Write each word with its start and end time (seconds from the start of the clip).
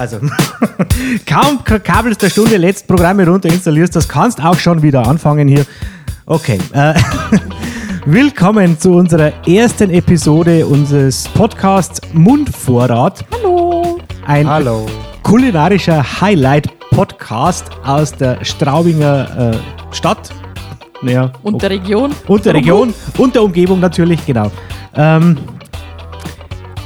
Also, 0.00 0.16
kaum 1.26 1.62
kabelst 1.62 2.22
der 2.22 2.30
Stunde 2.30 2.56
letzte 2.56 2.86
Programme 2.86 3.26
runter 3.26 3.50
installierst, 3.50 3.94
das 3.94 4.08
kannst 4.08 4.42
auch 4.42 4.58
schon 4.58 4.80
wieder 4.80 5.06
anfangen 5.06 5.46
hier. 5.46 5.66
Okay. 6.24 6.58
Äh, 6.72 6.94
willkommen 8.06 8.80
zu 8.80 8.92
unserer 8.92 9.46
ersten 9.46 9.90
Episode 9.90 10.64
unseres 10.64 11.28
Podcasts 11.28 12.00
Mundvorrat. 12.14 13.26
Hallo. 13.30 13.98
Ein 14.24 14.48
Hallo. 14.48 14.86
kulinarischer 15.22 16.02
Highlight-Podcast 16.22 17.66
aus 17.84 18.12
der 18.12 18.42
Straubinger 18.42 19.52
äh, 19.52 19.94
Stadt. 19.94 20.30
Naja, 21.02 21.30
Und 21.42 21.60
der 21.60 21.68
Region. 21.68 22.12
und 22.26 22.46
der 22.46 22.54
Region 22.54 22.94
und 23.18 23.34
der 23.34 23.42
Umgebung 23.42 23.80
natürlich, 23.80 24.24
genau. 24.24 24.50
Ähm, 24.96 25.36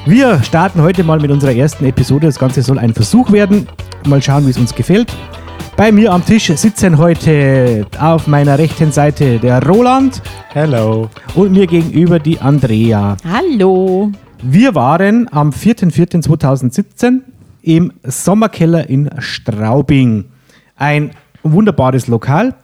wir 0.07 0.43
starten 0.43 0.83
heute 0.83 1.03
mal 1.03 1.19
mit 1.19 1.31
unserer 1.31 1.53
ersten 1.53 1.85
Episode. 1.87 2.27
Das 2.27 2.39
Ganze 2.39 2.63
soll 2.63 2.79
ein 2.79 2.93
Versuch 2.93 3.33
werden. 3.33 3.67
Mal 4.07 4.21
schauen, 4.23 4.45
wie 4.47 4.51
es 4.51 4.59
uns 4.59 4.75
gefällt. 4.75 5.15
Bei 5.77 5.91
mir 5.91 6.13
am 6.13 6.25
Tisch 6.25 6.47
sitzen 6.55 6.99
heute 6.99 7.87
auf 7.99 8.27
meiner 8.27 8.59
rechten 8.59 8.93
Seite 8.93 9.39
der 9.39 9.67
Roland 9.67 10.23
Hello. 10.53 11.09
und 11.35 11.53
mir 11.53 11.67
gegenüber 11.67 12.19
die 12.19 12.39
Andrea. 12.39 13.17
Hallo. 13.25 14.13
Wir 14.43 14.75
waren 14.75 15.27
am 15.33 15.51
4.4.2017 15.51 17.21
im 17.63 17.93
Sommerkeller 18.03 18.89
in 18.89 19.11
Straubing. 19.19 20.27
Ein 20.77 21.13
wunderbares 21.43 22.09
Lokal, 22.09 22.55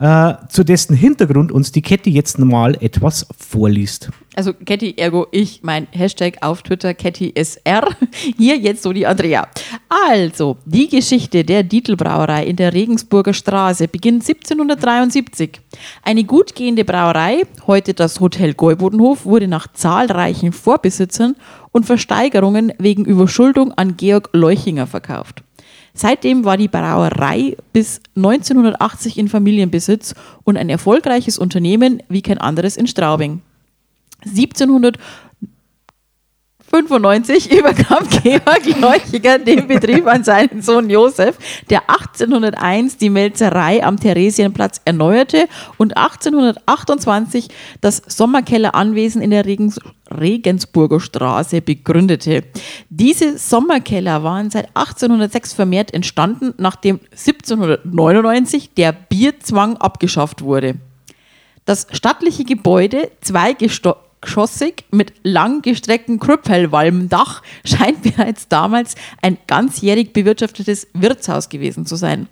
äh, 0.00 0.34
zu 0.48 0.64
dessen 0.64 0.96
Hintergrund 0.96 1.52
uns 1.52 1.72
die 1.72 1.82
Kette 1.82 2.10
jetzt 2.10 2.38
mal 2.38 2.74
etwas 2.82 3.26
vorliest. 3.38 4.10
Also 4.34 4.54
Catty, 4.54 4.94
ergo 4.96 5.26
ich, 5.30 5.60
mein 5.62 5.88
Hashtag 5.90 6.38
auf 6.40 6.62
Twitter 6.62 6.94
CattySR. 6.94 7.86
Hier 8.38 8.56
jetzt 8.56 8.82
so 8.82 8.92
die 8.92 9.06
Andrea. 9.06 9.46
Also, 9.88 10.56
die 10.64 10.88
Geschichte 10.88 11.44
der 11.44 11.64
Dietelbrauerei 11.64 12.46
in 12.46 12.56
der 12.56 12.72
Regensburger 12.72 13.34
Straße 13.34 13.88
beginnt 13.88 14.22
1773. 14.22 15.60
Eine 16.02 16.24
gut 16.24 16.54
gehende 16.54 16.84
Brauerei, 16.84 17.42
heute 17.66 17.92
das 17.92 18.20
Hotel 18.20 18.54
Gäubodenhof, 18.54 19.26
wurde 19.26 19.48
nach 19.48 19.66
zahlreichen 19.72 20.52
Vorbesitzern 20.52 21.36
und 21.72 21.84
Versteigerungen 21.84 22.72
wegen 22.78 23.04
Überschuldung 23.04 23.72
an 23.72 23.96
Georg 23.96 24.30
Leuchinger 24.32 24.86
verkauft. 24.86 25.42
Seitdem 26.00 26.46
war 26.46 26.56
die 26.56 26.68
Brauerei 26.68 27.58
bis 27.74 28.00
1980 28.16 29.18
in 29.18 29.28
Familienbesitz 29.28 30.14
und 30.44 30.56
ein 30.56 30.70
erfolgreiches 30.70 31.36
Unternehmen 31.36 32.02
wie 32.08 32.22
kein 32.22 32.38
anderes 32.38 32.78
in 32.78 32.86
Straubing. 32.86 33.42
1795 36.72 37.50
übergab 37.50 38.08
Georg 38.22 38.80
Leuchiger 38.80 39.40
den 39.40 39.66
Betrieb 39.66 40.06
an 40.06 40.22
seinen 40.22 40.62
Sohn 40.62 40.88
Josef, 40.88 41.36
der 41.68 41.90
1801 41.90 42.96
die 42.96 43.10
Melzerei 43.10 43.82
am 43.82 43.98
Theresienplatz 43.98 44.80
erneuerte 44.84 45.48
und 45.78 45.96
1828 45.96 47.48
das 47.80 48.00
Sommerkelleranwesen 48.06 49.20
in 49.20 49.30
der 49.30 49.46
Regens 49.46 49.80
Regensburger 50.12 51.00
Straße 51.00 51.60
begründete. 51.60 52.44
Diese 52.88 53.36
Sommerkeller 53.36 54.22
waren 54.22 54.50
seit 54.50 54.68
1806 54.74 55.52
vermehrt 55.52 55.92
entstanden, 55.92 56.54
nachdem 56.56 57.00
1799 57.10 58.74
der 58.74 58.92
Bierzwang 58.92 59.76
abgeschafft 59.76 60.42
wurde. 60.42 60.76
Das 61.64 61.88
stattliche 61.92 62.44
Gebäude, 62.44 63.10
zweigeschossig 64.20 64.84
mit 64.90 65.12
langgestrecktem 65.22 66.18
Krüppelwalmdach, 66.18 67.42
scheint 67.64 68.02
bereits 68.16 68.48
damals 68.48 68.94
ein 69.22 69.38
ganzjährig 69.46 70.12
bewirtschaftetes 70.12 70.88
Wirtshaus 70.92 71.48
gewesen 71.48 71.86
zu 71.86 71.96
sein. 71.96 72.28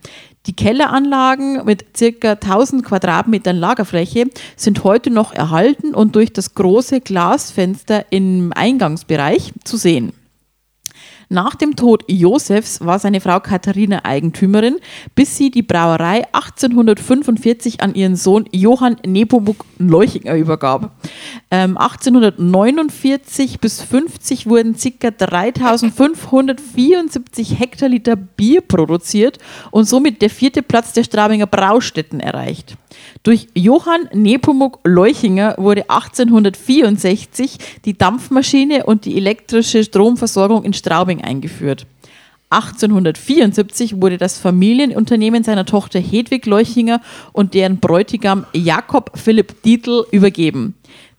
Die 0.46 0.54
Kelleranlagen 0.54 1.64
mit 1.64 1.94
ca. 1.94 2.32
1000 2.32 2.84
Quadratmetern 2.84 3.56
Lagerfläche 3.56 4.26
sind 4.56 4.84
heute 4.84 5.10
noch 5.10 5.34
erhalten 5.34 5.94
und 5.94 6.14
durch 6.16 6.32
das 6.32 6.54
große 6.54 7.00
Glasfenster 7.00 8.06
im 8.10 8.52
Eingangsbereich 8.54 9.52
zu 9.64 9.76
sehen. 9.76 10.12
Nach 11.30 11.54
dem 11.54 11.76
Tod 11.76 12.04
Josefs 12.08 12.80
war 12.80 12.98
seine 12.98 13.20
Frau 13.20 13.38
Katharina 13.38 14.06
Eigentümerin, 14.06 14.76
bis 15.14 15.36
sie 15.36 15.50
die 15.50 15.60
Brauerei 15.60 16.24
1845 16.32 17.82
an 17.82 17.94
ihren 17.94 18.16
Sohn 18.16 18.46
Johann 18.50 18.96
Nepomuk 19.06 19.66
Leuchinger 19.76 20.36
übergab. 20.36 20.92
Ähm, 21.50 21.76
1849 21.76 23.60
bis 23.60 23.82
50 23.82 24.46
wurden 24.46 24.74
ca. 24.74 25.10
3574 25.10 27.58
Hektoliter 27.58 28.16
Bier 28.16 28.62
produziert 28.62 29.38
und 29.70 29.84
somit 29.84 30.22
der 30.22 30.30
vierte 30.30 30.62
Platz 30.62 30.94
der 30.94 31.04
Straubinger 31.04 31.46
Braustätten 31.46 32.20
erreicht. 32.20 32.78
Durch 33.22 33.48
Johann 33.54 34.08
Nepomuk 34.12 34.80
Leuchinger 34.84 35.54
wurde 35.58 35.90
1864 35.90 37.58
die 37.84 37.98
Dampfmaschine 37.98 38.86
und 38.86 39.04
die 39.04 39.16
elektrische 39.16 39.82
Stromversorgung 39.84 40.64
in 40.64 40.72
Straubing 40.72 41.22
eingeführt. 41.22 41.86
1874 42.50 44.00
wurde 44.00 44.16
das 44.16 44.38
Familienunternehmen 44.38 45.44
seiner 45.44 45.66
Tochter 45.66 46.00
Hedwig 46.00 46.46
Leuchinger 46.46 47.02
und 47.32 47.52
deren 47.52 47.78
Bräutigam 47.78 48.46
Jakob 48.54 49.10
Philipp 49.16 49.62
Dietl 49.62 50.06
übergeben. 50.12 50.74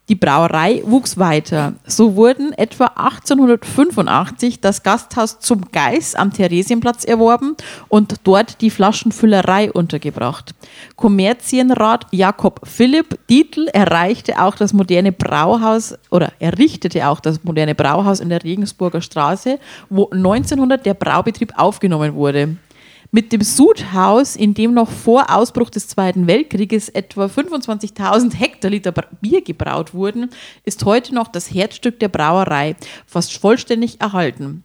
Die 0.09 0.15
Brauerei 0.15 0.81
wuchs 0.85 1.19
weiter. 1.19 1.73
So 1.85 2.15
wurden 2.15 2.51
etwa 2.53 2.85
1885 2.95 4.59
das 4.59 4.81
Gasthaus 4.81 5.39
zum 5.39 5.71
Geis 5.71 6.15
am 6.15 6.33
Theresienplatz 6.33 7.03
erworben 7.03 7.55
und 7.89 8.15
dort 8.23 8.59
die 8.61 8.71
Flaschenfüllerei 8.71 9.71
untergebracht. 9.71 10.55
Kommerzienrat 10.95 12.07
Jakob 12.09 12.61
Philipp 12.63 13.19
Dietl 13.29 13.67
erreichte 13.67 14.41
auch 14.41 14.55
das 14.55 14.73
moderne 14.73 15.11
Brauhaus 15.11 15.93
oder 16.09 16.33
errichtete 16.39 17.07
auch 17.07 17.19
das 17.19 17.43
moderne 17.43 17.75
Brauhaus 17.75 18.19
in 18.19 18.29
der 18.29 18.43
Regensburger 18.43 19.01
Straße, 19.01 19.59
wo 19.91 20.09
1900 20.09 20.87
der 20.87 20.95
Braubetrieb 20.95 21.53
aufgenommen 21.55 22.15
wurde. 22.15 22.57
Mit 23.11 23.33
dem 23.33 23.41
Sudhaus, 23.41 24.35
in 24.35 24.53
dem 24.53 24.75
noch 24.75 24.89
vor 24.91 25.35
Ausbruch 25.35 25.71
des 25.71 25.87
Zweiten 25.87 26.27
Weltkrieges 26.27 26.89
etwa 26.89 27.25
25.000 27.25 28.35
Hektoliter 28.35 28.91
Bier 29.19 29.41
gebraut 29.41 29.95
wurden, 29.95 30.29
ist 30.63 30.85
heute 30.85 31.15
noch 31.15 31.27
das 31.27 31.51
Herzstück 31.51 31.99
der 31.99 32.09
Brauerei 32.09 32.75
fast 33.07 33.35
vollständig 33.35 33.99
erhalten. 33.99 34.63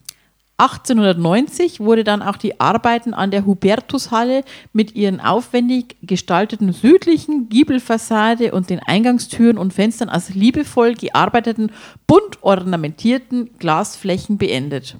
1890 0.58 1.80
wurde 1.80 2.04
dann 2.04 2.20
auch 2.20 2.36
die 2.36 2.60
Arbeiten 2.60 3.14
an 3.14 3.30
der 3.30 3.46
Hubertushalle 3.46 4.44
mit 4.74 4.94
ihren 4.94 5.20
aufwendig 5.20 5.96
gestalteten 6.02 6.74
südlichen 6.74 7.48
Giebelfassade 7.48 8.52
und 8.52 8.68
den 8.68 8.78
Eingangstüren 8.78 9.56
und 9.56 9.72
Fenstern 9.72 10.10
aus 10.10 10.28
liebevoll 10.28 10.94
gearbeiteten, 10.94 11.72
bunt 12.06 12.42
ornamentierten 12.42 13.56
Glasflächen 13.58 14.36
beendet. 14.36 14.98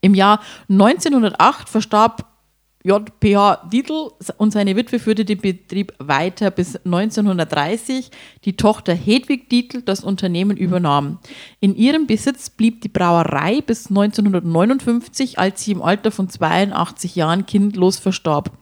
Im 0.00 0.14
Jahr 0.14 0.40
1908 0.68 1.68
verstarb 1.68 2.24
JPH 2.84 3.68
Dietl 3.72 4.10
und 4.36 4.52
seine 4.52 4.76
Witwe 4.76 4.98
führte 5.00 5.24
den 5.24 5.40
Betrieb 5.40 5.92
weiter 5.98 6.50
bis 6.50 6.76
1930. 6.76 8.10
Die 8.44 8.56
Tochter 8.56 8.94
Hedwig 8.94 9.50
Dietl 9.50 9.82
das 9.82 10.04
Unternehmen 10.04 10.56
übernahm. 10.56 11.18
In 11.60 11.74
ihrem 11.74 12.06
Besitz 12.06 12.50
blieb 12.50 12.80
die 12.82 12.88
Brauerei 12.88 13.60
bis 13.60 13.88
1959, 13.88 15.38
als 15.38 15.64
sie 15.64 15.72
im 15.72 15.82
Alter 15.82 16.12
von 16.12 16.28
82 16.28 17.16
Jahren 17.16 17.46
kindlos 17.46 17.98
verstarb. 17.98 18.52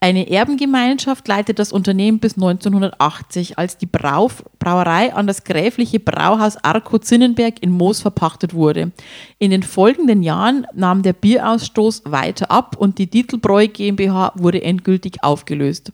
Eine 0.00 0.30
Erbengemeinschaft 0.30 1.26
leitet 1.26 1.58
das 1.58 1.72
Unternehmen 1.72 2.20
bis 2.20 2.34
1980, 2.34 3.58
als 3.58 3.78
die 3.78 3.86
Brau 3.86 4.30
Brauerei 4.60 5.12
an 5.12 5.26
das 5.26 5.42
gräfliche 5.42 5.98
Brauhaus 5.98 6.56
Arco 6.62 6.98
Zinnenberg 6.98 7.62
in 7.62 7.72
Moos 7.72 8.00
verpachtet 8.00 8.54
wurde. 8.54 8.92
In 9.38 9.50
den 9.50 9.64
folgenden 9.64 10.22
Jahren 10.22 10.66
nahm 10.72 11.02
der 11.02 11.14
Bierausstoß 11.14 12.02
weiter 12.06 12.50
ab 12.50 12.76
und 12.76 12.98
die 12.98 13.08
Dietelbräu 13.08 13.66
GmbH 13.66 14.32
wurde 14.36 14.62
endgültig 14.62 15.24
aufgelöst. 15.24 15.92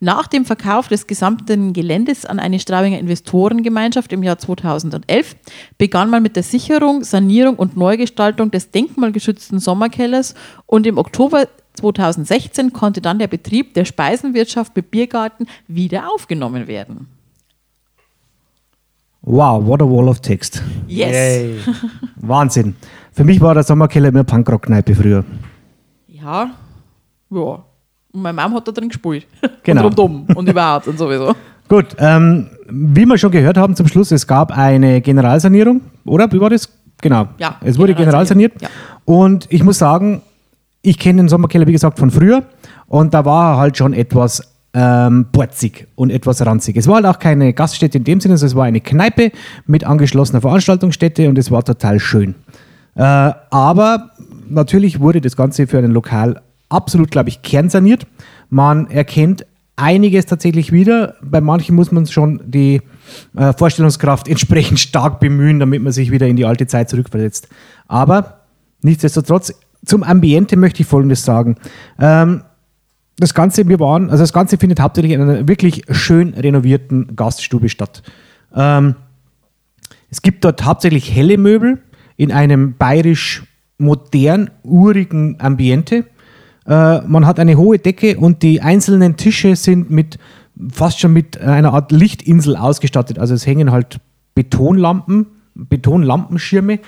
Nach 0.00 0.26
dem 0.26 0.44
Verkauf 0.44 0.88
des 0.88 1.06
gesamten 1.06 1.72
Geländes 1.72 2.26
an 2.26 2.38
eine 2.38 2.58
Straubinger 2.58 2.98
Investorengemeinschaft 2.98 4.12
im 4.12 4.22
Jahr 4.22 4.38
2011 4.38 5.36
begann 5.78 6.10
man 6.10 6.22
mit 6.22 6.36
der 6.36 6.42
Sicherung, 6.42 7.04
Sanierung 7.04 7.56
und 7.56 7.76
Neugestaltung 7.76 8.50
des 8.50 8.70
denkmalgeschützten 8.70 9.60
Sommerkellers 9.60 10.34
und 10.66 10.86
im 10.86 10.98
Oktober 10.98 11.48
2016 11.76 12.72
konnte 12.72 13.00
dann 13.00 13.18
der 13.18 13.28
Betrieb 13.28 13.74
der 13.74 13.84
Speisenwirtschaft 13.84 14.74
mit 14.74 14.90
Biergarten 14.90 15.46
wieder 15.68 16.10
aufgenommen 16.10 16.66
werden. 16.66 17.08
Wow, 19.22 19.66
what 19.66 19.82
a 19.82 19.84
wall 19.84 20.08
of 20.08 20.20
text. 20.20 20.62
Yes. 20.86 21.10
Yay. 21.10 21.58
Wahnsinn. 22.16 22.76
Für 23.12 23.24
mich 23.24 23.40
war 23.40 23.54
der 23.54 23.64
Sommerkeller 23.64 24.08
immer 24.08 24.22
Punkrock-Kneipe 24.22 24.94
früher. 24.94 25.24
Ja. 26.06 26.50
Ja. 27.30 27.64
Und 28.12 28.22
meine 28.22 28.40
Mom 28.40 28.54
hat 28.54 28.68
da 28.68 28.72
drin 28.72 28.88
gespielt. 28.88 29.26
Genau. 29.64 29.86
Und 29.86 29.98
rundum 29.98 30.26
und 30.36 30.48
überhaupt 30.48 30.86
und 30.86 30.96
sowieso. 30.96 31.34
Gut, 31.68 31.96
ähm, 31.98 32.50
wie 32.68 33.04
wir 33.04 33.18
schon 33.18 33.32
gehört 33.32 33.56
haben 33.56 33.74
zum 33.74 33.88
Schluss, 33.88 34.12
es 34.12 34.28
gab 34.28 34.56
eine 34.56 35.00
Generalsanierung, 35.00 35.80
oder? 36.04 36.30
Wie 36.30 36.40
war 36.40 36.50
das? 36.50 36.68
Genau. 37.02 37.26
Ja, 37.38 37.56
es 37.64 37.76
wurde 37.78 37.94
generalsaniert. 37.94 38.62
Ja. 38.62 38.68
Und 39.04 39.46
ich 39.50 39.64
muss 39.64 39.78
sagen, 39.78 40.22
ich 40.86 40.98
kenne 40.98 41.22
den 41.22 41.28
Sommerkeller, 41.28 41.66
wie 41.66 41.72
gesagt, 41.72 41.98
von 41.98 42.10
früher. 42.10 42.44
Und 42.86 43.12
da 43.12 43.24
war 43.24 43.54
er 43.54 43.58
halt 43.58 43.76
schon 43.76 43.92
etwas 43.92 44.40
ähm, 44.72 45.26
borzig 45.32 45.88
und 45.96 46.10
etwas 46.10 46.44
ranzig. 46.46 46.76
Es 46.76 46.86
war 46.86 46.96
halt 46.96 47.06
auch 47.06 47.18
keine 47.18 47.52
Gaststätte 47.52 47.98
in 47.98 48.04
dem 48.04 48.20
Sinne, 48.20 48.36
sondern 48.36 48.52
es 48.52 48.56
war 48.56 48.64
eine 48.64 48.80
Kneipe 48.80 49.32
mit 49.66 49.84
angeschlossener 49.84 50.40
Veranstaltungsstätte 50.40 51.28
und 51.28 51.38
es 51.38 51.50
war 51.50 51.64
total 51.64 51.98
schön. 51.98 52.36
Äh, 52.94 53.02
aber 53.02 54.10
natürlich 54.48 55.00
wurde 55.00 55.20
das 55.20 55.36
Ganze 55.36 55.66
für 55.66 55.78
ein 55.78 55.90
Lokal 55.90 56.40
absolut, 56.68 57.10
glaube 57.10 57.30
ich, 57.30 57.42
kernsaniert. 57.42 58.06
Man 58.48 58.88
erkennt 58.88 59.44
einiges 59.74 60.26
tatsächlich 60.26 60.70
wieder. 60.70 61.16
Bei 61.20 61.40
manchen 61.40 61.74
muss 61.74 61.90
man 61.90 62.06
schon 62.06 62.40
die 62.46 62.80
äh, 63.36 63.52
Vorstellungskraft 63.52 64.28
entsprechend 64.28 64.78
stark 64.78 65.18
bemühen, 65.18 65.58
damit 65.58 65.82
man 65.82 65.92
sich 65.92 66.12
wieder 66.12 66.28
in 66.28 66.36
die 66.36 66.44
alte 66.44 66.68
Zeit 66.68 66.88
zurückversetzt. 66.90 67.48
Aber 67.88 68.42
nichtsdestotrotz, 68.82 69.52
zum 69.86 70.02
Ambiente 70.02 70.56
möchte 70.56 70.82
ich 70.82 70.88
Folgendes 70.88 71.24
sagen. 71.24 71.56
Ähm, 71.98 72.42
das 73.18 73.32
Ganze, 73.32 73.66
wir 73.66 73.80
waren, 73.80 74.10
also 74.10 74.22
das 74.22 74.32
Ganze 74.32 74.58
findet 74.58 74.80
hauptsächlich 74.80 75.12
in 75.12 75.22
einer 75.22 75.48
wirklich 75.48 75.84
schön 75.90 76.34
renovierten 76.34 77.16
Gaststube 77.16 77.70
statt. 77.70 78.02
Ähm, 78.54 78.96
es 80.10 80.20
gibt 80.20 80.44
dort 80.44 80.64
hauptsächlich 80.64 81.14
helle 81.14 81.38
Möbel 81.38 81.78
in 82.16 82.30
einem 82.30 82.76
bayerisch 82.76 83.44
modern, 83.78 84.50
urigen 84.62 85.40
Ambiente. 85.40 86.04
Äh, 86.66 87.00
man 87.02 87.26
hat 87.26 87.38
eine 87.38 87.56
hohe 87.56 87.78
Decke 87.78 88.18
und 88.18 88.42
die 88.42 88.60
einzelnen 88.60 89.16
Tische 89.16 89.56
sind 89.56 89.90
mit 89.90 90.18
fast 90.72 91.00
schon 91.00 91.12
mit 91.12 91.40
einer 91.40 91.72
Art 91.72 91.92
Lichtinsel 91.92 92.56
ausgestattet. 92.56 93.18
Also 93.18 93.34
es 93.34 93.46
hängen 93.46 93.72
halt 93.72 94.00
Betonlampen, 94.34 95.26
Betonlampenschirme 95.54 96.80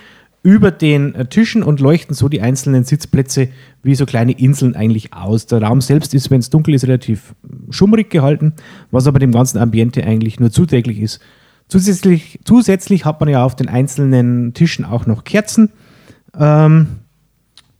über 0.43 0.71
den 0.71 1.15
äh, 1.15 1.25
Tischen 1.25 1.63
und 1.63 1.79
leuchten 1.79 2.15
so 2.15 2.29
die 2.29 2.41
einzelnen 2.41 2.83
Sitzplätze 2.83 3.49
wie 3.83 3.95
so 3.95 4.05
kleine 4.05 4.31
Inseln 4.31 4.75
eigentlich 4.75 5.13
aus. 5.13 5.45
Der 5.45 5.61
Raum 5.61 5.81
selbst 5.81 6.13
ist, 6.13 6.31
wenn 6.31 6.39
es 6.39 6.49
dunkel 6.49 6.73
ist, 6.73 6.85
relativ 6.85 7.35
schummrig 7.69 8.09
gehalten, 8.09 8.53
was 8.91 9.07
aber 9.07 9.19
dem 9.19 9.31
ganzen 9.31 9.57
Ambiente 9.57 10.03
eigentlich 10.03 10.39
nur 10.39 10.51
zuträglich 10.51 10.99
ist. 10.99 11.19
Zusätzlich, 11.67 12.39
zusätzlich 12.45 13.05
hat 13.05 13.19
man 13.19 13.29
ja 13.29 13.43
auf 13.43 13.55
den 13.55 13.69
einzelnen 13.69 14.53
Tischen 14.53 14.85
auch 14.85 15.05
noch 15.05 15.23
Kerzen. 15.23 15.71
Ähm, 16.37 16.98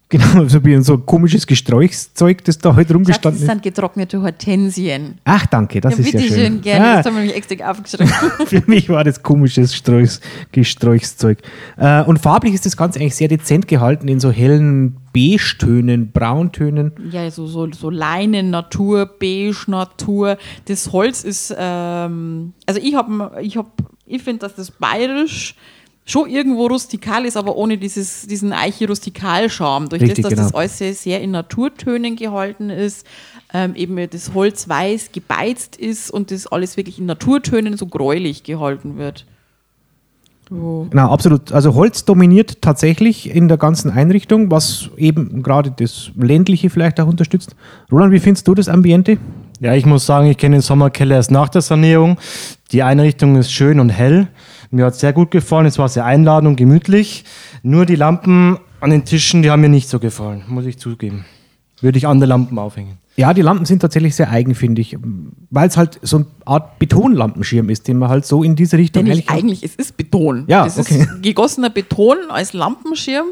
Genau, 0.09 0.44
so 0.47 0.65
wie 0.65 0.75
so 0.81 0.94
ein 0.94 1.06
komisches 1.06 1.45
Gesträuchszeug, 1.45 2.44
das 2.44 2.57
da 2.57 2.75
heute 2.75 2.94
rumgestanden 2.94 3.39
ist. 3.39 3.47
Das 3.47 3.53
sind 3.53 3.61
getrocknete 3.61 4.21
Hortensien. 4.21 5.19
Ach, 5.23 5.45
danke, 5.45 5.79
das 5.81 6.00
ja, 6.00 6.03
ist 6.03 6.13
ja 6.13 6.19
schön. 6.21 6.29
schön, 6.31 6.61
gerne. 6.61 6.85
Ah, 6.85 6.95
das 6.97 7.06
haben 7.06 7.13
wir 7.13 7.21
nämlich 7.21 7.38
extra 7.38 7.69
aufgeschrieben. 7.69 8.11
Für 8.47 8.63
mich 8.65 8.89
war 8.89 9.03
das 9.03 9.21
komisches 9.21 9.75
Streuchs, 9.75 10.19
Gesträuchszeug. 10.51 11.39
Äh, 11.77 12.03
und 12.03 12.17
farblich 12.17 12.56
ist 12.56 12.65
das 12.65 12.75
Ganze 12.75 13.00
eigentlich 13.00 13.15
sehr 13.15 13.27
dezent 13.27 13.67
gehalten 13.67 14.07
in 14.07 14.19
so 14.19 14.31
hellen 14.31 14.97
Beige-Tönen, 15.13 16.12
Brauntönen. 16.12 16.91
Ja, 17.12 17.29
so, 17.29 17.45
so, 17.45 17.71
so 17.71 17.91
Leinen, 17.91 18.50
Natur, 18.50 19.05
Beige, 19.05 19.65
Natur. 19.67 20.38
Das 20.65 20.91
Holz 20.91 21.23
ist, 21.23 21.55
ähm, 21.55 22.53
also 22.65 22.81
ich 22.81 22.95
habe, 22.95 23.39
ich, 23.41 23.57
hab, 23.57 23.71
ich 24.07 24.23
finde, 24.23 24.39
dass 24.39 24.55
das 24.55 24.71
bayerisch 24.71 25.55
schon 26.09 26.29
irgendwo 26.29 26.67
rustikal 26.67 27.25
ist, 27.25 27.38
aber 27.38 27.56
ohne 27.56 27.77
dieses, 27.77 28.25
diesen 28.27 28.51
Eiche-Rustikal-Charme. 28.51 29.89
Durch 29.89 30.01
Richtig, 30.01 30.23
das, 30.23 30.23
dass 30.23 30.33
genau. 30.33 30.44
das 30.44 30.79
alles 30.81 31.01
sehr 31.03 31.21
in 31.21 31.31
Naturtönen 31.31 32.15
gehalten 32.15 32.69
ist, 32.69 33.06
ähm, 33.53 33.75
eben 33.75 34.09
das 34.09 34.33
Holz 34.33 34.67
weiß 34.67 35.11
gebeizt 35.11 35.75
ist 35.75 36.11
und 36.11 36.31
das 36.31 36.47
alles 36.47 36.77
wirklich 36.77 37.00
in 37.00 37.06
Naturtönen 37.06 37.77
so 37.77 37.85
gräulich 37.85 38.44
gehalten 38.44 38.97
wird. 38.97 39.25
Oh. 40.51 40.88
Genau, 40.89 41.11
absolut. 41.11 41.51
Also 41.51 41.75
Holz 41.75 42.06
dominiert 42.06 42.62
tatsächlich 42.62 43.29
in 43.29 43.47
der 43.47 43.57
ganzen 43.57 43.91
Einrichtung, 43.91 44.50
was 44.50 44.89
eben 44.97 45.44
gerade 45.44 45.71
das 45.71 46.12
ländliche 46.17 46.71
vielleicht 46.71 47.00
auch 47.00 47.07
unterstützt. 47.07 47.55
Roland, 47.91 48.12
wie 48.12 48.19
findest 48.19 48.47
du 48.47 48.55
das 48.55 48.67
Ambiente? 48.67 49.19
Ja, 49.59 49.75
ich 49.75 49.85
muss 49.85 50.07
sagen, 50.07 50.27
ich 50.27 50.38
kenne 50.38 50.55
den 50.57 50.62
Sommerkeller 50.62 51.17
erst 51.17 51.29
nach 51.29 51.50
der 51.50 51.62
Sanierung. 51.62 52.17
Die 52.71 52.81
Einrichtung 52.81 53.35
ist 53.35 53.51
schön 53.51 53.79
und 53.79 53.89
hell. 53.89 54.27
Mir 54.71 54.86
hat 54.86 54.94
es 54.94 55.00
sehr 55.00 55.13
gut 55.13 55.31
gefallen. 55.31 55.66
Es 55.66 55.80
war 55.80 55.89
sehr 55.89 56.06
einladend 56.06 56.50
und 56.50 56.56
gemütlich. 56.56 57.25
Nur 57.63 57.86
die 57.86 57.95
Lampen 57.95 58.57
an 58.80 58.92
den 58.92 59.06
Tischen, 59.06 59.42
die 59.42 59.50
haben 59.50 59.62
mir 59.62 59.69
nicht 59.69 59.89
so 59.89 60.00
gefallen, 60.00 60.44
muss 60.48 60.66
ich 60.66 60.77
zugeben. 60.77 61.25
Würde 61.81 61.98
ich 61.98 62.07
andere 62.07 62.30
Lampen 62.30 62.60
aufhängen. 62.60 62.98
Ja, 63.16 63.33
die 63.33 63.42
Lampen 63.42 63.66
sind 63.66 63.80
tatsächlich 63.80 64.16
sehr 64.16 64.30
eigen, 64.30 64.56
finde 64.56 64.81
ich. 64.81 64.98
Weil 65.50 65.68
es 65.68 65.75
halt 65.75 66.00
so 66.01 66.18
eine 66.18 66.25
Art 66.45 66.80
Betonlampenschirm 66.80 67.69
ist, 67.69 67.88
den 67.88 67.98
man 67.98 68.10
halt 68.10 68.25
so 68.25 68.44
in 68.44 68.56
diese 68.56 68.77
Richtung. 68.77 69.06
Denn 69.06 69.12
eigentlich, 69.12 69.30
eigentlich 69.30 69.63
es 69.63 69.75
ist 69.75 69.98
Beton. 69.98 70.45
Ja, 70.48 70.63
das 70.63 70.77
okay. 70.77 71.01
ist 71.01 71.22
gegossener 71.22 71.69
Beton 71.69 72.18
als 72.30 72.54
Lampenschirm. 72.54 73.27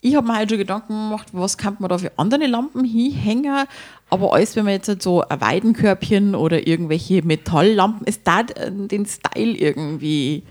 Ich 0.00 0.14
habe 0.14 0.26
mir 0.26 0.34
halt 0.34 0.50
schon 0.50 0.58
Gedanken 0.58 0.92
gemacht, 0.92 1.28
was 1.32 1.56
kann 1.56 1.76
man 1.78 1.88
da 1.88 1.98
für 1.98 2.12
andere 2.16 2.46
Lampen 2.46 2.84
hinhängen. 2.84 3.64
Aber 4.10 4.34
alles, 4.34 4.54
wenn 4.54 4.64
man 4.64 4.74
jetzt 4.74 4.86
halt 4.88 5.02
so 5.02 5.22
ein 5.26 5.40
Weidenkörbchen 5.40 6.34
oder 6.34 6.66
irgendwelche 6.66 7.22
Metalllampen, 7.22 8.06
es 8.06 8.22
da 8.22 8.42
den 8.42 9.06
Style 9.06 9.56
irgendwie 9.56 10.44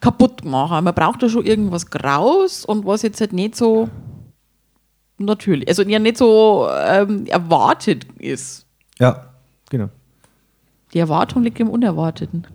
kaputt 0.00 0.44
machen. 0.44 0.84
Man 0.84 0.94
braucht 0.94 1.22
da 1.22 1.28
schon 1.28 1.44
irgendwas 1.44 1.90
Graus 1.90 2.64
und 2.64 2.86
was 2.86 3.02
jetzt 3.02 3.20
halt 3.20 3.32
nicht 3.32 3.54
so 3.54 3.88
natürlich, 5.18 5.68
also 5.68 5.82
ja 5.82 5.98
nicht 5.98 6.16
so 6.16 6.68
ähm, 6.86 7.26
erwartet 7.26 8.06
ist. 8.18 8.66
Ja, 8.98 9.26
genau. 9.68 9.88
Die 10.92 10.98
Erwartung 10.98 11.42
liegt 11.42 11.60
im 11.60 11.68
Unerwarteten. 11.68 12.46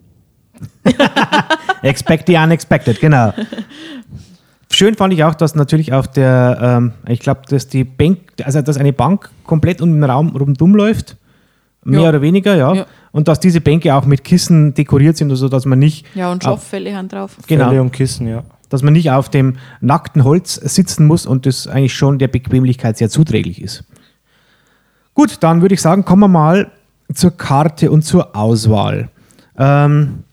Expect 1.81 2.27
the 2.27 2.35
unexpected, 2.35 2.99
genau. 2.99 3.33
Schön 4.71 4.95
fand 4.95 5.13
ich 5.13 5.23
auch, 5.23 5.35
dass 5.35 5.55
natürlich 5.55 5.93
auf 5.93 6.07
der, 6.07 6.57
ähm, 6.61 6.93
ich 7.07 7.19
glaube, 7.19 7.41
dass 7.47 7.67
die 7.67 7.83
Bank, 7.83 8.19
also 8.43 8.61
dass 8.61 8.77
eine 8.77 8.93
Bank 8.93 9.29
komplett 9.45 9.81
um 9.81 9.91
den 9.91 10.03
Raum 10.03 10.35
rundum 10.35 10.75
läuft, 10.75 11.17
mehr 11.83 12.01
ja. 12.01 12.09
oder 12.09 12.21
weniger, 12.21 12.55
ja. 12.55 12.73
ja 12.73 12.85
und 13.15 13.29
dass 13.29 13.39
diese 13.39 13.61
Bänke 13.61 13.95
auch 13.95 14.05
mit 14.05 14.25
Kissen 14.25 14.73
dekoriert 14.73 15.15
sind, 15.15 15.31
also 15.31 15.47
dass 15.47 15.65
man 15.65 15.79
nicht. 15.79 16.05
Ja, 16.15 16.33
und 16.33 16.43
Schauffälle 16.43 16.93
haben 16.97 17.07
drauf. 17.07 17.37
Genau. 17.47 17.69
Fälle 17.69 17.81
und 17.81 17.93
Kissen, 17.93 18.27
ja. 18.27 18.43
Dass 18.67 18.83
man 18.83 18.91
nicht 18.91 19.09
auf 19.09 19.29
dem 19.29 19.55
nackten 19.79 20.25
Holz 20.25 20.55
sitzen 20.55 21.07
muss 21.07 21.25
und 21.25 21.45
das 21.45 21.65
eigentlich 21.65 21.93
schon 21.93 22.19
der 22.19 22.27
Bequemlichkeit 22.27 22.97
sehr 22.97 23.09
zuträglich 23.09 23.61
ist. 23.61 23.85
Gut, 25.13 25.37
dann 25.39 25.61
würde 25.61 25.75
ich 25.75 25.81
sagen, 25.81 26.03
kommen 26.03 26.23
wir 26.23 26.27
mal 26.27 26.69
zur 27.13 27.31
Karte 27.31 27.89
und 27.89 28.01
zur 28.01 28.35
Auswahl. 28.35 29.07
Ähm, 29.57 30.25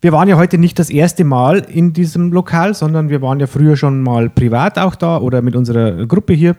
wir 0.00 0.12
waren 0.12 0.28
ja 0.28 0.36
heute 0.36 0.56
nicht 0.56 0.78
das 0.78 0.90
erste 0.90 1.24
Mal 1.24 1.66
in 1.68 1.94
diesem 1.94 2.30
Lokal, 2.30 2.74
sondern 2.74 3.08
wir 3.08 3.22
waren 3.22 3.40
ja 3.40 3.48
früher 3.48 3.76
schon 3.76 4.04
mal 4.04 4.30
privat 4.30 4.78
auch 4.78 4.94
da 4.94 5.18
oder 5.18 5.42
mit 5.42 5.56
unserer 5.56 6.06
Gruppe 6.06 6.34
hier. 6.34 6.54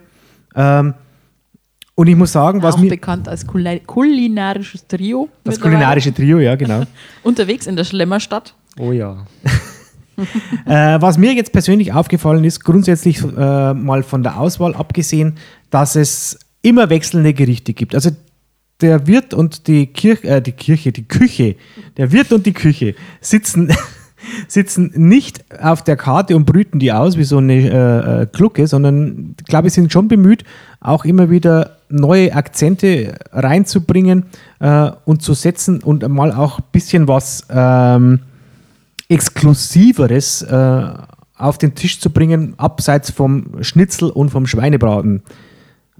Ähm, 0.54 0.92
und 1.96 2.08
ich 2.08 2.14
muss 2.14 2.30
sagen, 2.30 2.62
was 2.62 2.74
auch 2.74 2.78
mir. 2.78 2.90
bekannt 2.90 3.26
als 3.26 3.46
kulinarisches 3.46 4.86
Trio. 4.86 5.30
Das 5.44 5.58
kulinarische 5.58 6.12
Trio, 6.12 6.38
ja, 6.38 6.54
genau. 6.54 6.82
Unterwegs 7.22 7.66
in 7.66 7.74
der 7.74 7.84
Schlemmerstadt. 7.84 8.54
Oh 8.78 8.92
ja. 8.92 9.26
äh, 10.66 11.00
was 11.00 11.16
mir 11.16 11.32
jetzt 11.32 11.52
persönlich 11.52 11.94
aufgefallen 11.94 12.44
ist, 12.44 12.62
grundsätzlich 12.62 13.22
äh, 13.22 13.72
mal 13.72 14.02
von 14.02 14.22
der 14.22 14.38
Auswahl 14.38 14.74
abgesehen, 14.74 15.36
dass 15.70 15.96
es 15.96 16.38
immer 16.60 16.90
wechselnde 16.90 17.32
Gerichte 17.32 17.72
gibt. 17.72 17.94
Also 17.94 18.10
der 18.82 19.06
Wirt 19.06 19.32
und 19.32 19.66
die 19.66 19.86
Kirche, 19.86 20.28
äh, 20.28 20.42
die 20.42 20.52
Kirche, 20.52 20.92
die 20.92 21.08
Küche, 21.08 21.56
der 21.96 22.12
Wirt 22.12 22.30
und 22.30 22.44
die 22.44 22.52
Küche 22.52 22.94
sitzen, 23.22 23.74
sitzen 24.48 24.92
nicht 24.94 25.44
auf 25.62 25.82
der 25.82 25.96
Karte 25.96 26.36
und 26.36 26.44
brüten 26.44 26.78
die 26.78 26.92
aus 26.92 27.16
wie 27.16 27.24
so 27.24 27.38
eine 27.38 27.54
äh, 27.54 28.22
äh 28.22 28.26
Glucke, 28.30 28.66
sondern 28.66 29.34
ich 29.40 29.46
glaube, 29.46 29.70
sie 29.70 29.80
sind 29.80 29.92
schon 29.92 30.08
bemüht, 30.08 30.44
auch 30.80 31.06
immer 31.06 31.30
wieder 31.30 31.75
neue 31.88 32.34
Akzente 32.34 33.14
reinzubringen 33.32 34.26
äh, 34.60 34.90
und 35.04 35.22
zu 35.22 35.34
setzen 35.34 35.82
und 35.82 36.06
mal 36.08 36.32
auch 36.32 36.58
ein 36.58 36.64
bisschen 36.72 37.08
was 37.08 37.46
ähm, 37.50 38.20
Exklusiveres 39.08 40.42
äh, 40.42 40.82
auf 41.36 41.58
den 41.58 41.74
Tisch 41.74 42.00
zu 42.00 42.10
bringen, 42.10 42.54
abseits 42.56 43.10
vom 43.10 43.62
Schnitzel 43.62 44.10
und 44.10 44.30
vom 44.30 44.46
Schweinebraten. 44.46 45.22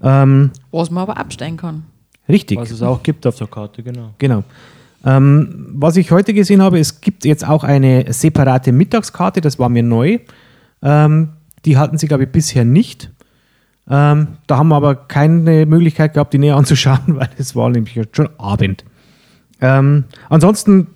Ähm, 0.01 0.51
was 0.71 0.91
man 0.91 1.03
aber 1.03 1.17
abstellen 1.17 1.57
kann. 1.57 1.83
Richtig. 2.27 2.57
Was 2.57 2.71
es 2.71 2.81
auch 2.81 3.01
gibt 3.03 3.25
auf 3.25 3.35
der 3.35 3.47
Karte, 3.47 3.83
genau. 3.83 4.13
Genau. 4.17 4.43
Ähm, 5.05 5.67
was 5.73 5.95
ich 5.95 6.11
heute 6.11 6.33
gesehen 6.33 6.61
habe, 6.61 6.79
es 6.79 6.99
gibt 7.01 7.23
jetzt 7.23 7.47
auch 7.47 7.63
eine 7.63 8.11
separate 8.11 8.71
Mittagskarte, 8.71 9.41
das 9.41 9.59
war 9.59 9.69
mir 9.69 9.83
neu. 9.83 10.19
Ähm, 10.81 11.29
die 11.65 11.77
hatten 11.77 11.97
sie, 11.97 12.07
glaube 12.07 12.23
ich, 12.23 12.31
bisher 12.31 12.65
nicht. 12.65 13.11
Ähm, 13.89 14.27
da 14.47 14.57
haben 14.57 14.67
wir 14.67 14.75
aber 14.75 14.95
keine 14.95 15.65
Möglichkeit 15.65 16.13
gehabt, 16.13 16.33
die 16.33 16.39
näher 16.39 16.57
anzuschauen, 16.57 16.99
weil 17.07 17.29
es 17.37 17.55
war 17.55 17.69
nämlich 17.69 17.99
schon 18.11 18.29
Abend. 18.37 18.83
Ähm, 19.61 20.05
ansonsten 20.29 20.87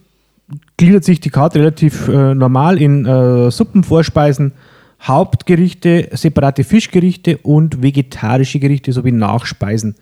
gliedert 0.78 1.04
sich 1.04 1.20
die 1.20 1.30
Karte 1.30 1.60
relativ 1.60 2.08
äh, 2.08 2.36
normal 2.36 2.78
in 2.82 3.06
äh, 3.06 3.50
Suppenvorspeisen, 3.50 4.54
Hauptgerichte, 5.02 6.10
separate 6.12 6.64
Fischgerichte 6.64 7.38
und 7.38 7.82
vegetarische 7.82 8.60
Gerichte 8.60 8.92
sowie 8.92 9.12
Nachspeisen. 9.12 9.96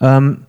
Ähm, 0.00 0.46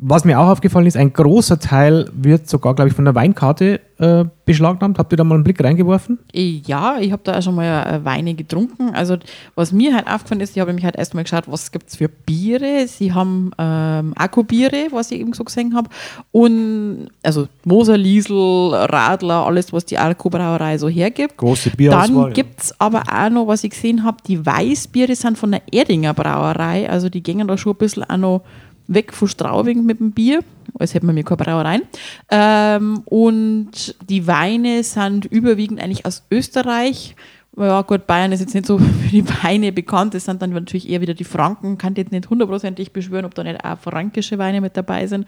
was 0.00 0.24
mir 0.24 0.38
auch 0.38 0.46
aufgefallen 0.46 0.86
ist, 0.86 0.96
ein 0.96 1.12
großer 1.12 1.58
Teil 1.58 2.08
wird 2.12 2.48
sogar, 2.48 2.74
glaube 2.76 2.88
ich, 2.88 2.94
von 2.94 3.04
der 3.04 3.16
Weinkarte 3.16 3.80
äh, 3.98 4.24
beschlagnahmt. 4.44 4.96
Habt 4.96 5.12
ihr 5.12 5.16
da 5.16 5.24
mal 5.24 5.34
einen 5.34 5.42
Blick 5.42 5.62
reingeworfen? 5.62 6.20
Ja, 6.32 6.98
ich 7.00 7.10
habe 7.10 7.22
da 7.24 7.38
auch 7.38 7.42
schon 7.42 7.56
mal 7.56 7.84
äh, 7.84 8.04
Weine 8.04 8.34
getrunken. 8.34 8.90
Also 8.94 9.16
was 9.56 9.72
mir 9.72 9.96
halt 9.96 10.06
aufgefallen 10.06 10.40
ist, 10.40 10.56
ich 10.56 10.60
habe 10.60 10.72
mich 10.72 10.84
halt 10.84 10.94
erstmal 10.94 11.24
geschaut, 11.24 11.44
was 11.48 11.72
gibt 11.72 11.88
es 11.88 11.96
für 11.96 12.08
Biere. 12.08 12.86
Sie 12.86 13.12
haben 13.12 13.50
ähm, 13.58 14.14
Akkubiere, 14.16 14.86
was 14.92 15.10
ich 15.10 15.20
eben 15.20 15.32
so 15.32 15.42
gesehen 15.42 15.74
habe. 15.74 15.90
Und 16.30 17.08
also 17.24 17.48
Moser, 17.64 17.96
Liesel, 17.96 18.72
Radler, 18.72 19.46
alles, 19.46 19.72
was 19.72 19.84
die 19.84 19.98
Akkubrauerei 19.98 20.78
so 20.78 20.88
hergibt. 20.88 21.36
Große 21.36 21.70
Bierauswahl. 21.70 22.26
Dann 22.26 22.32
gibt 22.34 22.60
es 22.60 22.80
aber 22.80 23.02
auch 23.12 23.30
noch, 23.30 23.48
was 23.48 23.64
ich 23.64 23.70
gesehen 23.70 24.04
habe, 24.04 24.18
die 24.24 24.46
Weißbiere 24.46 25.16
sind 25.16 25.36
von 25.36 25.50
der 25.50 25.62
Erdinger 25.72 26.14
Brauerei. 26.14 26.88
Also 26.88 27.08
die 27.08 27.22
gehen 27.24 27.48
da 27.48 27.58
schon 27.58 27.72
ein 27.72 27.78
bisschen 27.78 28.04
auch 28.04 28.16
noch 28.16 28.42
weg 28.88 29.12
von 29.12 29.28
Straubing 29.28 29.84
mit 29.84 30.00
dem 30.00 30.12
Bier, 30.12 30.40
als 30.78 30.94
hätten 30.94 31.06
wir 31.06 31.12
mir 31.12 31.22
keine 31.22 31.36
Brauereien. 31.36 31.82
Ähm, 32.30 33.02
und 33.04 33.94
die 34.08 34.26
Weine 34.26 34.82
sind 34.82 35.26
überwiegend 35.26 35.80
eigentlich 35.80 36.06
aus 36.06 36.24
Österreich. 36.30 37.14
Ja, 37.56 37.82
gut, 37.82 38.06
Bayern 38.06 38.32
ist 38.32 38.40
jetzt 38.40 38.54
nicht 38.54 38.66
so 38.66 38.78
für 38.78 39.08
die 39.10 39.24
Weine 39.42 39.72
bekannt. 39.72 40.14
Das 40.14 40.24
sind 40.24 40.42
dann 40.42 40.50
natürlich 40.50 40.88
eher 40.88 41.00
wieder 41.00 41.14
die 41.14 41.24
Franken. 41.24 41.78
Kann 41.78 41.94
jetzt 41.94 42.12
nicht 42.12 42.30
hundertprozentig 42.30 42.92
beschwören, 42.92 43.24
ob 43.24 43.34
da 43.34 43.44
nicht 43.44 43.64
auch 43.64 43.78
fränkische 43.78 44.38
Weine 44.38 44.60
mit 44.60 44.76
dabei 44.76 45.06
sind. 45.06 45.26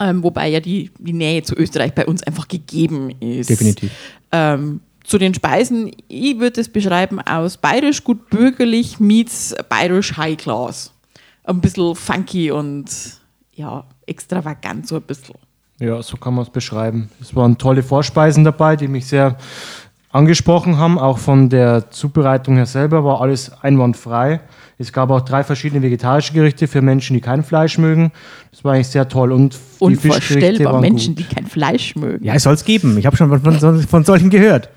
Ähm, 0.00 0.22
wobei 0.22 0.48
ja 0.48 0.60
die, 0.60 0.90
die 0.98 1.12
Nähe 1.12 1.42
zu 1.42 1.54
Österreich 1.54 1.94
bei 1.94 2.06
uns 2.06 2.22
einfach 2.22 2.48
gegeben 2.48 3.10
ist. 3.20 3.50
Definitiv. 3.50 3.90
Ähm, 4.32 4.80
zu 5.04 5.18
den 5.18 5.34
Speisen, 5.34 5.90
ich 6.08 6.38
würde 6.38 6.60
es 6.60 6.68
beschreiben 6.68 7.20
aus 7.20 7.56
bayerisch 7.56 8.02
gut 8.02 8.30
bürgerlich 8.30 9.00
meets 9.00 9.54
bayerisch 9.68 10.16
High 10.16 10.36
Class 10.36 10.91
ein 11.44 11.60
bisschen 11.60 11.94
funky 11.94 12.50
und 12.50 12.86
ja, 13.54 13.84
extravagant 14.06 14.88
so 14.88 14.96
ein 14.96 15.02
bisschen. 15.02 15.36
Ja, 15.78 16.02
so 16.02 16.16
kann 16.16 16.34
man 16.34 16.44
es 16.44 16.50
beschreiben. 16.50 17.10
Es 17.20 17.34
waren 17.34 17.58
tolle 17.58 17.82
Vorspeisen 17.82 18.44
dabei, 18.44 18.76
die 18.76 18.88
mich 18.88 19.06
sehr 19.06 19.36
angesprochen 20.10 20.78
haben. 20.78 20.98
Auch 20.98 21.18
von 21.18 21.48
der 21.48 21.90
Zubereitung 21.90 22.56
her 22.56 22.66
selber 22.66 23.04
war 23.04 23.20
alles 23.20 23.50
einwandfrei. 23.62 24.40
Es 24.78 24.92
gab 24.92 25.10
auch 25.10 25.22
drei 25.22 25.42
verschiedene 25.42 25.82
vegetarische 25.82 26.32
Gerichte 26.32 26.68
für 26.68 26.82
Menschen, 26.82 27.14
die 27.14 27.20
kein 27.20 27.42
Fleisch 27.42 27.78
mögen. 27.78 28.12
Das 28.50 28.64
war 28.64 28.74
eigentlich 28.74 28.88
sehr 28.88 29.08
toll. 29.08 29.32
Und 29.32 29.54
die 29.54 29.84
Unvorstellbar, 29.84 30.80
Menschen, 30.80 31.14
gut. 31.14 31.24
die 31.30 31.34
kein 31.34 31.46
Fleisch 31.46 31.96
mögen. 31.96 32.24
Ja, 32.24 32.34
es 32.34 32.44
soll 32.44 32.54
es 32.54 32.64
geben. 32.64 32.96
Ich 32.98 33.06
habe 33.06 33.16
schon 33.16 33.28
von, 33.28 33.58
von, 33.58 33.82
von, 33.82 34.04
solchen 34.04 34.30
gehört. 34.30 34.70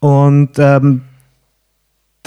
Und 0.00 0.58
ähm, 0.58 1.02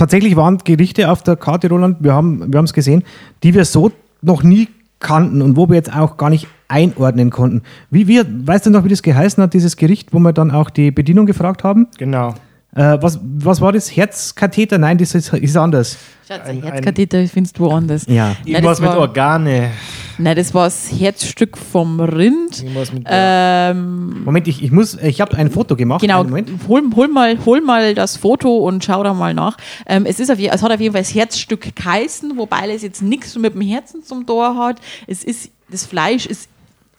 tatsächlich 0.01 0.35
waren 0.35 0.57
Gerichte 0.57 1.11
auf 1.11 1.21
der 1.21 1.35
Karte, 1.35 1.69
Roland, 1.69 1.97
wir 1.99 2.13
haben 2.13 2.51
wir 2.51 2.59
es 2.61 2.73
gesehen, 2.73 3.03
die 3.43 3.53
wir 3.53 3.65
so 3.65 3.91
noch 4.23 4.41
nie 4.41 4.67
kannten 4.99 5.43
und 5.43 5.55
wo 5.57 5.69
wir 5.69 5.75
jetzt 5.75 5.95
auch 5.95 6.17
gar 6.17 6.31
nicht 6.31 6.47
einordnen 6.67 7.29
konnten. 7.29 7.61
Wie 7.91 8.07
wir, 8.07 8.25
weißt 8.27 8.65
du 8.65 8.71
noch, 8.71 8.83
wie 8.83 8.89
das 8.89 9.03
geheißen 9.03 9.43
hat, 9.43 9.53
dieses 9.53 9.77
Gericht, 9.77 10.11
wo 10.11 10.17
wir 10.17 10.33
dann 10.33 10.49
auch 10.49 10.71
die 10.71 10.89
Bedienung 10.89 11.27
gefragt 11.27 11.63
haben? 11.63 11.85
Genau. 11.99 12.33
Äh, 12.73 12.97
was, 13.01 13.19
was 13.21 13.59
war 13.59 13.73
das? 13.73 13.93
Herzkatheter? 13.95 14.77
Nein, 14.77 14.97
das 14.97 15.13
ist, 15.13 15.33
ist 15.33 15.57
anders. 15.57 15.97
Schatz, 16.25 16.47
ein, 16.47 16.63
Herzkatheter 16.63 17.27
findest 17.27 17.59
du 17.59 17.63
woanders. 17.63 18.05
Ja. 18.07 18.35
Irgendwas 18.45 18.79
mit 18.79 18.91
Organe. 18.91 19.71
Nein, 20.17 20.35
das 20.37 20.53
war 20.53 20.65
das 20.65 20.89
Herzstück 20.89 21.57
vom 21.57 21.99
Rind. 21.99 22.63
Ähm, 23.05 24.23
Moment, 24.23 24.47
ich, 24.47 24.63
ich 24.63 24.71
muss, 24.71 24.95
ich 25.01 25.19
habe 25.19 25.35
ein 25.35 25.51
Foto 25.51 25.75
gemacht. 25.75 26.01
Genau, 26.01 26.23
hol, 26.67 26.83
hol, 26.95 27.07
mal, 27.09 27.37
hol 27.45 27.59
mal 27.59 27.93
das 27.93 28.15
Foto 28.15 28.57
und 28.57 28.85
schau 28.85 29.03
da 29.03 29.13
mal 29.13 29.33
nach. 29.33 29.57
Ähm, 29.85 30.05
es, 30.05 30.19
ist 30.19 30.31
auf, 30.31 30.39
es 30.39 30.61
hat 30.61 30.71
auf 30.71 30.79
jeden 30.79 30.93
Fall 30.93 31.01
das 31.01 31.13
Herzstück 31.13 31.75
geheißen, 31.75 32.37
wobei 32.37 32.73
es 32.73 32.83
jetzt 32.83 33.01
nichts 33.01 33.35
mit 33.37 33.53
dem 33.53 33.61
Herzen 33.61 34.03
zum 34.03 34.25
Tor 34.25 34.55
hat. 34.55 34.79
Es 35.07 35.23
ist, 35.23 35.51
das 35.69 35.85
Fleisch 35.85 36.25
ist 36.25 36.47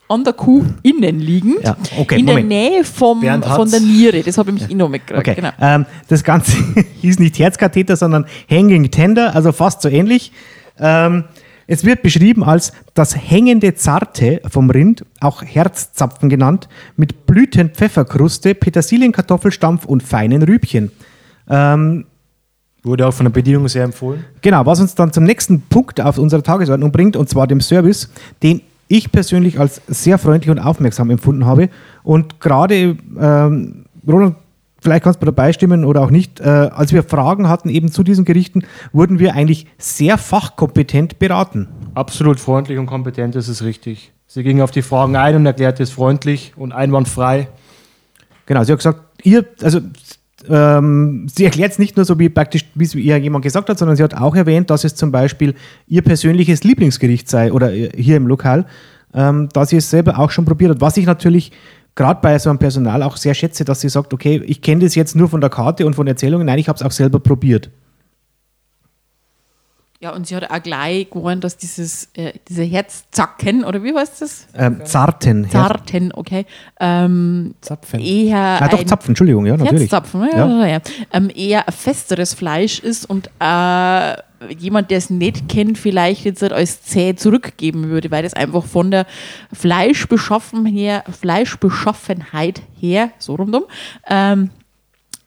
an 0.09 0.25
der 0.25 0.33
Kuh 0.35 0.65
innen 0.83 1.21
liegend, 1.21 1.63
ja, 1.63 1.77
okay, 1.97 2.19
in 2.19 2.27
Moment. 2.27 2.51
der 2.51 2.59
Nähe 2.59 2.85
vom, 2.85 3.23
von 3.23 3.71
der 3.71 3.81
Niere. 3.81 4.23
Das 4.23 4.37
habe 4.37 4.51
ich 4.51 4.55
mich 4.55 4.63
ja. 4.65 4.71
eh 4.71 4.75
noch 4.75 4.89
mitgekriegt. 4.89 5.29
Okay. 5.29 5.35
Genau. 5.37 5.53
Ähm, 5.61 5.87
das 6.09 6.23
Ganze 6.23 6.53
hieß 7.01 7.19
nicht 7.19 7.39
Herzkatheter, 7.39 7.97
sondern 7.97 8.27
Hanging 8.51 8.91
Tender, 8.91 9.35
also 9.35 9.53
fast 9.53 9.81
so 9.81 9.89
ähnlich. 9.89 10.33
Ähm, 10.79 11.25
es 11.67 11.85
wird 11.85 12.03
beschrieben 12.03 12.45
als 12.45 12.73
das 12.93 13.17
hängende 13.17 13.75
Zarte 13.75 14.43
vom 14.49 14.69
Rind, 14.69 15.05
auch 15.21 15.43
Herzzapfen 15.43 16.29
genannt, 16.29 16.69
mit 16.97 17.27
Blütenpfefferkruste, 17.27 18.55
Petersilienkartoffelstampf 18.55 19.87
und 19.87 20.03
feinen 20.03 20.43
Rübchen. 20.43 20.91
Ähm, 21.49 22.05
Wurde 22.83 23.07
auch 23.07 23.15
von 23.15 23.25
der 23.25 23.31
Bedienung 23.31 23.69
sehr 23.69 23.85
empfohlen. 23.85 24.25
Genau, 24.41 24.67
was 24.67 24.81
uns 24.81 24.97
dann 24.97 25.13
zum 25.13 25.23
nächsten 25.23 25.63
Punkt 25.63 26.01
auf 26.01 26.19
unserer 26.19 26.43
Tagesordnung 26.43 26.91
bringt, 26.91 27.17
und 27.17 27.29
zwar 27.29 27.47
dem 27.47 27.61
Service, 27.61 28.11
den 28.43 28.61
ich 28.89 29.13
persönlich 29.13 29.59
als 29.59 29.81
sehr 29.87 30.19
freundlich 30.19 30.51
und 30.51 30.59
aufmerksam 30.59 31.11
empfunden 31.11 31.47
habe. 31.47 31.69
Und 32.03 32.41
gerade, 32.41 32.97
ähm, 33.19 33.85
Roland, 34.07 34.37
vielleicht 34.81 35.05
kannst 35.05 35.23
du 35.23 35.27
dabei 35.27 35.53
stimmen 35.53 35.85
oder 35.85 36.03
auch 36.03 36.11
nicht, 36.11 36.41
äh, 36.41 36.45
als 36.45 36.93
wir 36.93 37.03
Fragen 37.03 37.49
hatten 37.49 37.69
eben 37.69 37.91
zu 37.91 38.03
diesen 38.03 38.25
Gerichten, 38.25 38.65
wurden 38.93 39.19
wir 39.19 39.35
eigentlich 39.35 39.67
sehr 39.79 40.19
fachkompetent 40.19 41.19
beraten. 41.19 41.69
Absolut 41.95 42.41
freundlich 42.41 42.79
und 42.79 42.87
kompetent, 42.87 43.35
das 43.35 43.49
ist 43.49 43.63
richtig. 43.63 44.13
Sie 44.27 44.43
ging 44.43 44.61
auf 44.61 44.71
die 44.71 44.83
Fragen 44.83 45.15
ein 45.17 45.37
und 45.37 45.47
erklärte 45.47 45.83
es 45.83 45.91
freundlich 45.91 46.55
und 46.57 46.73
einwandfrei. 46.73 47.49
Genau, 48.47 48.65
sie 48.65 48.73
hat 48.73 48.79
gesagt, 48.79 49.01
ihr, 49.23 49.45
also 49.63 49.81
ähm, 50.49 51.27
sie 51.35 51.45
erklärt 51.45 51.73
es 51.73 51.79
nicht 51.79 51.97
nur 51.97 52.05
so, 52.05 52.19
wie 52.19 52.29
praktisch, 52.29 52.65
wie 52.75 52.85
es 52.85 52.95
ihr 52.95 53.19
jemand 53.19 53.45
gesagt 53.45 53.69
hat, 53.69 53.79
sondern 53.79 53.97
sie 53.97 54.03
hat 54.03 54.15
auch 54.15 54.35
erwähnt, 54.35 54.71
dass 54.71 54.85
es 54.85 54.95
zum 54.95 55.13
Beispiel 55.13 55.55
ihr 55.87 56.03
persönliches 56.03 56.65
Lieblingsgericht 56.65 57.29
sei 57.29 57.53
oder 57.53 57.71
hier 57.71 58.17
im 58.17 58.27
Lokal, 58.27 58.67
ähm, 59.15 59.49
da 59.53 59.65
sie 59.65 59.77
es 59.77 59.91
selber 59.91 60.19
auch 60.19 60.31
schon 60.31 60.45
probiert 60.45 60.71
hat. 60.73 60.81
Was 60.81 60.97
ich 60.97 61.07
natürlich 61.07 61.53
gerade 61.95 62.21
bei 62.23 62.39
so 62.39 62.51
einem 62.51 62.59
Personal 62.59 63.03
auch 63.03 63.17
sehr 63.17 63.35
schätze, 63.35 63.65
dass 63.65 63.81
sie 63.81 63.89
sagt, 63.89 64.15
okay, 64.15 64.43
ich 64.47 64.63
kenne 64.63 64.85
das 64.85 64.95
jetzt 64.95 65.15
nur 65.17 65.29
von 65.29 65.41
der 65.41 65.51
Karte 65.51 65.87
und 65.87 65.95
von 65.95 66.07
Erzählungen, 66.07 66.47
nein, 66.47 66.59
ich 66.59 66.69
habe 66.69 66.77
es 66.77 66.83
auch 66.83 66.93
selber 66.93 67.21
probiert. 67.21 67.71
Ja, 70.03 70.11
und 70.11 70.27
sie 70.27 70.35
hat 70.35 70.51
auch 70.51 70.61
gleich 70.61 71.09
gewarnt, 71.11 71.45
dass 71.45 71.57
dieses, 71.57 72.09
äh, 72.15 72.33
diese 72.49 72.65
Herzzacken, 72.65 73.63
oder 73.63 73.85
wie 73.85 73.95
heißt 73.95 74.21
das? 74.21 74.49
Ähm, 74.53 74.85
Zarten. 74.85 75.49
Zarten, 75.49 76.11
okay. 76.13 76.45
Ähm, 76.81 77.55
Zapfen. 77.61 78.01
Eher 78.01 78.37
ja, 78.37 78.67
doch, 78.67 78.83
Zapfen, 78.83 79.11
Entschuldigung, 79.11 79.47
ja, 79.47 79.57
natürlich. 79.57 79.83
Herzzapfen, 79.83 80.23
ja, 80.23 80.49
ja. 80.49 80.67
ja. 80.67 80.81
Ähm, 81.13 81.31
eher 81.33 81.69
ein 81.69 81.73
festeres 81.73 82.35
Fleisch 82.35 82.81
ist 82.81 83.09
und 83.09 83.31
äh, 83.39 84.15
jemand, 84.59 84.91
der 84.91 84.99
es 84.99 85.09
nicht 85.09 85.49
kennt, 85.49 85.79
vielleicht 85.79 86.25
jetzt 86.25 86.43
halt 86.43 86.53
als 86.53 86.83
zäh 86.83 87.15
zurückgeben 87.15 87.89
würde, 87.89 88.11
weil 88.11 88.25
das 88.25 88.35
einfach 88.35 88.65
von 88.65 88.91
der 88.91 89.07
Fleischbeschaffen 89.53 90.67
her, 90.67 91.05
Fleischbeschaffenheit 91.13 92.61
her, 92.77 93.13
so 93.19 93.37
rundum, 93.37 93.67
ähm, 94.09 94.51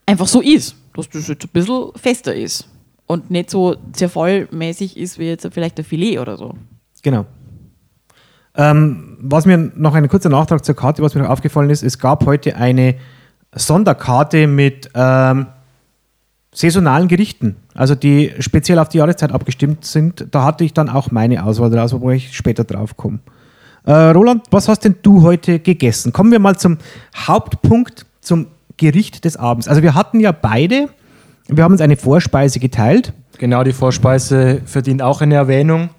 einfach 0.06 0.28
so 0.28 0.42
ist, 0.42 0.76
dass 0.94 1.10
das 1.10 1.30
jetzt 1.30 1.46
ein 1.46 1.50
bisschen 1.54 1.92
fester 1.96 2.36
ist 2.36 2.68
und 3.08 3.30
nicht 3.32 3.50
so 3.50 3.76
zerfallmäßig 3.94 4.98
ist 4.98 5.20
wie 5.20 5.26
jetzt 5.26 5.48
vielleicht 5.52 5.78
ein 5.78 5.86
Filet 5.86 6.20
oder 6.20 6.38
so. 6.38 6.56
Genau. 7.04 7.26
Ähm, 8.56 9.18
was 9.20 9.46
mir 9.46 9.58
noch 9.58 9.94
ein 9.94 10.08
kurzer 10.08 10.30
Nachtrag 10.30 10.64
zur 10.64 10.76
Karte, 10.76 11.04
was 11.04 11.14
mir 11.14 11.22
noch 11.24 11.30
aufgefallen 11.30 11.70
ist, 11.70 11.84
es 11.84 12.00
gab 12.00 12.26
heute 12.26 12.56
eine 12.56 12.96
Sonderkarte 13.54 14.48
mit 14.48 14.90
ähm, 14.96 15.48
saisonalen 16.54 17.08
Gerichten, 17.10 17.58
also 17.74 17.96
die 17.96 18.34
speziell 18.40 18.80
auf 18.80 18.90
die 18.90 19.00
Jahreszeit 19.00 19.34
abgestimmt 19.34 19.84
sind. 19.84 20.28
Da 20.32 20.44
hatte 20.44 20.64
ich 20.64 20.74
dann 20.74 20.90
auch 20.90 21.12
meine 21.12 21.44
Auswahl 21.44 21.70
draus, 21.70 22.00
wo 22.00 22.12
ich 22.12 22.36
später 22.36 22.64
drauf 22.64 22.96
komme. 22.96 23.20
Äh, 23.86 23.92
Roland, 23.92 24.46
was 24.52 24.68
hast 24.68 24.86
denn 24.86 24.96
du 25.02 25.22
heute 25.22 25.60
gegessen? 25.60 26.14
Kommen 26.14 26.32
wir 26.32 26.40
mal 26.40 26.58
zum 26.58 26.78
Hauptpunkt, 27.16 28.06
zum 28.22 28.48
Gericht 28.78 29.26
des 29.26 29.38
Abends. 29.38 29.68
Also 29.68 29.84
wir 29.84 29.96
hatten 29.96 30.20
ja 30.20 30.32
beide 30.32 30.90
wir 31.48 31.64
haben 31.64 31.72
uns 31.72 31.82
eine 31.82 31.98
Vorspeise 31.98 32.60
geteilt. 32.60 33.14
Genau, 33.38 33.64
die 33.64 33.74
Vorspeise 33.74 34.62
verdient 34.66 35.02
auch 35.02 35.22
eine 35.22 35.36
Erwähnung. 35.36 35.90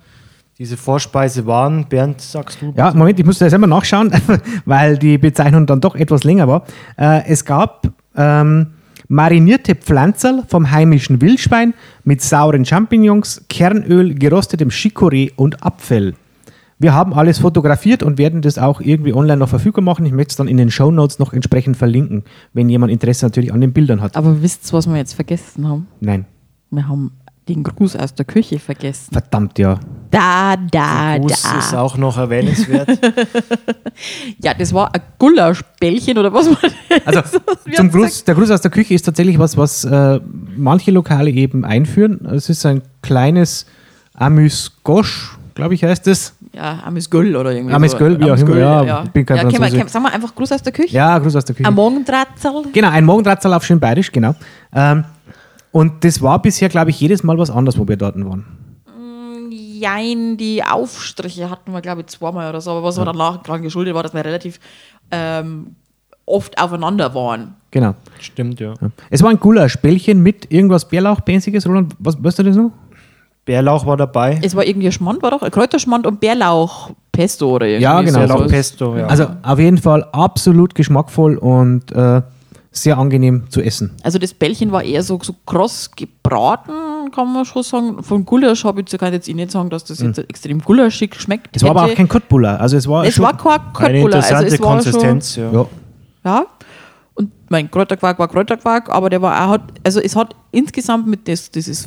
Diese 0.58 0.76
Vorspeise 0.78 1.46
waren, 1.46 1.86
Bernd, 1.86 2.20
sagst 2.20 2.62
du? 2.62 2.72
Ja, 2.74 2.92
Moment, 2.94 3.20
ich 3.20 3.26
musste 3.26 3.44
das 3.44 3.52
immer 3.52 3.66
nachschauen, 3.66 4.10
weil 4.64 4.96
die 4.96 5.18
Bezeichnung 5.18 5.66
dann 5.66 5.80
doch 5.80 5.94
etwas 5.94 6.24
länger 6.24 6.48
war. 6.48 6.64
Äh, 6.96 7.26
es 7.28 7.44
gab 7.44 7.86
ähm, 8.16 8.68
marinierte 9.08 9.74
Pflanzerl 9.74 10.44
vom 10.48 10.70
heimischen 10.70 11.20
Wildschwein 11.20 11.74
mit 12.04 12.22
sauren 12.22 12.64
Champignons, 12.64 13.44
Kernöl, 13.48 14.14
gerostetem 14.14 14.70
Chicorée 14.70 15.32
und 15.36 15.62
Apfel. 15.62 16.14
Wir 16.78 16.92
haben 16.92 17.14
alles 17.14 17.38
fotografiert 17.38 18.02
und 18.02 18.18
werden 18.18 18.42
das 18.42 18.58
auch 18.58 18.82
irgendwie 18.82 19.14
online 19.14 19.38
noch 19.38 19.48
verfügbar 19.48 19.82
machen. 19.82 20.04
Ich 20.04 20.12
möchte 20.12 20.32
es 20.32 20.36
dann 20.36 20.46
in 20.46 20.58
den 20.58 20.70
Show 20.70 20.90
Notes 20.90 21.18
noch 21.18 21.32
entsprechend 21.32 21.76
verlinken, 21.76 22.24
wenn 22.52 22.68
jemand 22.68 22.92
Interesse 22.92 23.24
natürlich 23.24 23.52
an 23.52 23.62
den 23.62 23.72
Bildern 23.72 24.02
hat. 24.02 24.16
Aber 24.16 24.42
wisst 24.42 24.70
ihr, 24.70 24.72
was 24.74 24.86
wir 24.86 24.96
jetzt 24.96 25.14
vergessen 25.14 25.66
haben? 25.66 25.88
Nein. 26.00 26.26
Wir 26.70 26.86
haben 26.86 27.12
den 27.48 27.62
Gruß 27.62 27.96
aus 27.96 28.14
der 28.14 28.24
Küche 28.24 28.58
vergessen. 28.58 29.12
Verdammt, 29.12 29.58
ja. 29.58 29.78
Da, 30.10 30.56
da, 30.56 31.12
der 31.12 31.20
Gruß 31.20 31.42
da. 31.42 31.58
ist 31.58 31.74
auch 31.74 31.96
noch 31.96 32.18
erwähnenswert. 32.18 32.88
ja, 34.42 34.52
das 34.52 34.74
war 34.74 34.92
ein 34.94 35.00
Gulaschbällchen 35.18 36.18
oder 36.18 36.32
was 36.32 36.48
war 36.50 36.58
das? 36.60 37.06
Also 37.06 37.38
zum 37.74 37.90
Gruß, 37.90 38.24
der 38.24 38.34
Gruß 38.34 38.50
aus 38.50 38.60
der 38.60 38.70
Küche 38.70 38.94
ist 38.94 39.02
tatsächlich 39.02 39.38
was, 39.38 39.56
was 39.56 39.84
äh, 39.84 40.20
manche 40.56 40.90
Lokale 40.90 41.30
eben 41.30 41.64
einführen. 41.64 42.26
Es 42.26 42.48
ist 42.48 42.66
ein 42.66 42.82
kleines 43.00 43.66
Amüs 44.14 44.72
Gosch, 44.82 45.38
glaube 45.54 45.74
ich, 45.74 45.84
heißt 45.84 46.08
es. 46.08 46.34
Ja, 46.56 46.84
Amüsgöl 46.86 47.36
oder 47.36 47.52
irgendwie 47.52 47.74
Amüsgöl, 47.74 48.14
so. 48.14 48.18
wie 48.18 48.24
auch 48.24 48.26
immer, 48.28 48.32
Amüsgöl, 48.32 48.60
ja, 48.60 49.04
bin 49.12 49.26
kein 49.26 49.36
ja, 49.36 49.42
können 49.42 49.74
wir, 49.74 49.88
sagen 49.88 50.04
wir 50.04 50.12
einfach 50.12 50.34
Gruß 50.34 50.52
aus 50.52 50.62
der 50.62 50.72
Küche? 50.72 50.94
Ja, 50.94 51.18
Gruß 51.18 51.36
aus 51.36 51.44
der 51.44 51.54
Küche. 51.54 51.68
Am 51.68 51.74
Morgendratzel. 51.74 52.62
Genau, 52.72 52.88
ein 52.88 53.04
Morgendrahtzahl 53.04 53.52
auf 53.52 53.62
schön 53.62 53.78
bayerisch, 53.78 54.10
genau. 54.10 54.34
Ähm, 54.74 55.04
und 55.70 56.02
das 56.02 56.22
war 56.22 56.40
bisher, 56.40 56.70
glaube 56.70 56.90
ich, 56.90 56.98
jedes 56.98 57.22
Mal 57.22 57.36
was 57.36 57.50
anderes, 57.50 57.78
wo 57.78 57.86
wir 57.86 57.98
dort 57.98 58.16
waren. 58.24 58.46
Jein, 59.50 60.38
die 60.38 60.64
Aufstriche 60.64 61.50
hatten 61.50 61.72
wir, 61.72 61.82
glaube 61.82 62.00
ich, 62.00 62.06
zweimal 62.06 62.48
oder 62.48 62.62
so, 62.62 62.70
aber 62.70 62.84
was 62.84 62.96
wir 62.96 63.04
danach 63.04 63.42
dran 63.42 63.60
geschuldet 63.60 63.94
war, 63.94 64.02
dass 64.02 64.14
wir 64.14 64.24
relativ 64.24 64.58
ähm, 65.10 65.76
oft 66.24 66.58
aufeinander 66.58 67.14
waren. 67.14 67.54
Genau. 67.70 67.94
Stimmt, 68.18 68.60
ja. 68.60 68.72
Ja. 68.80 68.88
Es 69.10 69.22
war 69.22 69.28
ein 69.28 69.38
Gulasch-Bällchen 69.38 70.22
mit 70.22 70.50
irgendwas 70.50 70.88
Bärlauch-mäßiges, 70.88 71.66
Roland. 71.66 71.94
Was, 71.98 72.16
weißt 72.24 72.38
du 72.38 72.42
das 72.44 72.56
noch? 72.56 72.72
Bärlauch 73.46 73.86
war 73.86 73.96
dabei. 73.96 74.38
Es 74.42 74.54
war 74.54 74.66
irgendwie 74.66 74.88
ein 74.88 74.92
Schmand, 74.92 75.22
war 75.22 75.30
doch 75.30 75.40
ein 75.40 75.50
Kräuterschmand 75.50 76.06
und 76.06 76.20
Bärlauch 76.20 76.90
Pesto 77.12 77.54
oder 77.54 77.66
irgendwie 77.66 77.84
Ja, 77.84 78.02
genau. 78.02 78.12
so. 78.12 78.18
Bärlauch 78.26 78.38
So. 78.40 78.46
Pesto, 78.46 78.96
ja. 78.96 79.06
Also 79.06 79.26
auf 79.42 79.58
jeden 79.58 79.78
Fall 79.78 80.04
absolut 80.12 80.74
geschmackvoll 80.74 81.36
und 81.38 81.90
äh, 81.92 82.22
sehr 82.72 82.98
angenehm 82.98 83.44
zu 83.48 83.62
essen. 83.62 83.92
Also 84.02 84.18
das 84.18 84.34
Bällchen 84.34 84.72
war 84.72 84.82
eher 84.82 85.02
so, 85.02 85.18
so 85.22 85.34
kross 85.46 85.90
gebraten, 85.96 86.72
kann 87.14 87.32
man 87.32 87.44
schon 87.44 87.62
sagen. 87.62 88.02
Von 88.02 88.26
Gulasch 88.26 88.64
habe 88.64 88.82
ich, 88.82 88.98
kann 88.98 89.12
jetzt 89.12 89.28
eh 89.28 89.34
nicht 89.34 89.52
sagen, 89.52 89.70
dass 89.70 89.84
das 89.84 90.00
jetzt 90.00 90.18
extrem 90.18 90.60
gulaschig 90.60 91.14
schmeckt. 91.14 91.46
Mhm. 91.46 91.52
Es 91.54 91.62
war 91.62 91.70
aber 91.70 91.82
hätte. 91.82 91.92
auch 91.92 91.96
kein 91.96 92.08
Köttbullar. 92.08 92.60
Also 92.60 92.76
es 92.76 92.88
war 92.88 93.04
Es 93.04 93.14
schon, 93.14 93.24
war 93.24 93.36
kein 93.36 93.50
Eine 93.52 94.00
Köttbullar, 94.02 94.16
also 94.16 94.34
interessante 94.34 94.54
es 94.54 94.60
war 94.60 94.68
Konsistenz, 94.68 95.36
ja. 95.36 95.44
ja. 95.44 95.50
Schon, 95.52 95.68
ja. 96.24 96.46
Und 97.14 97.30
mein 97.48 97.70
Kräuterquark 97.70 98.18
war 98.18 98.28
Kräuterquark, 98.28 98.90
aber 98.90 99.08
der 99.08 99.22
war 99.22 99.46
auch, 99.46 99.50
hat, 99.52 99.62
also 99.84 100.00
es 100.00 100.14
hat 100.16 100.34
insgesamt 100.50 101.06
mit 101.06 101.26
das, 101.28 101.50
dieses 101.50 101.86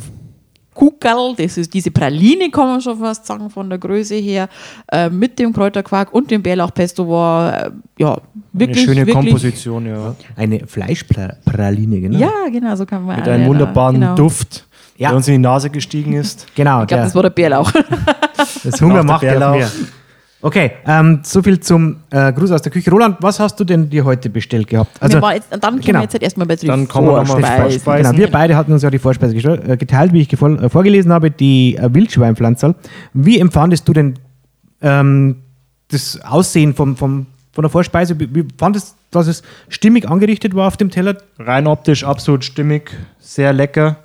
Kuckerl, 0.79 1.35
das 1.37 1.57
ist 1.57 1.73
diese 1.73 1.91
Praline, 1.91 2.49
kann 2.49 2.67
man 2.67 2.79
schon 2.79 2.97
fast 2.97 3.25
sagen, 3.25 3.49
von 3.49 3.69
der 3.69 3.77
Größe 3.77 4.15
her, 4.15 4.47
äh, 4.89 5.09
mit 5.09 5.37
dem 5.37 5.51
Kräuterquark 5.51 6.13
und 6.13 6.31
dem 6.31 6.41
Bärlauchpesto 6.41 7.05
war, 7.09 7.65
äh, 7.65 7.71
ja, 7.97 8.13
Eine 8.13 8.21
wirklich, 8.53 8.85
schöne 8.85 9.05
wirklich, 9.05 9.13
Komposition, 9.13 9.85
ja. 9.87 10.15
eine 10.37 10.65
Fleischpraline, 10.65 11.99
genau. 11.99 12.17
Ja, 12.19 12.31
genau, 12.49 12.75
so 12.77 12.85
kann 12.85 13.03
man 13.03 13.17
Mit 13.17 13.27
einem 13.27 13.47
wunderbaren 13.47 13.99
genau. 13.99 14.15
Duft, 14.15 14.65
Ja. 14.97 15.09
der 15.09 15.17
uns 15.17 15.27
in 15.27 15.33
die 15.33 15.39
Nase 15.39 15.69
gestiegen 15.69 16.13
ist. 16.13 16.47
Genau, 16.55 16.83
Ich 16.83 16.87
glaube, 16.87 17.03
das 17.03 17.13
war 17.13 17.23
der 17.23 17.29
Bärlauch. 17.31 17.69
das 18.63 18.81
Hunger 18.81 19.03
macht 19.03 19.19
Bärlauch. 19.19 19.57
mehr. 19.57 19.69
Okay, 20.41 20.71
ähm, 20.85 21.19
so 21.23 21.41
viel 21.41 21.59
zum 21.59 21.97
äh, 22.11 22.31
Gruß 22.31 22.51
aus 22.51 22.61
der 22.61 22.71
Küche. 22.71 22.89
Roland, 22.89 23.17
was 23.19 23.41
hast 23.41 23.59
du 23.59 23.65
denn 23.65 23.89
dir 23.89 24.05
heute 24.05 24.29
bestellt 24.29 24.67
gehabt? 24.67 25.01
wir 25.01 25.21
waren 25.21 25.35
jetzt, 25.35 25.51
dann 25.51 25.59
kommen 25.59 25.81
genau. 25.81 25.99
wir 25.99 26.03
jetzt 26.03 26.13
halt 26.13 26.23
erstmal 26.23 26.47
bei 26.47 26.55
den 26.55 26.67
Dann 26.67 26.87
kommen 26.87 27.07
wir 27.07 27.17
noch 27.17 27.27
mal 27.27 27.41
Vorspeisen. 27.41 27.79
Vorspeisen. 27.81 28.11
Genau, 28.15 28.17
wir 28.25 28.31
beide 28.31 28.55
hatten 28.55 28.71
uns 28.71 28.81
ja 28.81 28.89
die 28.89 28.99
Vorspeise 28.99 29.35
äh, 29.35 29.75
geteilt, 29.75 30.13
wie 30.13 30.21
ich 30.21 30.31
äh, 30.31 30.69
vorgelesen 30.69 31.11
habe, 31.11 31.29
die 31.29 31.75
äh, 31.75 31.93
Wildschweinpflanzerl. 31.93 32.75
Wie 33.13 33.37
empfandest 33.37 33.85
du 33.87 33.91
denn 33.91 34.13
ähm, 34.81 35.37
das 35.89 36.21
Aussehen 36.21 36.73
vom, 36.73 36.95
vom, 36.95 37.25
von 37.51 37.61
der 37.61 37.69
Vorspeise? 37.69 38.17
Wie, 38.17 38.33
wie 38.33 38.45
fandest 38.57 38.91
du, 39.11 39.19
dass 39.19 39.27
es 39.27 39.43
stimmig 39.67 40.07
angerichtet 40.07 40.55
war 40.55 40.67
auf 40.67 40.77
dem 40.77 40.89
Teller? 40.89 41.17
Rein 41.37 41.67
optisch 41.67 42.05
absolut 42.05 42.45
stimmig, 42.45 42.91
sehr 43.19 43.51
lecker. 43.51 43.97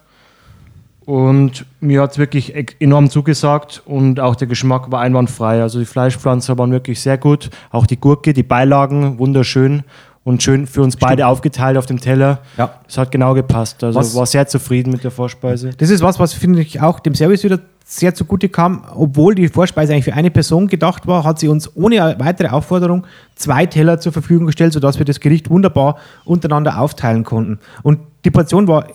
Und 1.07 1.67
mir 1.81 2.03
hat 2.03 2.13
es 2.13 2.19
wirklich 2.19 2.55
ex- 2.55 2.75
enorm 2.81 3.11
zugesagt 3.11 3.83
und 3.85 4.21
auch 4.21 4.37
der 4.37 4.47
Geschmack 4.49 4.91
war 4.91 5.01
einwandfrei. 5.01 5.61
Also 5.63 5.79
die 5.79 5.85
Fleischpflanzen 5.85 6.57
waren 6.59 6.71
wirklich 6.73 7.01
sehr 7.01 7.19
gut. 7.19 7.51
Auch 7.71 7.87
die 7.87 7.99
Gurke, 8.01 8.33
die 8.33 8.43
Beilagen, 8.43 9.19
wunderschön 9.19 9.83
und 10.25 10.43
schön 10.43 10.67
für 10.67 10.81
uns 10.81 10.97
beide 10.97 11.27
aufgeteilt 11.27 11.77
auf 11.77 11.85
dem 11.85 12.01
Teller. 12.01 12.39
Ja. 12.57 12.75
Es 12.89 12.97
hat 12.97 13.13
genau 13.13 13.35
gepasst. 13.35 13.85
Also 13.85 13.99
Was- 13.99 14.15
war 14.15 14.25
sehr 14.27 14.47
zufrieden 14.47 14.91
mit 14.93 15.05
der 15.05 15.11
Vorspeise. 15.11 15.71
Das 15.77 15.91
ist 15.91 16.01
was, 16.03 16.19
was 16.19 16.33
finde 16.33 16.63
ich 16.63 16.81
auch 16.81 16.99
dem 17.01 17.15
Service 17.15 17.45
wieder 17.45 17.59
sehr 17.85 18.15
zugute 18.15 18.49
kam. 18.49 18.83
Obwohl 18.95 19.35
die 19.35 19.49
Vorspeise 19.49 19.93
eigentlich 19.93 20.07
für 20.07 20.15
eine 20.15 20.31
Person 20.31 20.69
gedacht 20.69 21.07
war, 21.07 21.23
hat 21.25 21.39
sie 21.39 21.49
uns 21.49 21.71
ohne 21.77 22.17
weitere 22.19 22.49
Aufforderung 22.49 23.07
zwei 23.35 23.67
Teller 23.67 24.01
zur 24.01 24.13
Verfügung 24.13 24.47
gestellt, 24.47 24.73
sodass 24.73 24.99
wir 24.99 25.05
das 25.05 25.21
Gericht 25.21 25.51
wunderbar 25.51 25.97
untereinander 26.25 26.81
aufteilen 26.81 27.25
konnten. 27.25 27.59
Und 27.83 27.99
die 28.25 28.31
Portion 28.31 28.67
war 28.67 28.87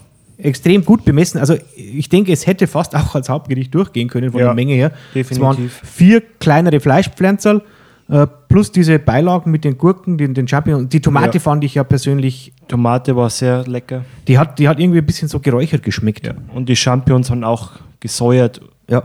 extrem 0.41 0.83
gut 0.85 1.05
bemessen. 1.05 1.39
Also 1.39 1.55
ich 1.75 2.09
denke, 2.09 2.31
es 2.31 2.47
hätte 2.47 2.67
fast 2.67 2.95
auch 2.95 3.13
als 3.15 3.29
Hauptgericht 3.29 3.73
durchgehen 3.73 4.07
können 4.07 4.31
von 4.31 4.39
Ja, 4.39 4.47
der 4.47 4.55
Menge 4.55 4.73
her. 4.73 4.91
Es 5.13 5.39
waren 5.39 5.55
definitiv. 5.57 5.81
vier 5.83 6.21
kleinere 6.39 6.79
Fleischpflanzerl 6.79 7.61
äh, 8.09 8.25
plus 8.47 8.71
diese 8.71 8.97
Beilagen 8.99 9.51
mit 9.51 9.63
den 9.63 9.77
Gurken, 9.77 10.17
den, 10.17 10.33
den 10.33 10.47
Champignons. 10.47 10.89
Die 10.89 10.99
Tomate 11.01 11.37
Ja. 11.37 11.41
fand 11.41 11.63
ich 11.63 11.75
ja 11.75 11.83
persönlich, 11.83 12.53
Tomate 12.67 13.15
war 13.15 13.29
sehr 13.29 13.67
lecker. 13.67 14.03
die 14.27 14.39
hat, 14.39 14.57
die 14.59 14.67
hat 14.67 14.79
irgendwie 14.79 14.99
ein 14.99 15.05
bisschen 15.05 15.27
so 15.27 15.39
geräuchert 15.39 15.83
geschmeckt. 15.83 16.27
Und 16.55 16.69
die 16.69 16.75
Champignons 16.75 17.29
waren 17.29 17.43
auch 17.43 17.71
gesäuert. 17.99 18.61
Ja. 18.89 19.03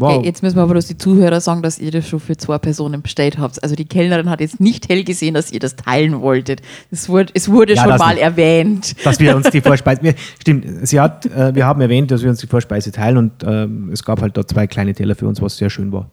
Wow. 0.00 0.18
Okay, 0.18 0.26
jetzt 0.26 0.42
müssen 0.44 0.54
wir 0.56 0.62
aber 0.62 0.72
bloß 0.74 0.86
die 0.86 0.96
Zuhörer 0.96 1.40
sagen, 1.40 1.60
dass 1.60 1.78
ihr 1.80 1.90
das 1.90 2.06
schon 2.08 2.20
für 2.20 2.36
zwei 2.36 2.58
Personen 2.58 3.02
bestellt 3.02 3.36
habt. 3.38 3.60
Also 3.62 3.74
die 3.74 3.84
Kellnerin 3.84 4.30
hat 4.30 4.40
jetzt 4.40 4.60
nicht 4.60 4.88
hell 4.88 5.02
gesehen, 5.02 5.34
dass 5.34 5.50
ihr 5.50 5.58
das 5.58 5.74
teilen 5.74 6.20
wolltet. 6.20 6.62
Es 6.92 7.08
wurde, 7.08 7.32
es 7.34 7.50
wurde 7.50 7.74
Ja, 7.74 7.82
schon 7.82 7.98
mal 7.98 8.14
nicht. 8.14 8.22
erwähnt. 8.22 8.94
dass 9.04 9.18
wir 9.18 9.34
uns 9.34 9.50
die 9.50 9.60
Vorspeise. 9.62 10.02
Wir, 10.02 10.14
stimmt, 10.40 10.86
sie 10.86 11.00
hat, 11.00 11.26
äh, 11.26 11.52
wir 11.54 11.66
haben 11.66 11.80
erwähnt, 11.80 12.10
dass 12.12 12.22
wir 12.22 12.30
uns 12.30 12.38
die 12.38 12.46
Vorspeise 12.46 12.92
teilen 12.92 13.16
und 13.16 13.32
ähm, 13.44 13.90
es 13.92 14.04
gab 14.04 14.20
halt 14.22 14.36
da 14.36 14.46
zwei 14.46 14.66
kleine 14.68 14.94
Teller 14.94 15.16
für 15.16 15.26
uns, 15.26 15.42
was 15.42 15.56
sehr 15.56 15.68
schön 15.70 15.90
war. 15.90 16.08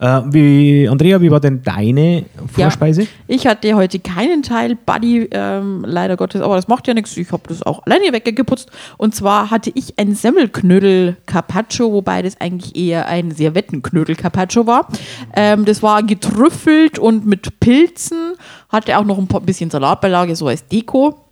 Äh, 0.00 0.20
wie, 0.26 0.88
Andrea, 0.88 1.20
wie 1.20 1.30
war 1.30 1.40
denn 1.40 1.62
deine 1.62 2.24
Vorspeise? 2.52 3.08
Ich 3.26 3.46
hatte 3.48 3.74
heute 3.74 3.98
keinen 3.98 4.44
Teil, 4.44 4.76
Buddy, 4.76 5.28
ähm, 5.32 5.84
leider 5.84 6.16
Gottes, 6.16 6.40
aber 6.40 6.54
das 6.54 6.68
macht 6.68 6.86
ja 6.86 6.94
nichts. 6.94 7.16
Ich 7.16 7.32
habe 7.32 7.42
das 7.48 7.64
auch 7.64 7.84
alleine 7.84 8.12
weggeputzt. 8.12 8.70
Und 8.96 9.14
zwar 9.14 9.50
hatte 9.50 9.72
ich 9.74 9.98
ein 9.98 10.14
Semmelknödel 10.14 11.16
Carpaccio, 11.26 11.92
wobei 11.92 12.22
das 12.22 12.40
eigentlich 12.40 12.76
eher 12.76 13.06
ein 13.08 13.32
Servettenknödel 13.32 14.14
Carpaccio 14.14 14.66
war. 14.66 14.86
Ähm, 15.34 15.64
das 15.64 15.82
war 15.82 16.04
getrüffelt 16.04 16.98
und 17.00 17.26
mit 17.26 17.58
Pilzen, 17.58 18.34
hatte 18.68 18.98
auch 18.98 19.04
noch 19.04 19.18
ein 19.18 19.26
paar- 19.26 19.40
bisschen 19.40 19.70
Salatbeilage, 19.70 20.36
so 20.36 20.46
als 20.46 20.66
Deko. 20.68 21.24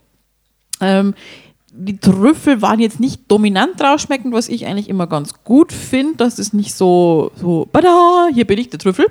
Ähm, 0.81 1.15
die 1.79 1.99
Trüffel 1.99 2.63
waren 2.63 2.81
jetzt 2.81 3.01
nicht 3.01 3.23
dominant 3.29 3.81
rausschmeckend, 3.81 4.33
was 4.33 4.49
ich 4.49 4.67
eigentlich 4.67 4.89
immer 4.89 5.07
ganz 5.07 5.35
gut 5.45 5.73
finde, 5.73 6.17
dass 6.17 6.39
es 6.39 6.53
nicht 6.53 6.75
so, 6.75 7.31
so, 7.37 7.69
bada, 7.71 8.29
hier 8.33 8.47
bin 8.47 8.59
ich 8.59 8.71
der 8.71 8.79
Trüffel, 8.79 9.07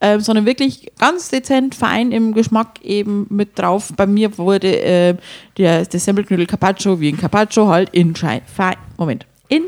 ähm, 0.00 0.20
sondern 0.20 0.44
wirklich 0.44 0.90
ganz 0.98 1.28
dezent, 1.28 1.74
fein 1.74 2.12
im 2.12 2.34
Geschmack 2.34 2.80
eben 2.82 3.26
mit 3.30 3.58
drauf. 3.58 3.92
Bei 3.96 4.06
mir 4.06 4.36
wurde 4.36 4.80
äh, 4.80 5.14
der, 5.56 5.84
der 5.84 6.00
Semmelknödel 6.00 6.46
Carpaccio 6.46 7.00
wie 7.00 7.10
ein 7.10 7.18
Carpaccio 7.18 7.68
halt 7.68 7.90
in 7.90 8.14
Schein, 8.16 8.42
fein, 8.46 8.76
Moment, 8.96 9.26
in 9.48 9.64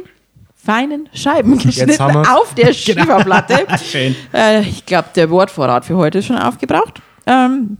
feinen 0.54 1.08
Scheiben 1.14 1.56
geschnitten 1.58 2.00
auf 2.00 2.54
der 2.54 2.72
Schieferplatte. 2.72 3.66
Schön. 3.84 4.16
Äh, 4.34 4.62
ich 4.62 4.84
glaube, 4.86 5.08
der 5.14 5.30
Wortvorrat 5.30 5.84
für 5.84 5.96
heute 5.96 6.18
ist 6.18 6.26
schon 6.26 6.38
aufgebraucht. 6.38 7.00
Ähm, 7.26 7.76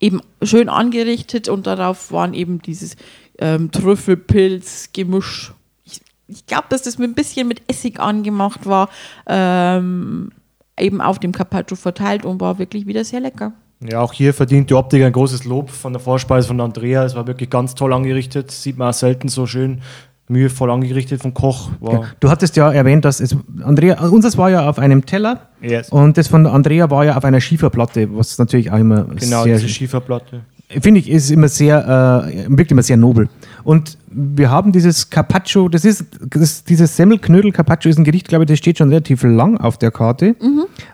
eben 0.00 0.20
schön 0.42 0.68
angerichtet 0.68 1.48
und 1.48 1.66
darauf 1.66 2.12
waren 2.12 2.34
eben 2.34 2.62
dieses 2.62 2.96
ähm, 3.38 3.70
Trüffelpilz-Gemisch. 3.70 5.52
Ich, 5.84 6.00
ich 6.26 6.46
glaube, 6.46 6.64
dass 6.70 6.82
das 6.82 6.98
mit 6.98 7.10
ein 7.10 7.14
bisschen 7.14 7.48
mit 7.48 7.62
Essig 7.68 8.00
angemacht 8.00 8.66
war, 8.66 8.88
ähm, 9.26 10.30
eben 10.78 11.00
auf 11.00 11.18
dem 11.18 11.32
Carpaccio 11.32 11.76
verteilt 11.76 12.24
und 12.24 12.40
war 12.40 12.58
wirklich 12.58 12.86
wieder 12.86 13.04
sehr 13.04 13.20
lecker. 13.20 13.52
Ja, 13.80 14.00
auch 14.00 14.12
hier 14.12 14.34
verdient 14.34 14.70
die 14.70 14.74
Optik 14.74 15.04
ein 15.04 15.12
großes 15.12 15.44
Lob 15.44 15.70
von 15.70 15.92
der 15.92 16.00
Vorspeise 16.00 16.48
von 16.48 16.60
Andrea. 16.60 17.04
Es 17.04 17.14
war 17.14 17.26
wirklich 17.28 17.48
ganz 17.48 17.74
toll 17.76 17.92
angerichtet. 17.92 18.50
Sieht 18.50 18.76
man 18.76 18.88
auch 18.90 18.94
selten 18.94 19.28
so 19.28 19.46
schön 19.46 19.82
mühevoll 20.28 20.70
angerichtet 20.70 21.22
vom 21.22 21.32
Koch. 21.32 21.70
War 21.80 22.08
Du 22.20 22.28
hattest 22.28 22.56
ja 22.56 22.70
erwähnt, 22.70 23.04
dass 23.04 23.20
es, 23.20 23.36
Andrea, 23.62 24.00
unseres 24.08 24.36
war 24.36 24.50
ja 24.50 24.68
auf 24.68 24.78
einem 24.78 25.06
Teller 25.06 25.48
Yes. 25.60 25.88
und 25.88 26.16
das 26.18 26.28
von 26.28 26.46
Andrea 26.46 26.90
war 26.90 27.04
ja 27.04 27.16
auf 27.16 27.24
einer 27.24 27.40
Schieferplatte, 27.40 28.08
was 28.14 28.38
natürlich 28.38 28.70
auch 28.70 28.78
immer 28.78 29.04
genau 29.04 29.44
sehr, 29.44 29.56
diese 29.56 29.68
Schieferplatte. 29.68 30.42
Finde 30.68 31.00
ich, 31.00 31.08
ist 31.08 31.30
immer 31.30 31.48
sehr, 31.48 32.26
äh, 32.28 32.46
wirkt 32.48 32.70
immer 32.70 32.82
sehr 32.82 32.96
nobel. 32.96 33.28
Und 33.64 33.98
wir 34.10 34.50
haben 34.50 34.72
dieses 34.72 35.10
Carpaccio, 35.10 35.68
das 35.68 35.84
ist, 35.84 36.04
das, 36.20 36.64
dieses 36.64 36.96
Semmelknödel 36.96 37.52
Carpaccio 37.52 37.90
ist 37.90 37.98
ein 37.98 38.04
Gericht, 38.04 38.28
glaube 38.28 38.44
ich, 38.44 38.48
das 38.48 38.58
steht 38.58 38.78
schon 38.78 38.88
relativ 38.88 39.22
lang 39.22 39.56
auf 39.58 39.78
der 39.78 39.90
Karte, 39.90 40.36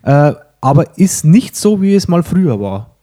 äh, 0.03 0.33
aber 0.61 0.99
ist 0.99 1.25
nicht 1.25 1.57
so, 1.57 1.83
wie 1.83 1.95
es 1.95 2.09
mal 2.09 2.23
früher 2.23 2.61
war. 2.61 2.94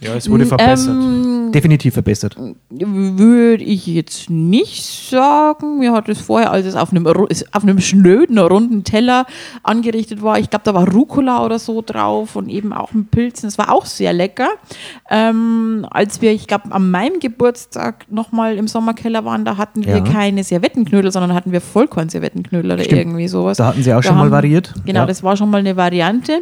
Ja, 0.00 0.14
es 0.14 0.30
wurde 0.30 0.46
verbessert. 0.46 0.88
Ähm, 0.96 1.52
Definitiv 1.52 1.94
verbessert. 1.94 2.36
Würde 2.70 3.62
ich 3.64 3.86
jetzt 3.86 4.30
nicht 4.30 4.84
sagen. 4.84 5.78
Mir 5.78 5.92
hat 5.92 6.08
es 6.08 6.20
vorher, 6.20 6.52
als 6.52 6.64
es 6.64 6.74
auf 6.76 6.90
einem, 6.92 7.06
es 7.28 7.44
auf 7.52 7.62
einem 7.64 7.80
schnöden, 7.80 8.38
runden 8.38 8.84
Teller 8.84 9.26
angerichtet 9.62 10.22
war, 10.22 10.38
ich 10.38 10.48
glaube, 10.48 10.62
da 10.64 10.72
war 10.74 10.88
Rucola 10.88 11.44
oder 11.44 11.58
so 11.58 11.82
drauf 11.84 12.36
und 12.36 12.48
eben 12.48 12.72
auch 12.72 12.92
mit 12.92 13.10
Pilzen. 13.10 13.48
Das 13.48 13.58
war 13.58 13.70
auch 13.72 13.84
sehr 13.84 14.12
lecker. 14.12 14.48
Ähm, 15.10 15.84
als 15.90 16.22
wir, 16.22 16.32
ich 16.32 16.46
glaube, 16.46 16.70
an 16.72 16.90
meinem 16.90 17.18
Geburtstag 17.20 18.06
nochmal 18.10 18.56
im 18.56 18.68
Sommerkeller 18.68 19.24
waren, 19.24 19.44
da 19.44 19.56
hatten 19.56 19.84
wir 19.84 19.98
Ja. 19.98 20.00
keine 20.04 20.44
Servettenknödel, 20.44 21.10
sondern 21.12 21.34
hatten 21.34 21.52
wir 21.52 21.60
Vollkorn-Servettenknödel 21.60 22.70
oder 22.72 22.84
Stimmt. 22.84 23.00
irgendwie 23.00 23.28
sowas. 23.28 23.58
Da 23.58 23.66
hatten 23.66 23.82
sie 23.82 23.92
auch 23.92 23.96
Da 23.98 24.02
schon 24.04 24.14
mal 24.16 24.22
haben- 24.24 24.30
variiert. 24.30 24.72
Genau, 24.86 25.00
Ja. 25.00 25.06
das 25.06 25.22
war 25.22 25.36
schon 25.36 25.50
mal 25.50 25.58
eine 25.58 25.76
Variante. 25.76 26.40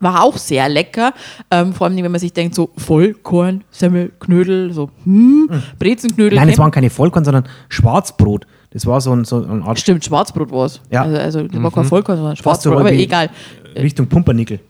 War 0.00 0.22
auch 0.22 0.36
sehr 0.36 0.68
lecker. 0.68 1.14
Ähm, 1.50 1.72
vor 1.72 1.86
allem, 1.86 1.96
wenn 1.96 2.10
man 2.10 2.20
sich 2.20 2.32
denkt, 2.32 2.54
so 2.54 2.70
Vollkorn, 2.76 3.64
Semmel, 3.70 4.12
Knödel, 4.20 4.72
so 4.72 4.90
hm, 5.04 5.48
Brezenknödel. 5.78 6.38
Nein, 6.38 6.50
es 6.50 6.58
waren 6.58 6.70
keine 6.70 6.90
Vollkorn, 6.90 7.24
sondern 7.24 7.48
Schwarzbrot. 7.68 8.46
Das 8.70 8.84
war 8.84 9.00
so, 9.00 9.12
ein, 9.14 9.24
so 9.24 9.42
eine 9.42 9.64
Art 9.64 9.78
Stimmt, 9.78 10.04
Schwarzbrot 10.04 10.50
war 10.50 10.66
es. 10.66 10.80
Ja. 10.90 11.02
Also, 11.02 11.16
also 11.16 11.42
das 11.48 11.62
war 11.62 11.70
kein 11.70 11.84
Vollkorn, 11.84 12.18
sondern 12.18 12.36
Schwarzbrot, 12.36 12.78
aber 12.78 12.92
egal. 12.92 13.30
Richtung 13.74 14.06
Pumpernickel. 14.06 14.60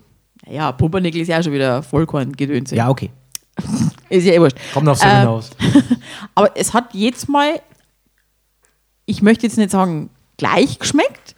Ja, 0.49 0.71
Pumpernickel 0.73 1.23
ist 1.23 1.29
ja 1.29 1.39
auch 1.39 1.43
schon 1.43 1.53
wieder 1.53 1.83
Vollkorn-Gedöns. 1.83 2.71
Ja, 2.71 2.89
okay. 2.89 3.11
Ist 4.09 4.25
ja 4.25 4.35
eh 4.35 4.41
wurscht. 4.41 4.57
Kommt 4.73 4.89
auf 4.89 4.99
so 4.99 5.07
Ähm, 5.07 5.19
hinaus. 5.19 5.51
Aber 6.35 6.57
es 6.57 6.73
hat 6.73 6.95
jetzt 6.95 7.29
mal, 7.29 7.61
ich 9.07 9.23
möchte 9.23 9.47
jetzt 9.47 9.57
nicht 9.59 9.71
sagen 9.71 10.11
gleich 10.37 10.79
geschmeckt, 10.79 11.35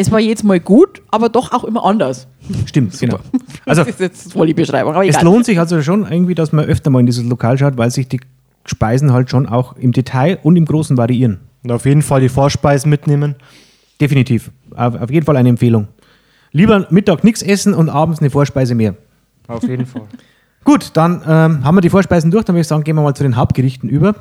es 0.00 0.10
war 0.10 0.18
jetzt 0.18 0.44
mal 0.44 0.58
gut, 0.58 1.02
aber 1.10 1.28
doch 1.28 1.52
auch 1.52 1.62
immer 1.62 1.84
anders. 1.84 2.26
Stimmt, 2.64 2.98
genau. 2.98 3.18
Also, 3.66 3.82
das 3.82 3.90
ist 3.90 4.00
jetzt 4.00 4.32
voll 4.32 4.46
die 4.46 4.54
Beschreibung, 4.54 4.94
aber 4.94 5.04
es 5.04 5.16
egal. 5.16 5.24
lohnt 5.24 5.44
sich 5.44 5.58
also 5.58 5.82
schon 5.82 6.10
irgendwie, 6.10 6.34
dass 6.34 6.50
man 6.52 6.64
öfter 6.64 6.88
mal 6.88 7.00
in 7.00 7.06
dieses 7.06 7.24
Lokal 7.24 7.58
schaut, 7.58 7.76
weil 7.76 7.90
sich 7.90 8.08
die 8.08 8.18
Speisen 8.64 9.12
halt 9.12 9.28
schon 9.28 9.46
auch 9.46 9.76
im 9.76 9.92
Detail 9.92 10.38
und 10.42 10.56
im 10.56 10.64
Großen 10.64 10.96
variieren. 10.96 11.40
Und 11.62 11.70
auf 11.70 11.84
jeden 11.84 12.00
Fall 12.00 12.22
die 12.22 12.30
Vorspeisen 12.30 12.88
mitnehmen. 12.88 13.36
Definitiv. 14.00 14.50
Auf, 14.74 14.98
auf 14.98 15.10
jeden 15.10 15.26
Fall 15.26 15.36
eine 15.36 15.50
Empfehlung. 15.50 15.88
Lieber 16.52 16.86
Mittag 16.90 17.22
nichts 17.22 17.42
essen 17.42 17.74
und 17.74 17.90
abends 17.90 18.20
eine 18.20 18.30
Vorspeise 18.30 18.74
mehr. 18.74 18.96
Auf 19.46 19.62
jeden 19.64 19.84
Fall. 19.84 20.02
Gut, 20.64 20.90
dann 20.94 21.22
ähm, 21.26 21.64
haben 21.64 21.74
wir 21.74 21.82
die 21.82 21.90
Vorspeisen 21.90 22.30
durch. 22.30 22.46
Dann 22.46 22.54
würde 22.54 22.62
ich 22.62 22.68
sagen, 22.68 22.82
gehen 22.82 22.96
wir 22.96 23.02
mal 23.02 23.14
zu 23.14 23.22
den 23.22 23.36
Hauptgerichten 23.36 23.90
über. 23.90 24.14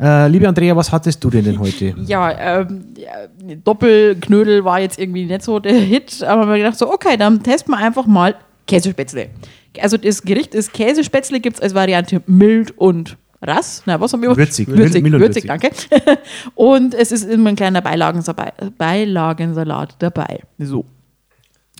Äh, 0.00 0.28
liebe 0.28 0.46
Andrea, 0.46 0.76
was 0.76 0.92
hattest 0.92 1.22
du 1.24 1.30
denn, 1.30 1.44
denn 1.44 1.58
heute? 1.58 1.94
Ja, 2.06 2.60
ähm, 2.60 2.84
Doppelknödel 3.64 4.64
war 4.64 4.80
jetzt 4.80 4.98
irgendwie 4.98 5.24
nicht 5.24 5.42
so 5.42 5.58
der 5.58 5.74
Hit, 5.74 6.22
aber 6.22 6.42
wir 6.42 6.52
haben 6.52 6.58
gedacht 6.58 6.78
so, 6.78 6.92
okay, 6.92 7.16
dann 7.16 7.42
testen 7.42 7.72
wir 7.72 7.78
einfach 7.78 8.06
mal 8.06 8.34
Käsespätzle. 8.66 9.30
Also 9.80 9.96
das 9.96 10.22
Gericht 10.22 10.54
ist 10.54 10.72
Käsespätzle, 10.72 11.40
gibt 11.40 11.56
es 11.56 11.62
als 11.62 11.74
Variante 11.74 12.22
mild 12.26 12.76
und 12.76 13.16
rass. 13.42 13.82
Na, 13.86 14.00
was 14.00 14.12
haben 14.12 14.22
wir? 14.22 14.36
Würzig. 14.36 14.68
Würzig, 14.68 15.04
würzig, 15.04 15.20
würzig. 15.20 15.46
danke. 15.46 15.70
und 16.54 16.94
es 16.94 17.12
ist 17.12 17.24
immer 17.24 17.50
ein 17.50 17.56
kleiner 17.56 17.80
Beilagensalat, 17.80 18.76
Beilagensalat 18.76 19.96
dabei. 19.98 20.40
So. 20.58 20.84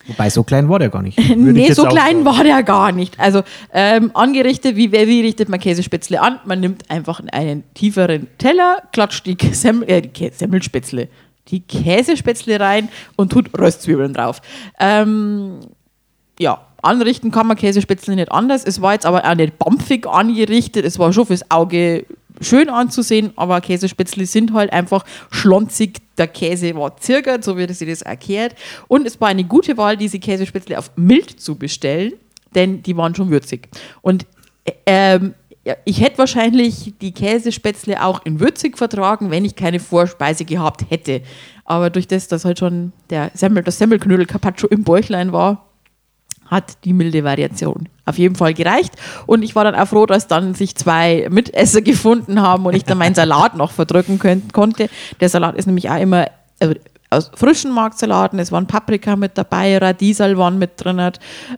Wobei, 0.09 0.31
so 0.31 0.45
klein 0.45 0.69
war 0.69 0.79
der 0.79 0.89
gar 0.89 1.03
nicht. 1.03 1.19
Nee, 1.37 1.73
so 1.73 1.85
klein 1.85 2.25
sagen. 2.25 2.25
war 2.25 2.45
der 2.45 2.63
gar 2.63 2.93
nicht. 2.93 3.19
Also 3.19 3.43
ähm, 3.73 4.11
angerichtet, 4.15 4.77
wie, 4.77 4.93
wie 4.93 5.21
richtet 5.21 5.49
man 5.49 5.61
Käsespätzle 5.61 6.21
an? 6.21 6.39
Man 6.45 6.61
nimmt 6.61 6.91
einfach 6.91 7.21
einen 7.33 7.65
tieferen 7.75 8.29
Teller, 8.39 8.83
klatscht 8.93 9.27
die, 9.27 9.37
Semmel, 9.53 9.89
äh, 9.89 10.03
die 10.03 10.31
Semmelspätzle, 10.33 11.09
die 11.49 11.61
Käsespätzle 11.61 12.61
rein 12.61 12.89
und 13.17 13.33
tut 13.33 13.57
Röstzwiebeln 13.59 14.15
drauf. 14.15 14.41
Ähm, 14.79 15.61
ja, 16.39 16.67
anrichten 16.83 17.31
kann 17.31 17.47
man 17.47 17.57
Käsespätzle 17.57 18.15
nicht 18.15 18.31
anders. 18.31 18.65
Es 18.65 18.81
war 18.81 18.93
jetzt 18.93 19.07
aber 19.07 19.25
auch 19.25 19.35
nicht 19.35 19.59
bampfig 19.59 20.07
angerichtet. 20.07 20.85
Es 20.85 20.99
war 20.99 21.13
schon 21.13 21.27
fürs 21.27 21.51
Auge 21.51 22.07
schön 22.41 22.69
anzusehen, 22.69 23.33
aber 23.37 23.61
Käsespätzle 23.61 24.27
sind 24.27 24.53
halt 24.53 24.73
einfach 24.73 25.05
schlonzig. 25.31 25.99
Der 26.19 26.29
Käse 26.29 26.75
war 26.75 26.97
zirkert, 26.97 27.45
so 27.45 27.57
wird 27.57 27.75
sie 27.75 27.87
das 27.87 28.03
erklärt. 28.03 28.55
Und 28.89 29.07
es 29.07 29.21
war 29.21 29.29
eine 29.29 29.45
gute 29.45 29.77
Wahl, 29.77 29.97
diese 29.97 30.19
Käsespätzle 30.19 30.79
auf 30.79 30.91
mild 30.97 31.41
zu 31.41 31.57
bestellen, 31.57 32.13
denn 32.55 32.83
die 32.83 32.97
waren 32.97 33.15
schon 33.15 33.31
würzig. 33.31 33.69
Und 34.03 34.27
äh, 34.65 34.73
ähm, 34.87 35.35
ich 35.85 36.01
hätte 36.01 36.19
wahrscheinlich 36.19 36.95
die 37.01 37.13
Käsespätzle 37.13 38.05
auch 38.05 38.25
in 38.25 38.39
würzig 38.39 38.79
vertragen, 38.79 39.31
wenn 39.31 39.45
ich 39.45 39.57
keine 39.57 39.81
Vorspeise 39.81 40.45
gehabt 40.45 40.87
hätte. 40.91 41.23
Aber 41.65 41.91
durch 41.91 42.07
das, 42.07 42.29
dass 42.29 42.45
halt 42.45 42.61
schon 42.61 42.93
der 43.11 43.33
Semmel, 43.35 43.65
das 43.65 43.79
Semmelknödel 43.79 44.27
Carpaccio 44.27 44.69
im 44.69 44.85
Bäuchlein 44.85 45.33
war, 45.33 45.66
hat 46.47 46.85
die 46.85 46.93
milde 46.93 47.25
Variation 47.25 47.89
auf 48.05 48.19
jeden 48.19 48.37
Fall 48.37 48.55
gereicht. 48.55 48.95
Und 49.27 49.43
ich 49.43 49.55
war 49.55 49.65
dann 49.65 49.75
auch 49.75 49.89
froh, 49.89 50.07
dass 50.07 50.29
dann 50.29 50.55
sich 50.55 50.77
zwei 50.77 51.27
Mitesser 51.31 51.81
gefunden 51.83 52.41
haben 52.41 52.65
und 52.67 52.75
ich 52.75 52.85
dann 52.85 52.99
meinen 52.99 53.15
Salat 53.15 53.57
noch 53.57 53.73
verdrücken 53.73 54.19
könnt, 54.19 54.53
konnte. 54.53 54.89
Der 55.21 55.29
Salat 55.29 55.57
ist 55.57 55.67
nämlich 55.67 55.91
auch 55.91 56.01
immer 56.01 56.27
also 56.61 56.75
aus 57.11 57.31
frischen 57.35 57.73
Marksalaten. 57.73 58.39
Es 58.39 58.53
waren 58.53 58.67
Paprika 58.67 59.17
mit 59.17 59.39
dabei, 59.39 59.79
Radiesal 59.79 60.39
waren 60.39 60.59
mit 60.59 60.73
drin. 60.77 61.13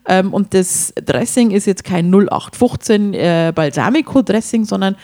Ähm, 0.07 0.33
und 0.33 0.55
das 0.55 0.93
Dressing 1.05 1.51
ist 1.51 1.67
jetzt 1.67 1.85
kein 1.85 2.11
0815 2.11 3.15
äh, 3.15 3.53
Balsamico-Dressing, 3.55 4.65
sondern 4.65 4.97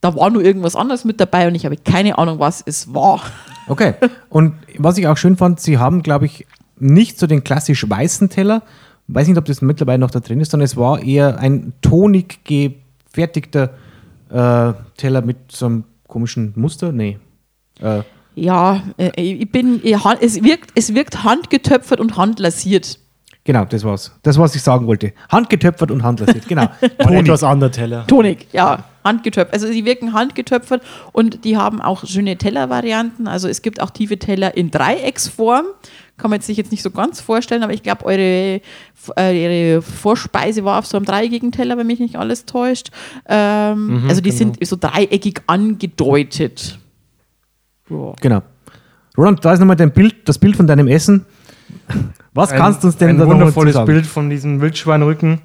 da 0.00 0.14
war 0.14 0.30
nur 0.30 0.42
irgendwas 0.42 0.76
anderes 0.76 1.04
mit 1.04 1.20
dabei 1.20 1.48
und 1.48 1.54
ich 1.54 1.64
habe 1.64 1.76
keine 1.76 2.18
Ahnung, 2.18 2.38
was 2.38 2.62
es 2.64 2.92
war. 2.94 3.22
Okay. 3.66 3.94
Und 4.28 4.54
was 4.78 4.96
ich 4.98 5.06
auch 5.06 5.16
schön 5.16 5.36
fand, 5.36 5.60
sie 5.60 5.78
haben, 5.78 6.02
glaube 6.02 6.26
ich, 6.26 6.46
nicht 6.78 7.18
so 7.18 7.26
den 7.26 7.42
klassisch 7.42 7.88
weißen 7.88 8.30
Teller. 8.30 8.62
Weiß 9.08 9.26
nicht, 9.26 9.38
ob 9.38 9.46
das 9.46 9.62
mittlerweile 9.62 9.98
noch 9.98 10.10
da 10.10 10.20
drin 10.20 10.40
ist, 10.40 10.50
sondern 10.50 10.64
es 10.66 10.76
war 10.76 11.02
eher 11.02 11.38
ein 11.38 11.72
tonig 11.80 12.44
gefertigter 12.44 13.70
äh, 14.30 14.72
Teller 14.96 15.22
mit 15.22 15.50
so 15.50 15.66
einem 15.66 15.84
komischen 16.06 16.52
Muster. 16.56 16.92
Nee. 16.92 17.18
Äh, 17.80 18.02
Ja, 18.34 18.82
äh, 18.98 19.10
ich 19.20 19.50
bin, 19.50 19.80
ich, 19.82 19.96
es 20.20 20.42
wirkt, 20.42 20.72
es 20.74 20.94
wirkt 20.94 21.24
handgetöpfert 21.24 22.00
und 22.00 22.16
handlasiert. 22.18 22.98
genau, 23.44 23.64
das 23.64 23.82
war's. 23.82 24.12
Das, 24.22 24.38
was 24.38 24.54
ich 24.54 24.62
sagen 24.62 24.86
wollte. 24.86 25.12
Handgetöpfert 25.30 25.90
und 25.90 26.02
handlasiert. 26.02 26.46
Genau. 26.46 26.68
Ein 26.98 27.14
etwas 27.14 27.42
anderer 27.42 27.70
Teller. 27.70 28.06
Tonig, 28.06 28.46
ja, 28.52 28.84
handgetöpfert. 29.04 29.54
Also 29.54 29.68
sie 29.68 29.86
wirken 29.86 30.12
handgetöpfert 30.12 30.82
und 31.12 31.44
die 31.44 31.56
haben 31.56 31.80
auch 31.80 32.04
schöne 32.06 32.36
Tellervarianten. 32.36 33.26
Also 33.26 33.48
es 33.48 33.62
gibt 33.62 33.80
auch 33.80 33.90
tiefe 33.90 34.18
Teller 34.18 34.54
in 34.56 34.70
Dreiecksform. 34.70 35.64
Kann 36.18 36.30
man 36.30 36.40
sich 36.40 36.56
jetzt 36.56 36.72
nicht 36.72 36.82
so 36.82 36.90
ganz 36.90 37.20
vorstellen, 37.20 37.62
aber 37.62 37.72
ich 37.72 37.82
glaube, 37.82 38.04
eure, 38.04 38.60
äh, 39.16 39.70
ihre 39.70 39.82
Vorspeise 39.82 40.64
war 40.64 40.78
auf 40.78 40.86
so 40.86 40.96
einem 40.96 41.06
dreieckigen 41.06 41.52
Teller, 41.52 41.78
wenn 41.78 41.86
mich 41.86 42.00
nicht 42.00 42.16
alles 42.16 42.44
täuscht. 42.44 42.90
Ähm, 43.26 44.04
also 44.08 44.20
die 44.20 44.32
sind 44.32 44.58
so 44.66 44.76
dreieckig 44.78 45.40
angedeutet. 45.46 46.78
Ja. 47.88 48.14
Genau. 48.20 48.42
Roland, 49.16 49.44
da 49.44 49.52
ist 49.52 49.60
nochmal 49.60 49.76
dein 49.76 49.92
Bild, 49.92 50.28
das 50.28 50.38
Bild 50.38 50.56
von 50.56 50.66
deinem 50.66 50.88
Essen. 50.88 51.24
Was 52.34 52.50
kannst 52.50 52.82
du 52.82 52.88
uns 52.88 52.96
denn 52.96 53.10
ein 53.10 53.18
da 53.18 53.26
mal 53.26 53.34
wundervolles 53.34 53.74
sagen? 53.74 53.86
Bild 53.86 54.06
von 54.06 54.30
diesem 54.30 54.60
Wildschweinrücken. 54.60 55.40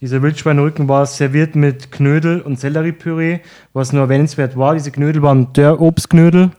Dieser 0.00 0.22
Wildschweinrücken 0.22 0.88
war 0.88 1.06
serviert 1.06 1.54
mit 1.56 1.90
Knödel 1.90 2.40
und 2.40 2.58
Selleriepüree, 2.58 3.40
was 3.72 3.92
nur 3.92 4.02
erwähnenswert 4.02 4.56
war. 4.56 4.74
Diese 4.74 4.90
Knödel 4.90 5.22
waren 5.22 5.52
Dörrobstknödel. 5.52 6.50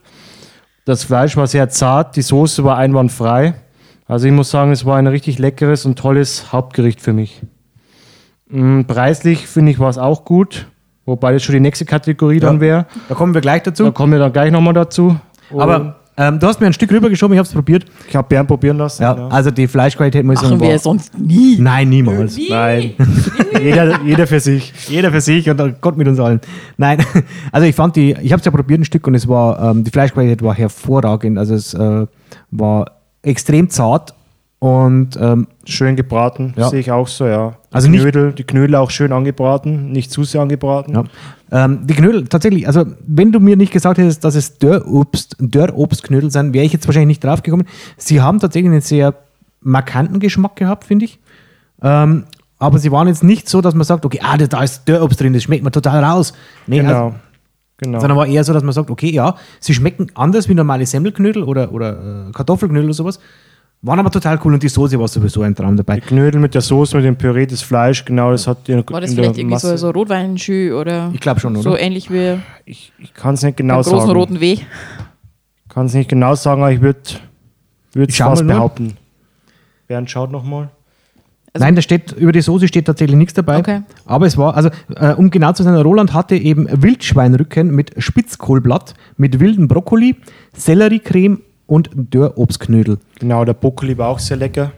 Das 0.86 1.04
Fleisch 1.04 1.36
war 1.36 1.48
sehr 1.48 1.68
zart, 1.70 2.16
die 2.16 2.22
Soße 2.22 2.64
war 2.64 2.78
einwandfrei. 2.78 3.56
Also 4.08 4.28
ich 4.28 4.34
muss 4.34 4.52
sagen, 4.52 4.72
es 4.72 4.86
war 4.86 4.98
ein 4.98 5.08
richtig 5.08 5.40
leckeres 5.40 5.86
und 5.86 5.98
tolles 5.98 6.52
Hauptgericht 6.54 7.02
für 7.02 7.12
mich. 7.14 7.42
Mm, 8.50 8.82
Preislich 8.84 9.48
finde 9.48 9.72
ich 9.72 9.80
war 9.80 9.90
es 9.90 9.98
auch 9.98 10.26
gut, 10.26 10.68
wobei 11.06 11.34
das 11.34 11.42
schon 11.44 11.54
die 11.54 11.60
nächste 11.60 11.86
Kategorie 11.86 12.40
dann 12.40 12.60
wäre. 12.62 12.86
Da 13.10 13.16
kommen 13.16 13.34
wir 13.34 13.42
gleich 13.42 13.64
Da 13.64 13.72
dazu. 13.72 13.92
kommen 13.92 14.12
wir 14.14 14.20
dann 14.20 14.32
gleich 14.32 14.52
nochmal 14.52 14.76
dazu. 14.76 15.16
Aber 15.58 15.96
ähm, 16.18 16.40
du 16.40 16.46
hast 16.48 16.62
mir 16.62 16.68
ein 16.68 16.74
Stück 16.74 16.92
rübergeschoben, 16.92 17.34
ich 17.34 17.40
habe 17.40 17.48
es 17.48 17.54
probiert. 17.54 17.86
ich 18.08 18.16
habe 18.16 18.28
Bernd 18.28 18.48
probieren 18.48 18.78
lassen. 18.78 19.02
Ja, 19.02 19.14
genau. 19.14 19.30
also 19.30 19.50
die 19.50 19.68
Fleischqualität 19.68 20.24
muss 20.24 20.36
ich 20.36 20.42
Machen 20.44 20.60
sagen, 20.60 20.62
wir 20.62 20.70
war- 20.72 20.80
sonst 20.80 21.18
nie. 21.18 21.58
Nein, 21.60 21.90
niemals. 21.90 22.38
Nie. 22.38 22.50
Nein. 22.52 22.94
jeder, 23.62 24.02
jeder 24.04 24.28
für 24.28 24.40
sich. 24.40 24.74
Jeder 24.88 25.12
für 25.12 25.22
sich 25.22 25.50
und 25.50 25.82
Gott 25.82 25.98
mit 25.98 26.08
uns 26.08 26.20
allen. 26.20 26.40
Nein, 26.78 27.00
also 27.52 27.66
ich 27.68 27.76
fand 27.76 27.96
die, 27.96 28.12
ich 28.22 28.32
habe 28.32 28.40
es 28.40 28.46
ja 28.46 28.52
probiert 28.52 28.82
ein 28.82 28.86
Stück 28.86 29.06
und 29.08 29.16
es 29.16 29.28
war, 29.28 29.72
ähm, 29.72 29.84
die 29.84 29.92
Fleischqualität 29.92 30.42
war 30.44 30.54
hervorragend. 30.56 31.38
Also 31.38 31.54
es 31.56 31.74
äh, 31.74 32.06
war 32.52 32.92
extrem 33.22 33.70
zart 33.70 34.14
und 34.60 35.18
ähm, 35.20 35.48
Schön 35.66 35.96
gebraten, 35.96 36.54
Ja. 36.58 36.70
sehe 36.70 36.80
ich 36.80 36.92
auch 36.92 37.08
so, 37.08 37.26
ja. 37.28 37.56
Die 37.72 37.76
Also 37.76 37.90
nicht- 37.90 38.02
Knödel, 38.02 38.32
die 38.34 38.44
Knödel 38.44 38.76
auch 38.76 38.90
schön 38.92 39.12
angebraten, 39.12 39.92
nicht 39.92 40.12
zu 40.12 40.24
sehr 40.24 40.42
angebraten. 40.42 40.94
ja. 40.94 41.04
Ähm, 41.52 41.86
die 41.86 41.94
Knödel, 41.94 42.28
tatsächlich, 42.28 42.66
also 42.68 42.86
wenn 43.06 43.32
du 43.32 43.40
mir 43.40 43.56
nicht 43.56 43.72
gesagt 43.72 43.98
hättest, 44.00 44.24
dass 44.24 44.34
es 44.36 44.58
Dörrobst, 44.58 45.36
Dörrobstknödel 45.40 46.32
sind, 46.32 46.54
wäre 46.54 46.66
ich 46.66 46.74
jetzt 46.74 46.88
wahrscheinlich 46.88 47.08
nicht 47.20 47.24
drauf 47.24 47.44
gekommen. 47.44 47.66
Sie 47.98 48.20
haben 48.22 48.40
tatsächlich 48.40 48.72
einen 48.72 48.82
sehr 48.82 49.14
markanten 49.62 50.20
Geschmack 50.20 50.56
gehabt, 50.56 50.86
finde 50.86 51.06
ich. 51.06 51.20
Ähm, 51.84 52.24
aber 52.66 52.80
sie 52.80 52.92
waren 52.92 53.08
jetzt 53.08 53.24
nicht 53.24 53.48
so, 53.50 53.62
dass 53.62 53.74
man 53.74 53.84
sagt, 53.84 54.06
okay, 54.06 54.20
ah, 54.24 54.38
da- 54.38 54.48
da 54.48 54.64
ist 54.64 54.88
Dörrobst 54.88 55.20
drin, 55.20 55.34
das 55.34 55.44
schmeckt 55.44 55.64
mir 55.64 55.72
total 55.72 56.04
raus. 56.04 56.34
Nee, 56.68 56.80
also, 56.82 56.90
Genau. 56.94 57.16
genau. 57.78 58.00
Sondern 58.00 58.18
war 58.18 58.28
eher 58.28 58.44
so, 58.44 58.54
dass 58.54 58.64
man 58.64 58.74
sagt, 58.74 58.90
okay, 58.90 59.10
ja, 59.12 59.36
sie 59.60 59.74
schmecken 59.74 60.08
anders 60.16 60.48
wie 60.50 60.54
normale 60.54 60.86
Semmelknödel 60.86 61.44
oder, 61.44 61.72
oder 61.72 62.28
äh, 62.30 62.32
Kartoffelknödel 62.32 62.86
oder 62.86 62.94
sowas, 62.94 63.20
waren 63.82 64.00
aber 64.00 64.10
total 64.10 64.40
cool 64.44 64.54
und 64.54 64.64
die 64.64 64.70
Soße 64.70 65.00
war 65.00 65.08
sowieso 65.08 65.42
ein 65.44 65.54
Traum 65.54 65.78
dabei. 65.78 65.96
die 65.96 66.02
Knödel 66.02 66.42
mit 66.42 66.56
der 66.56 66.62
Soße, 66.62 66.96
mit 66.96 67.06
dem 67.06 67.18
Püree, 67.18 67.46
das 67.46 67.62
Fleisch, 67.62 68.04
genau, 68.06 68.32
das 68.32 68.48
hat 68.48 68.68
in, 68.68 68.78
War 68.90 69.02
das 69.02 69.12
in 69.12 69.16
der 69.18 69.26
vielleicht 69.26 69.38
irgendwie 69.40 69.60
so, 69.60 69.68
Masse- 69.68 69.78
so 69.78 69.90
Rotweinschü 69.92 70.74
oder 70.74 71.12
Ich 71.14 71.20
glaube 71.20 71.40
schon, 71.40 71.56
so 71.62 71.72
oder? 71.72 71.80
ähnlich 71.82 72.10
wie 72.12 72.40
Ich, 72.66 72.92
ich 72.98 73.14
kann 73.14 73.36
es 73.36 73.44
nicht 73.44 73.58
genau 73.58 73.76
großen 73.82 74.00
sagen. 74.00 74.12
roten 74.12 74.40
W? 74.40 74.58
Kann 75.70 75.86
es 75.88 75.94
nicht 75.94 76.10
genau 76.10 76.34
sagen, 76.36 76.62
aber 76.62 76.72
ich 76.72 76.82
würde 76.82 77.00
würd 77.94 78.10
Ich 78.10 78.16
schau 78.16 78.30
fast 78.30 78.48
behaupten. 78.48 78.98
Bernd 79.88 80.10
schaut 80.10 80.32
nochmal. 80.32 80.70
Also- 81.56 81.64
Nein, 81.66 81.76
da 81.76 81.82
steht, 81.82 82.12
über 82.12 82.32
die 82.34 82.42
Soße 82.42 82.68
steht 82.68 82.86
tatsächlich 82.86 83.18
nichts 83.18 83.34
dabei. 83.34 83.58
Okay. 83.60 83.82
Aber 84.06 84.26
es 84.28 84.38
war, 84.38 84.56
also 84.56 84.70
äh, 84.96 85.14
um 85.14 85.32
genau 85.32 85.54
zu 85.54 85.64
sein, 85.64 85.74
Roland 85.76 86.14
hatte 86.14 86.36
eben 86.36 86.68
Wildschweinrücken 86.70 87.74
mit 87.74 87.92
Spitzkohlblatt, 87.98 88.94
mit 89.18 89.40
wilden 89.40 89.68
Brokkoli, 89.70 90.18
Selleriecreme 90.54 91.40
und 91.68 91.90
Dörrobstknödel. 91.96 92.98
Genau, 93.20 93.46
der 93.46 93.54
Brokkoli 93.54 93.98
war 93.98 94.10
auch 94.10 94.20
sehr 94.20 94.38
lecker. 94.38 94.72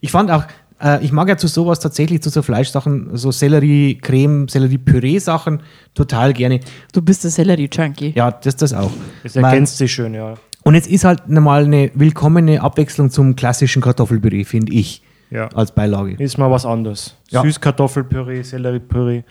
Ich 0.00 0.10
fand 0.10 0.30
auch, 0.30 0.44
Äh, 0.82 1.04
ich 1.04 1.12
mag 1.12 1.28
ja 1.28 1.36
zu 1.36 1.46
sowas 1.46 1.78
tatsächlich, 1.78 2.22
zu 2.22 2.30
so 2.30 2.40
Fleischsachen, 2.40 3.10
so 3.12 3.30
Sellerie-Creme, 3.30 4.48
Sellerie-Püree-Sachen 4.48 5.60
total 5.94 6.32
gerne. 6.32 6.60
Du 6.94 7.02
bist 7.02 7.22
der 7.22 7.30
Sellerie-Junkie. 7.30 8.14
Ja, 8.16 8.30
das 8.30 8.56
das 8.56 8.72
auch. 8.72 8.90
Das 9.22 9.36
ergänzt 9.36 9.76
sich 9.76 9.92
schön, 9.92 10.14
ja. 10.14 10.34
Und 10.62 10.74
jetzt 10.76 10.88
ist 10.88 11.04
halt 11.04 11.28
mal 11.28 11.64
eine 11.64 11.90
willkommene 11.94 12.62
Abwechslung 12.62 13.10
zum 13.10 13.36
klassischen 13.36 13.82
Kartoffelpüree, 13.82 14.44
finde 14.44 14.72
ich, 14.72 15.02
ja. 15.30 15.48
als 15.54 15.72
Beilage. 15.72 16.14
Ist 16.22 16.38
mal 16.38 16.50
was 16.50 16.64
anderes. 16.66 17.14
Ja. 17.30 17.42
Süßkartoffelpüree, 17.42 18.42
Selleriepüree. 18.42 19.22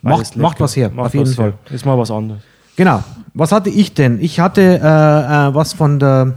Macht- 0.00 0.36
macht 0.36 0.60
was 0.60 0.74
her, 0.76 0.90
Macht 0.90 1.06
auf 1.06 1.14
jeden 1.14 1.26
was 1.26 1.34
Fall. 1.34 1.54
Her. 1.66 1.74
Ist 1.74 1.86
mal 1.86 1.96
was 1.96 2.10
anderes. 2.10 2.42
Genau. 2.76 3.02
Was 3.34 3.52
hatte 3.52 3.70
ich 3.70 3.94
denn? 3.94 4.20
Ich 4.20 4.40
hatte 4.40 4.60
äh, 4.62 4.76
äh, 4.76 5.54
was 5.54 5.72
von 5.74 5.98
der, 5.98 6.34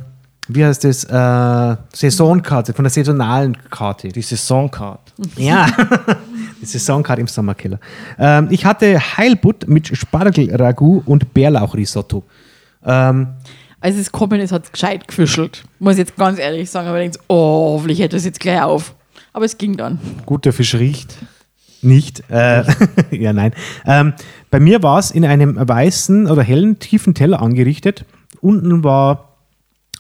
wie 0.48 0.64
heißt 0.64 0.84
das, 0.84 1.04
äh, 1.06 1.78
Saisonkarte, 1.94 2.74
von 2.74 2.84
der 2.84 2.92
saisonalen 2.92 3.58
Karte. 3.70 4.10
Die 4.10 4.22
Saisoncard. 4.22 5.14
Ja, 5.38 5.66
die 6.62 6.66
Saisonkarte 6.66 7.22
im 7.22 7.28
Sommerkeller. 7.28 7.80
Ähm, 8.20 8.48
ich 8.52 8.66
hatte 8.66 9.00
Heilbutt 9.00 9.68
mit 9.68 9.88
Spargel-Ragout 9.98 11.04
und 11.06 11.34
Bärlauchrisotto. 11.34 12.24
Ähm, 12.86 13.28
Als 13.86 13.98
es 13.98 14.12
gekommen 14.12 14.40
ist, 14.40 14.52
hat 14.52 14.66
es 14.66 14.72
gescheit 14.72 15.08
gefischelt. 15.08 15.64
Muss 15.78 15.94
ich 15.94 16.00
jetzt 16.00 16.16
ganz 16.16 16.40
ehrlich 16.40 16.72
sagen. 16.72 16.88
Aber 16.88 16.98
denkt, 16.98 17.20
oh, 17.28 17.74
hoffentlich 17.76 18.00
hätte 18.00 18.18
es 18.18 18.26
jetzt 18.26 18.40
gleich 18.40 18.60
auf. 18.64 18.96
Aber 19.32 19.46
es 19.46 19.60
ging 19.60 19.78
dann. 19.78 20.00
Guter 20.26 20.54
Fisch 20.54 20.74
riecht. 20.74 21.16
Nicht. 21.84 22.24
Äh, 22.32 22.64
ja, 23.12 23.32
nein. 23.32 23.54
Ähm, 23.86 24.14
bei 24.50 24.60
mir 24.60 24.82
war 24.82 24.98
es 24.98 25.12
in 25.12 25.24
einem 25.24 25.56
weißen 25.56 26.26
oder 26.26 26.42
hellen, 26.42 26.80
tiefen 26.80 27.14
Teller 27.14 27.44
angerichtet. 27.44 28.06
Unten 28.42 28.84
war 28.84 29.36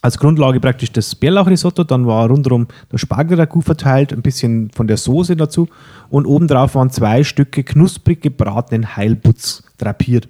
als 0.02 0.18
Grundlage 0.18 0.60
praktisch 0.60 0.92
das 0.92 1.14
Bärlauchrisotto, 1.14 1.84
dann 1.84 2.08
war 2.08 2.28
rundherum 2.28 2.68
der 2.92 2.98
Spargelragout 2.98 3.62
verteilt, 3.62 4.14
ein 4.14 4.24
bisschen 4.24 4.72
von 4.72 4.88
der 4.88 4.98
Soße 4.98 5.36
dazu 5.36 5.68
und 6.10 6.26
obendrauf 6.26 6.74
waren 6.74 6.90
zwei 6.90 7.24
Stücke 7.24 7.64
knusprig 7.64 8.20
gebratenen 8.22 8.96
Heilbutz 8.96 9.62
drapiert. 9.78 10.28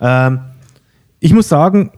Ähm, 0.00 0.38
ich 1.18 1.32
muss 1.32 1.48
sagen, 1.48 1.90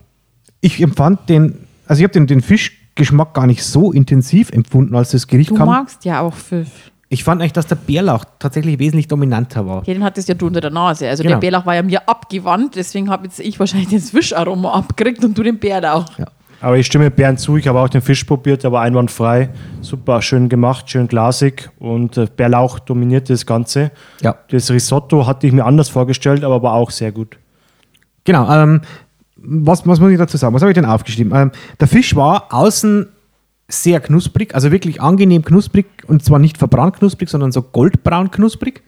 ich 0.60 0.80
empfand 0.82 1.28
den, 1.28 1.54
also 1.86 2.00
ich 2.00 2.04
habe 2.04 2.12
den, 2.12 2.26
den 2.26 2.40
Fischgeschmack 2.40 3.34
gar 3.34 3.46
nicht 3.46 3.62
so 3.64 3.92
intensiv 3.92 4.50
empfunden, 4.50 4.94
als 4.96 5.10
das 5.10 5.26
Gericht 5.26 5.50
Du 5.50 5.54
kam. 5.54 5.68
magst 5.68 6.04
ja 6.04 6.20
auch 6.20 6.34
Fisch. 6.34 6.68
Ich 7.08 7.22
fand 7.22 7.40
eigentlich, 7.40 7.52
dass 7.52 7.68
der 7.68 7.76
Bärlauch 7.76 8.24
tatsächlich 8.40 8.80
wesentlich 8.80 9.06
dominanter 9.06 9.64
war. 9.64 9.84
Ja, 9.86 9.94
den 9.94 10.02
hattest 10.02 10.28
ja 10.28 10.34
du 10.34 10.48
unter 10.48 10.60
der 10.60 10.72
Nase. 10.72 11.08
Also 11.08 11.22
Genau. 11.22 11.34
der 11.36 11.40
Bärlauch 11.40 11.64
war 11.64 11.76
ja 11.76 11.82
mir 11.84 12.08
abgewandt, 12.08 12.74
deswegen 12.74 13.10
habe 13.10 13.26
jetzt 13.26 13.38
ich 13.38 13.60
wahrscheinlich 13.60 13.90
das 13.90 14.10
Fischaroma 14.10 14.72
abgekriegt 14.72 15.24
und 15.24 15.38
du 15.38 15.44
den 15.44 15.58
Bärlauch. 15.58 16.06
Aber 16.60 16.78
ich 16.78 16.86
stimme 16.86 17.10
Bernd 17.12 17.38
zu, 17.38 17.58
ich 17.58 17.68
habe 17.68 17.78
auch 17.78 17.88
den 17.88 18.00
Fisch 18.00 18.24
probiert, 18.24 18.64
der 18.64 18.72
war 18.72 18.82
einwandfrei. 18.82 19.50
Super, 19.82 20.20
schön 20.20 20.48
gemacht, 20.48 20.90
schön 20.90 21.06
glasig 21.06 21.70
und 21.78 22.16
äh, 22.16 22.26
Bärlauch 22.34 22.80
dominiert 22.80 23.30
das 23.30 23.46
Ganze. 23.46 23.92
Ja. 24.22 24.34
Das 24.50 24.70
Risotto 24.70 25.26
hatte 25.28 25.46
ich 25.46 25.52
mir 25.52 25.64
anders 25.64 25.88
vorgestellt, 25.90 26.42
aber 26.42 26.60
war 26.62 26.72
auch 26.72 26.90
sehr 26.90 27.12
gut. 27.12 27.38
Genau. 28.24 28.50
Ähm, 28.52 28.80
was, 29.36 29.86
was 29.86 30.00
muss 30.00 30.10
ich 30.10 30.18
dazu 30.18 30.36
sagen? 30.36 30.54
Was 30.54 30.62
habe 30.62 30.70
ich 30.72 30.74
denn 30.74 30.84
aufgeschrieben? 30.84 31.32
Ähm, 31.34 31.52
der 31.78 31.88
Fisch 31.88 32.16
war 32.16 32.46
außen 32.50 33.08
sehr 33.68 34.00
knusprig, 34.00 34.54
also 34.54 34.70
wirklich 34.70 35.00
angenehm 35.00 35.44
knusprig 35.44 35.86
und 36.06 36.24
zwar 36.24 36.38
nicht 36.38 36.56
verbrannt 36.56 36.96
knusprig, 36.96 37.28
sondern 37.28 37.52
so 37.52 37.62
goldbraun 37.62 38.30
knusprig. 38.30 38.82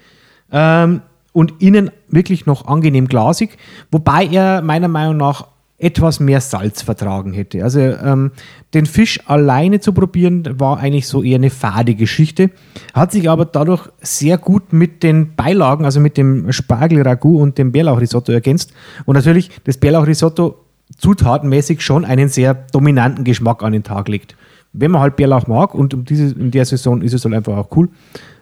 Ähm, 0.51 1.03
und 1.33 1.61
innen 1.61 1.91
wirklich 2.09 2.47
noch 2.47 2.67
angenehm 2.67 3.07
glasig, 3.07 3.59
wobei 3.91 4.27
er 4.27 4.63
meiner 4.63 4.89
Meinung 4.89 5.19
nach 5.19 5.47
etwas 5.79 6.19
mehr 6.19 6.41
Salz 6.41 6.83
vertragen 6.83 7.33
hätte. 7.33 7.63
Also 7.63 7.79
ähm, 7.81 8.33
den 8.75 8.87
Fisch 8.87 9.21
alleine 9.27 9.79
zu 9.79 9.93
probieren, 9.93 10.59
war 10.59 10.79
eigentlich 10.79 11.07
so 11.07 11.23
eher 11.23 11.37
eine 11.37 11.51
fade 11.51 11.95
Geschichte, 11.95 12.51
hat 12.95 13.13
sich 13.13 13.31
aber 13.31 13.45
dadurch 13.45 13.89
sehr 14.01 14.39
gut 14.39 14.73
mit 14.73 15.05
den 15.05 15.37
Beilagen, 15.37 15.85
also 15.85 16.01
mit 16.01 16.17
dem 16.17 16.53
Spargel-Ragout 16.53 17.41
und 17.41 17.59
dem 17.59 17.71
Bärlauchrisotto 17.71 18.33
ergänzt. 18.33 18.73
Und 19.05 19.15
natürlich 19.15 19.51
das 19.65 19.77
Bärlauchrisotto 19.79 20.57
zutatenmäßig 20.97 21.81
schon 21.83 22.05
einen 22.05 22.29
sehr 22.29 22.55
dominanten 22.55 23.25
Geschmack 23.25 23.63
an 23.63 23.73
den 23.73 23.85
Tag 23.85 24.09
legt. 24.09 24.37
Wenn 24.73 24.91
man 24.91 25.01
halt 25.01 25.17
Bärlauch 25.17 25.47
mag 25.47 25.75
und 25.75 25.95
um 25.95 26.05
diese, 26.05 26.35
in 26.35 26.51
der 26.51 26.65
Saison 26.65 27.03
ist 27.03 27.15
es 27.15 27.25
halt 27.25 27.35
einfach 27.35 27.57
auch 27.57 27.77
cool, 27.77 27.89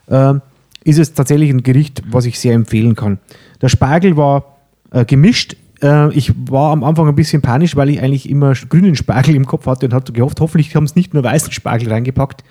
ähm, 0.08 0.40
ist 0.84 0.98
es 0.98 1.12
tatsächlich 1.12 1.50
ein 1.50 1.62
Gericht, 1.62 2.02
was 2.10 2.24
ich 2.26 2.38
sehr 2.38 2.54
empfehlen 2.54 2.94
kann. 2.94 3.18
Der 3.60 3.68
Spargel 3.68 4.16
war 4.16 4.56
äh, 4.90 5.04
gemischt. 5.04 5.56
Äh, 5.82 6.12
ich 6.14 6.32
war 6.50 6.72
am 6.72 6.84
Anfang 6.84 7.08
ein 7.08 7.14
bisschen 7.14 7.42
panisch, 7.42 7.76
weil 7.76 7.90
ich 7.90 8.00
eigentlich 8.02 8.28
immer 8.28 8.54
grünen 8.54 8.96
Spargel 8.96 9.34
im 9.34 9.46
Kopf 9.46 9.66
hatte 9.66 9.86
und 9.86 9.94
hatte 9.94 10.12
gehofft, 10.12 10.40
hoffentlich 10.40 10.74
haben 10.74 10.84
es 10.84 10.96
nicht 10.96 11.14
nur 11.14 11.24
weißen 11.24 11.52
Spargel 11.52 11.90
reingepackt. 11.90 12.44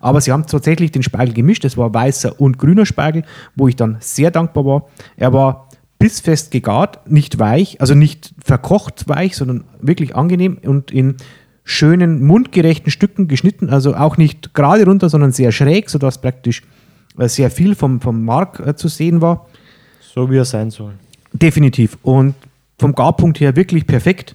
Aber 0.00 0.20
sie 0.20 0.32
haben 0.32 0.46
tatsächlich 0.46 0.92
den 0.92 1.02
Spargel 1.02 1.34
gemischt. 1.34 1.64
Es 1.64 1.76
war 1.76 1.92
weißer 1.92 2.40
und 2.40 2.58
grüner 2.58 2.86
Spargel, 2.86 3.24
wo 3.54 3.68
ich 3.68 3.76
dann 3.76 3.98
sehr 4.00 4.30
dankbar 4.30 4.64
war. 4.64 4.88
Er 5.16 5.32
war 5.32 5.68
bissfest 5.98 6.50
gegart, 6.50 7.10
nicht 7.10 7.38
weich, 7.38 7.80
also 7.82 7.94
nicht 7.94 8.32
verkocht 8.42 9.08
weich, 9.08 9.36
sondern 9.36 9.64
wirklich 9.80 10.16
angenehm 10.16 10.56
und 10.62 10.90
in 10.90 11.16
schönen, 11.64 12.24
mundgerechten 12.26 12.90
Stücken 12.90 13.28
geschnitten. 13.28 13.68
Also 13.68 13.94
auch 13.94 14.16
nicht 14.16 14.54
gerade 14.54 14.86
runter, 14.86 15.10
sondern 15.10 15.32
sehr 15.32 15.52
schräg, 15.52 15.90
sodass 15.90 16.20
praktisch 16.20 16.62
äh, 17.18 17.28
sehr 17.28 17.50
viel 17.50 17.74
vom, 17.74 18.00
vom 18.00 18.24
Mark 18.24 18.60
äh, 18.66 18.74
zu 18.74 18.88
sehen 18.88 19.20
war. 19.20 19.46
So 20.00 20.30
wie 20.30 20.38
er 20.38 20.46
sein 20.46 20.70
soll. 20.70 20.94
Definitiv. 21.32 21.98
Und 22.02 22.34
vom 22.80 22.94
Garpunkt 22.94 23.38
her 23.40 23.54
wirklich 23.56 23.86
perfekt. 23.86 24.34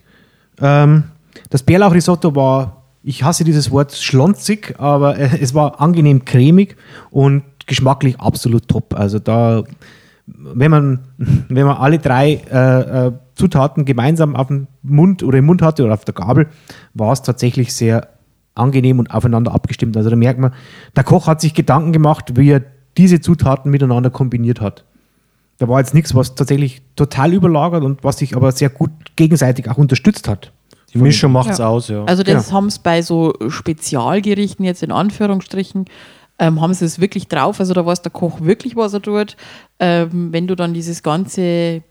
Ähm, 0.61 1.05
das 1.49 1.63
Bärlauchrisotto 1.63 2.35
war, 2.35 2.83
ich 3.03 3.23
hasse 3.23 3.43
dieses 3.43 3.71
Wort, 3.71 3.93
schlonzig, 3.93 4.75
aber 4.77 5.17
äh, 5.17 5.39
es 5.41 5.53
war 5.53 5.81
angenehm 5.81 6.23
cremig 6.25 6.77
und 7.11 7.43
geschmacklich 7.65 8.19
absolut 8.19 8.67
top. 8.67 8.93
Also 8.97 9.19
da, 9.19 9.63
wenn 10.27 10.71
man, 10.71 10.99
wenn 11.49 11.65
man 11.65 11.77
alle 11.77 11.99
drei 11.99 12.41
äh, 12.51 13.07
äh, 13.07 13.11
Zutaten 13.33 13.83
gemeinsam 13.83 14.35
auf 14.35 14.47
dem 14.47 14.67
Mund 14.81 15.23
oder 15.23 15.39
im 15.39 15.45
Mund 15.45 15.61
hatte 15.61 15.83
oder 15.83 15.93
auf 15.93 16.05
der 16.05 16.13
Gabel, 16.13 16.47
war 16.93 17.11
es 17.11 17.21
tatsächlich 17.21 17.73
sehr 17.73 18.07
angenehm 18.53 18.99
und 18.99 19.11
aufeinander 19.11 19.53
abgestimmt. 19.53 19.97
Also 19.97 20.09
da 20.09 20.15
merkt 20.15 20.39
man, 20.39 20.53
der 20.95 21.03
Koch 21.03 21.27
hat 21.27 21.41
sich 21.41 21.53
Gedanken 21.53 21.91
gemacht, 21.91 22.37
wie 22.37 22.51
er 22.51 22.63
diese 22.97 23.19
Zutaten 23.19 23.71
miteinander 23.71 24.09
kombiniert 24.09 24.61
hat. 24.61 24.85
Da 25.57 25.67
war 25.69 25.79
jetzt 25.79 25.93
nichts, 25.93 26.13
was 26.13 26.35
tatsächlich 26.35 26.81
total 26.95 27.33
überlagert 27.33 27.83
und 27.83 28.03
was 28.03 28.17
sich 28.17 28.35
aber 28.35 28.51
sehr 28.51 28.69
gut 28.69 28.91
gegenseitig 29.15 29.69
auch 29.69 29.77
unterstützt 29.77 30.27
hat. 30.27 30.51
Die 30.93 30.97
Mischung 30.97 31.31
macht 31.31 31.49
es 31.49 31.57
Ja. 31.59 31.67
aus, 31.67 31.87
ja. 31.89 32.03
Also 32.05 32.23
das 32.23 32.45
Genau. 32.47 32.57
haben 32.57 32.67
es 32.67 32.79
bei 32.79 33.01
so 33.01 33.33
Spezialgerichten 33.49 34.65
jetzt 34.65 34.83
in 34.83 34.91
Anführungsstrichen, 34.91 35.85
ähm, 36.39 36.61
haben 36.61 36.73
sie 36.73 36.85
es 36.85 36.99
wirklich 36.99 37.27
drauf. 37.27 37.59
Also 37.59 37.73
da 37.73 37.85
weiß 37.85 38.01
der 38.01 38.11
Koch 38.11 38.41
wirklich, 38.41 38.75
was 38.75 38.93
er 38.93 39.01
tut. 39.01 39.35
Ähm, 39.79 40.29
wenn 40.31 40.47
du 40.47 40.55
dann 40.55 40.73
dieses 40.73 41.03
ganze, 41.03 41.83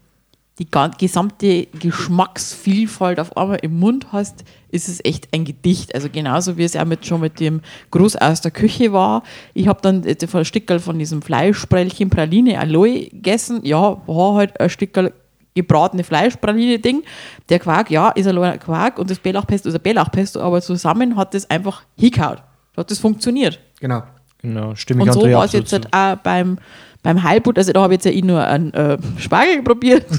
die 0.59 0.69
gesamte 0.99 1.67
Geschmacksvielfalt 1.67 3.19
auf 3.19 3.37
einmal 3.37 3.59
im 3.63 3.79
Mund 3.79 4.13
hast, 4.13 4.45
ist 4.71 4.89
es 4.89 5.05
echt 5.05 5.29
ein 5.33 5.45
Gedicht. 5.45 5.95
Also 5.95 6.09
genauso 6.09 6.57
wie 6.57 6.65
es 6.65 6.77
auch 6.77 6.85
mit, 6.85 7.05
schon 7.05 7.21
mit 7.21 7.41
dem 7.41 7.61
Gruß 7.91 8.17
aus 8.17 8.41
der 8.41 8.53
Küche 8.53 8.93
war. 8.93 9.25
Ich 9.53 9.67
habe 9.67 9.81
dann 9.83 10.05
äh, 10.05 10.17
ein 10.33 10.45
Stückel 10.45 10.79
von 10.79 10.99
diesem 10.99 11.23
Fleischsprellchen 11.23 12.09
Praline 12.09 12.59
Aloe 12.61 13.09
gegessen. 13.09 13.61
Ja, 13.65 14.01
war 14.07 14.35
halt 14.35 14.61
ein 14.61 14.71
Stückel 14.71 15.13
gebratene 15.55 16.05
Fleischpraline-Ding. 16.05 17.03
Der 17.49 17.59
Quark, 17.59 17.91
ja, 17.91 18.11
ist 18.11 18.27
ein 18.27 18.59
Quark 18.59 18.99
und 18.99 19.11
das 19.11 19.19
Bärlauchpesto 19.19 19.69
ist 19.69 19.75
ein 19.75 19.83
Bärlauchpesto, 19.83 20.41
aber 20.41 20.61
zusammen 20.61 21.17
hat 21.17 21.35
das 21.35 21.49
einfach 21.49 21.83
hingehauen. 21.97 22.39
Da 22.75 22.81
hat 22.81 22.91
das 22.91 22.99
funktioniert. 22.99 23.61
Genau. 23.81 24.03
genau, 24.39 24.75
stimme 24.75 25.03
ich 25.03 25.09
Und 25.09 25.15
so 25.15 25.31
war 25.31 25.45
es 25.45 25.53
jetzt 25.53 25.73
halt 25.73 25.93
auch 25.93 26.17
beim, 26.17 26.59
beim 27.05 27.23
Heilbutt. 27.23 27.57
Also 27.59 27.71
da 27.73 27.83
habe 27.83 27.95
ich 27.95 27.99
jetzt 27.99 28.07
ja 28.07 28.11
eh 28.11 28.23
nur 28.23 28.45
einen 28.45 28.75
äh, 28.75 28.99
Spargel 29.19 29.63
probiert. 29.63 30.07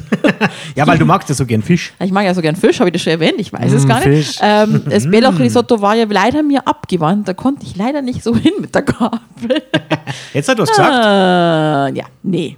Ja, 0.76 0.86
weil 0.88 0.98
du 0.98 1.06
magst 1.06 1.30
ja 1.30 1.36
so 1.36 1.45
gern 1.45 1.62
Fisch. 1.62 1.93
ich 2.04 2.12
mag 2.12 2.26
ja 2.26 2.34
so 2.34 2.41
gern 2.41 2.56
Fisch, 2.58 2.80
habe 2.80 2.89
ich 2.89 2.93
das 2.93 3.02
schon 3.02 3.12
erwähnt? 3.13 3.36
Ich 3.38 3.52
weiß 3.54 3.71
es 3.71 3.88
gar 3.88 4.06
nicht. 4.06 4.28
Fisch. 4.28 4.39
Ähm, 4.41 4.82
das 4.89 5.10
Bärlauchrisotto 5.10 5.82
war 5.82 5.95
ja 5.95 6.06
leider 6.10 6.43
mir 6.43 6.67
abgewandt. 6.67 7.28
Da 7.30 7.34
konnte 7.34 7.65
ich 7.65 7.76
leider 7.78 8.02
nicht 8.02 8.21
so 8.24 8.36
hin 8.36 8.52
mit 8.60 8.76
der 8.76 8.82
Gabel. 8.82 9.63
Jetzt 10.34 10.50
hat 10.50 10.58
du 10.60 10.63
was 10.63 10.69
gesagt. 10.69 10.91
Äh, 10.91 11.98
ja, 11.98 12.06
nee. 12.24 12.58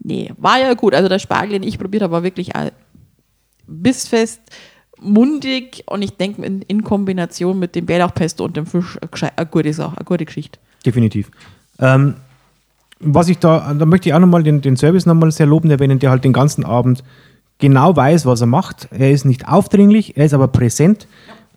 Nee, 0.00 0.32
war 0.38 0.58
ja 0.58 0.72
gut. 0.74 0.94
Also 0.94 1.08
der 1.10 1.18
Spargel, 1.18 1.58
den 1.60 1.62
ich 1.62 1.78
probiert 1.78 2.02
habe, 2.02 2.12
war 2.12 2.22
wirklich 2.22 2.50
bissfest, 3.66 4.40
mundig 5.00 5.82
und 5.86 6.02
ich 6.02 6.16
denke 6.16 6.44
in, 6.44 6.62
in 6.62 6.82
Kombination 6.84 7.58
mit 7.58 7.74
dem 7.74 7.86
Bärlauchpesto 7.86 8.44
und 8.44 8.56
dem 8.56 8.66
Fisch 8.66 8.98
eine 9.00 9.10
geschei- 9.10 9.32
eine 9.36 9.46
gute 9.46 9.72
Sache, 9.72 9.96
eine 9.96 10.04
gute 10.04 10.24
Geschichte. 10.24 10.58
Definitiv. 10.86 11.30
Ähm, 11.78 12.14
was 13.02 13.28
ich 13.28 13.38
da, 13.38 13.74
da 13.78 13.86
möchte 13.86 14.08
ich 14.08 14.14
auch 14.14 14.18
nochmal 14.18 14.42
den, 14.42 14.60
den 14.60 14.76
Service 14.76 15.06
nochmal 15.06 15.30
sehr 15.32 15.46
lobend 15.46 15.72
erwähnen, 15.72 15.98
der 15.98 16.10
halt 16.10 16.24
den 16.24 16.32
ganzen 16.32 16.64
Abend 16.64 17.02
genau 17.58 17.94
weiß, 17.94 18.26
was 18.26 18.40
er 18.40 18.46
macht. 18.46 18.88
Er 18.90 19.10
ist 19.10 19.24
nicht 19.24 19.48
aufdringlich, 19.48 20.16
er 20.16 20.26
ist 20.26 20.34
aber 20.34 20.48
präsent. 20.48 21.06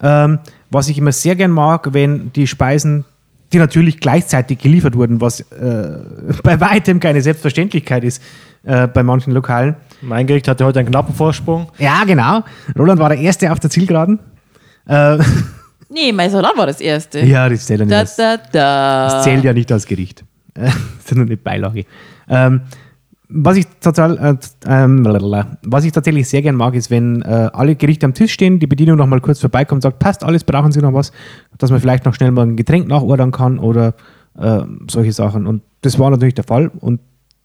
Ähm, 0.02 0.40
was 0.70 0.90
ich 0.90 0.98
immer 0.98 1.12
sehr 1.12 1.36
gern 1.36 1.52
mag, 1.52 1.94
wenn 1.94 2.32
die 2.34 2.48
Speisen, 2.48 3.06
die 3.54 3.60
natürlich 3.60 4.00
gleichzeitig 4.00 4.60
geliefert 4.60 4.96
wurden, 4.96 5.22
was 5.22 5.40
äh, 5.40 6.00
bei 6.44 6.60
weitem 6.60 7.00
keine 7.00 7.22
Selbstverständlichkeit 7.22 8.04
ist 8.04 8.22
äh, 8.64 8.88
bei 8.88 9.04
manchen 9.04 9.32
Lokalen. 9.32 9.76
Mein 10.02 10.28
Gericht 10.28 10.48
hatte 10.48 10.66
heute 10.66 10.80
einen 10.80 10.90
knappen 10.90 11.16
Vorsprung. 11.16 11.72
Ja, 11.78 12.04
genau. 12.04 12.44
Roland 12.78 13.00
war 13.00 13.10
der 13.10 13.20
Erste 13.20 13.52
auf 13.52 13.60
der 13.60 13.70
Zielgeraden. 13.70 14.20
Äh, 14.88 15.20
Nee, 15.88 16.12
mein 16.12 16.30
Salat 16.30 16.58
war 16.58 16.66
das 16.66 16.82
erste. 16.82 17.20
Ja, 17.22 17.48
das 17.48 17.68
zählt 17.68 17.80
ja 17.80 17.86
nicht. 17.86 18.20
Da, 18.20 18.38
da, 18.38 18.44
da. 18.52 19.06
Das 19.06 19.24
zählt 19.24 19.44
ja 19.46 19.54
nicht 19.54 19.72
als 19.72 19.86
Gericht. 19.86 20.25
das 20.64 20.76
ist 21.06 21.16
nur 21.16 21.26
eine 21.26 21.38
Beilage. 21.38 21.86
Ähm, 22.28 22.62
was, 23.28 23.58
ich 23.58 23.68
total, 23.82 24.18
äh, 24.18 24.36
ähm, 24.68 25.04
lalalala. 25.04 25.58
was 25.64 25.84
ich 25.84 25.92
tatsächlich 25.92 26.30
sehr 26.30 26.42
gern 26.42 26.56
mag, 26.56 26.76
ist, 26.76 26.90
wenn 26.92 27.22
äh, 27.24 27.50
alle 27.54 27.76
Gerichte 27.76 28.06
am 28.06 28.14
Tisch 28.14 28.34
stehen, 28.34 28.60
die 28.60 28.68
Bedienung 28.68 28.98
noch 28.98 29.08
mal 29.08 29.20
kurz 29.20 29.40
vorbeikommt 29.40 29.80
und 29.80 29.82
sagt, 29.82 30.00
passt 30.00 30.24
alles, 30.24 30.44
brauchen 30.44 30.72
Sie 30.72 30.80
noch 30.80 30.94
was, 30.94 31.12
dass 31.58 31.72
man 31.72 31.80
vielleicht 31.80 32.06
noch 32.06 32.14
schnell 32.14 32.32
mal 32.32 32.44
ein 32.46 32.56
Getränk 32.56 32.88
nachordern 32.88 33.32
kann 33.32 33.60
oder 33.60 33.94
äh, 34.38 34.62
solche 34.90 35.12
Sachen. 35.12 35.48
Und 35.48 35.64
das 35.82 35.98
war 36.00 36.10
natürlich 36.12 36.36
der 36.36 36.44
Fall. 36.44 36.72
Und 36.80 37.00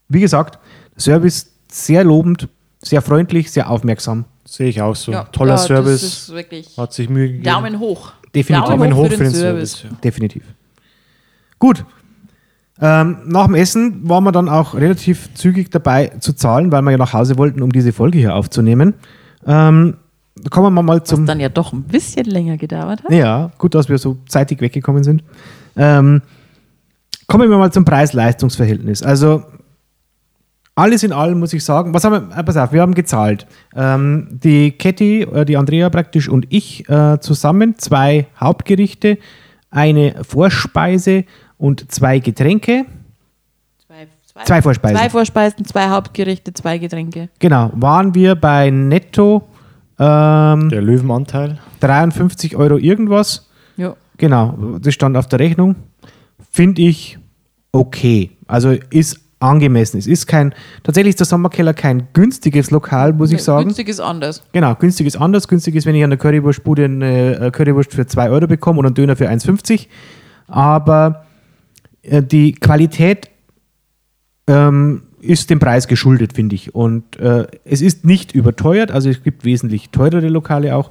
wie 0.08 0.20
gesagt, 0.20 0.58
Service 0.98 1.50
sehr 1.68 2.04
lobend, 2.04 2.48
sehr 2.82 3.00
freundlich, 3.02 3.50
sehr 3.50 3.70
aufmerksam. 3.70 4.24
Sehe 4.44 4.68
ich 4.68 4.82
auch 4.82 4.96
so. 4.96 5.12
Ja, 5.12 5.24
Toller 5.24 5.50
ja, 5.50 5.56
Das 5.56 5.66
Service. 5.66 6.02
ist 6.02 6.32
wirklich 6.34 6.76
Hat 6.76 6.92
sich 6.92 7.08
Mühe 7.08 7.28
gegeben. 7.28 7.44
Daumen 7.44 7.78
hoch. 7.78 8.12
Definitiv. 8.34 8.68
Daumen 8.68 8.94
hoch 8.94 9.08
für 9.08 9.16
den 9.16 9.30
Service. 9.30 9.82
ja. 9.84 9.90
Definitiv. 10.02 10.42
Gut. 11.58 11.84
Ähm, 12.80 13.18
nach 13.26 13.46
dem 13.46 13.54
Essen 13.54 14.08
waren 14.08 14.24
wir 14.24 14.32
dann 14.32 14.48
auch 14.48 14.74
relativ 14.74 15.34
zügig 15.34 15.70
dabei 15.70 16.08
zu 16.20 16.32
zahlen, 16.32 16.72
weil 16.72 16.82
wir 16.82 16.92
ja 16.92 16.98
nach 16.98 17.12
Hause 17.12 17.36
wollten, 17.36 17.62
um 17.62 17.70
diese 17.70 17.92
Folge 17.92 18.18
hier 18.18 18.34
aufzunehmen. 18.34 18.94
Ähm, 19.46 19.96
kommen 20.50 20.72
wir 20.72 20.82
mal 20.82 21.02
zum. 21.04 21.20
Was 21.20 21.26
dann 21.26 21.40
ja 21.40 21.50
doch 21.50 21.72
ein 21.72 21.82
bisschen 21.82 22.24
länger 22.24 22.56
gedauert 22.56 23.04
hat. 23.04 23.12
Ja, 23.12 23.50
gut, 23.58 23.74
dass 23.74 23.88
wir 23.88 23.98
so 23.98 24.18
zeitig 24.28 24.60
weggekommen 24.60 25.04
sind. 25.04 25.22
Ähm, 25.76 26.22
kommen 27.26 27.50
wir 27.50 27.58
mal 27.58 27.72
zum 27.72 27.84
Preis-Leistungs-Verhältnis. 27.84 29.02
Also 29.02 29.44
alles 30.74 31.02
in 31.02 31.12
allem 31.12 31.38
muss 31.38 31.52
ich 31.52 31.62
sagen, 31.62 31.92
was 31.92 32.04
haben 32.04 32.30
wir, 32.30 32.38
äh, 32.38 32.42
pass 32.42 32.56
auf, 32.56 32.72
wir 32.72 32.80
haben 32.80 32.94
gezahlt. 32.94 33.46
Ähm, 33.76 34.28
die 34.30 34.72
Ketty, 34.72 35.22
äh, 35.22 35.44
die 35.44 35.58
Andrea 35.58 35.90
praktisch 35.90 36.28
und 36.28 36.46
ich 36.48 36.88
äh, 36.88 37.20
zusammen 37.20 37.78
zwei 37.78 38.26
Hauptgerichte, 38.40 39.18
eine 39.70 40.24
Vorspeise 40.26 41.24
und 41.60 41.92
zwei 41.92 42.18
Getränke. 42.18 42.86
Zwei, 43.86 44.08
zwei, 44.26 44.44
Zwei 44.44 44.62
Vorspeisen. 44.62 44.96
Zwei 44.96 45.10
Vorspeisen, 45.10 45.64
zwei 45.66 45.88
Hauptgerichte, 45.88 46.52
zwei 46.54 46.78
Getränke. 46.78 47.28
Genau, 47.38 47.70
waren 47.74 48.14
wir 48.14 48.34
bei 48.34 48.70
netto 48.70 49.42
ähm, 49.98 50.70
Der 50.70 50.80
Löwenanteil. 50.80 51.58
53 51.80 52.56
Euro 52.56 52.78
irgendwas. 52.78 53.48
Ja. 53.76 53.94
Genau, 54.16 54.78
das 54.80 54.94
stand 54.94 55.16
auf 55.16 55.28
der 55.28 55.38
Rechnung. 55.38 55.76
Finde 56.50 56.82
ich 56.82 57.18
okay. 57.72 58.30
Also 58.46 58.70
ist 58.88 59.20
angemessen. 59.38 59.98
Es 59.98 60.06
ist 60.06 60.26
kein, 60.26 60.54
tatsächlich 60.82 61.10
ist 61.10 61.20
der 61.20 61.26
Sommerkeller 61.26 61.74
kein 61.74 62.08
günstiges 62.12 62.70
Lokal, 62.70 63.12
muss 63.12 63.32
ich 63.32 63.42
sagen. 63.42 63.64
Günstig 63.64 63.88
ist 63.88 64.00
anders. 64.00 64.42
Genau, 64.52 64.74
günstig 64.74 65.06
ist 65.06 65.16
anders. 65.16 65.48
Günstig 65.48 65.74
ist, 65.74 65.86
wenn 65.86 65.94
ich 65.94 66.04
an 66.04 66.10
der 66.10 66.18
Currywurstbude 66.18 66.84
eine 66.84 67.34
äh, 67.38 67.50
Currywurst 67.50 67.92
für 67.94 68.06
2 68.06 68.30
Euro 68.30 68.46
bekomme 68.46 68.78
oder 68.78 68.88
einen 68.88 68.94
Döner 68.94 69.16
für 69.16 69.28
1,50. 69.28 69.86
Aber 70.46 71.24
die 72.02 72.52
Qualität 72.52 73.30
ähm, 74.46 75.02
ist 75.20 75.50
dem 75.50 75.58
Preis 75.58 75.86
geschuldet, 75.86 76.32
finde 76.34 76.54
ich. 76.54 76.74
Und 76.74 77.18
äh, 77.18 77.46
es 77.64 77.82
ist 77.82 78.04
nicht 78.04 78.32
überteuert, 78.32 78.90
also 78.90 79.10
es 79.10 79.22
gibt 79.22 79.44
wesentlich 79.44 79.90
teurere 79.90 80.28
Lokale 80.28 80.74
auch. 80.74 80.90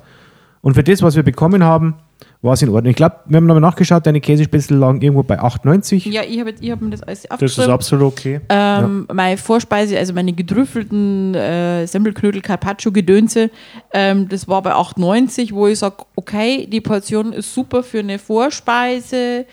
Und 0.61 0.73
für 0.73 0.83
das, 0.83 1.01
was 1.01 1.15
wir 1.15 1.23
bekommen 1.23 1.63
haben, 1.63 1.95
war 2.41 2.53
es 2.53 2.61
in 2.61 2.69
Ordnung. 2.69 2.91
Ich 2.91 2.95
glaube, 2.95 3.17
wir 3.25 3.37
haben 3.37 3.45
nochmal 3.45 3.61
nachgeschaut, 3.61 4.05
deine 4.05 4.21
Käsespätzle 4.21 4.77
lagen 4.77 5.01
irgendwo 5.01 5.23
bei 5.23 5.39
8,90. 5.39 6.09
Ja, 6.09 6.21
ich 6.23 6.39
habe 6.39 6.53
ich 6.59 6.71
hab 6.71 6.81
mir 6.81 6.89
das 6.89 7.03
alles 7.03 7.23
Das 7.23 7.57
ist 7.57 7.59
absolut 7.59 8.13
okay. 8.13 8.39
Ähm, 8.49 9.07
Meine 9.11 9.37
Vorspeise, 9.37 9.97
also 9.97 10.13
meine 10.13 10.33
gedrüffelten 10.33 11.35
äh, 11.35 11.85
Semmelknödel, 11.85 12.41
Carpaccio, 12.41 12.91
Gedönse, 12.91 13.49
ähm, 13.93 14.27
das 14.29 14.47
war 14.47 14.61
bei 14.61 14.73
8,90, 14.73 15.53
wo 15.53 15.67
ich 15.67 15.79
sage, 15.79 15.97
okay, 16.15 16.67
die 16.69 16.81
Portion 16.81 17.33
ist 17.33 17.53
super 17.53 17.83
für 17.83 17.99
eine 17.99 18.19
Vorspeise. 18.19 19.45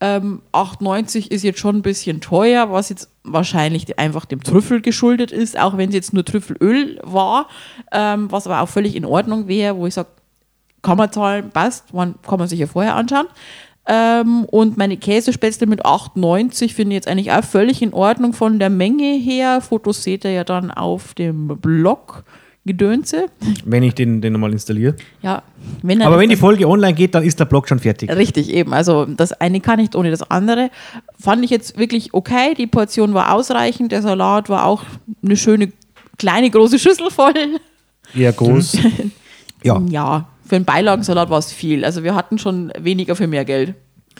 Ähm, 0.00 0.42
8,90 0.52 1.30
ist 1.30 1.42
jetzt 1.42 1.58
schon 1.58 1.76
ein 1.76 1.82
bisschen 1.82 2.20
teuer, 2.20 2.70
was 2.70 2.88
jetzt 2.88 3.10
wahrscheinlich 3.24 3.98
einfach 3.98 4.26
dem 4.26 4.42
Trüffel 4.42 4.80
geschuldet 4.80 5.32
ist, 5.32 5.58
auch 5.58 5.76
wenn 5.76 5.88
es 5.88 5.94
jetzt 5.94 6.14
nur 6.14 6.24
Trüffelöl 6.24 7.00
war, 7.02 7.48
ähm, 7.90 8.30
was 8.30 8.46
aber 8.46 8.60
auch 8.60 8.68
völlig 8.68 8.94
in 8.94 9.04
Ordnung 9.04 9.48
wäre, 9.48 9.76
wo 9.76 9.86
ich 9.86 9.94
sage, 9.94 10.08
kann 10.82 10.98
man 10.98 11.10
zahlen, 11.10 11.50
passt, 11.50 11.92
man, 11.92 12.14
kann 12.22 12.38
man 12.38 12.46
sich 12.46 12.60
ja 12.60 12.68
vorher 12.68 12.94
anschauen. 12.94 13.26
Ähm, 13.88 14.44
und 14.44 14.76
meine 14.76 14.98
Käsespätzle 14.98 15.66
mit 15.66 15.84
8,90 15.84 16.74
finde 16.74 16.92
ich 16.92 16.98
jetzt 16.98 17.08
eigentlich 17.08 17.32
auch 17.32 17.42
völlig 17.42 17.82
in 17.82 17.94
Ordnung 17.94 18.34
von 18.34 18.58
der 18.58 18.70
Menge 18.70 19.14
her. 19.14 19.60
Fotos 19.60 20.02
seht 20.02 20.24
ihr 20.24 20.32
ja 20.32 20.44
dann 20.44 20.70
auf 20.70 21.14
dem 21.14 21.48
Blog 21.48 22.24
Gedönse. 22.64 23.26
Wenn 23.64 23.82
ich 23.82 23.94
den, 23.94 24.20
den 24.20 24.34
nochmal 24.34 24.52
installiere. 24.52 24.94
Ja, 25.22 25.42
wenn 25.82 26.02
Aber 26.02 26.18
wenn 26.18 26.28
die 26.28 26.36
Folge 26.36 26.68
online 26.68 26.92
geht, 26.94 27.14
dann 27.14 27.22
ist 27.22 27.40
der 27.40 27.46
Blog 27.46 27.66
schon 27.68 27.78
fertig. 27.78 28.10
Richtig, 28.14 28.50
eben. 28.52 28.74
Also 28.74 29.06
das 29.06 29.32
eine 29.32 29.60
kann 29.60 29.78
nicht 29.78 29.96
ohne 29.96 30.10
das 30.10 30.22
andere. 30.30 30.70
Fand 31.18 31.44
ich 31.44 31.50
jetzt 31.50 31.78
wirklich 31.78 32.12
okay. 32.12 32.54
Die 32.54 32.66
Portion 32.66 33.14
war 33.14 33.32
ausreichend. 33.34 33.92
Der 33.92 34.02
Salat 34.02 34.48
war 34.50 34.66
auch 34.66 34.82
eine 35.24 35.36
schöne, 35.36 35.72
kleine, 36.18 36.50
große 36.50 36.78
Schüssel 36.78 37.10
voll. 37.10 37.32
Eher 38.14 38.32
groß. 38.32 38.78
Ja. 39.64 39.82
Ja, 39.88 40.28
für 40.46 40.54
einen 40.54 40.64
Beilagensalat 40.64 41.30
war 41.30 41.38
es 41.40 41.50
viel. 41.52 41.84
Also 41.84 42.04
wir 42.04 42.14
hatten 42.14 42.38
schon 42.38 42.70
weniger 42.78 43.16
für 43.16 43.26
mehr 43.26 43.44
Geld. 43.44 43.74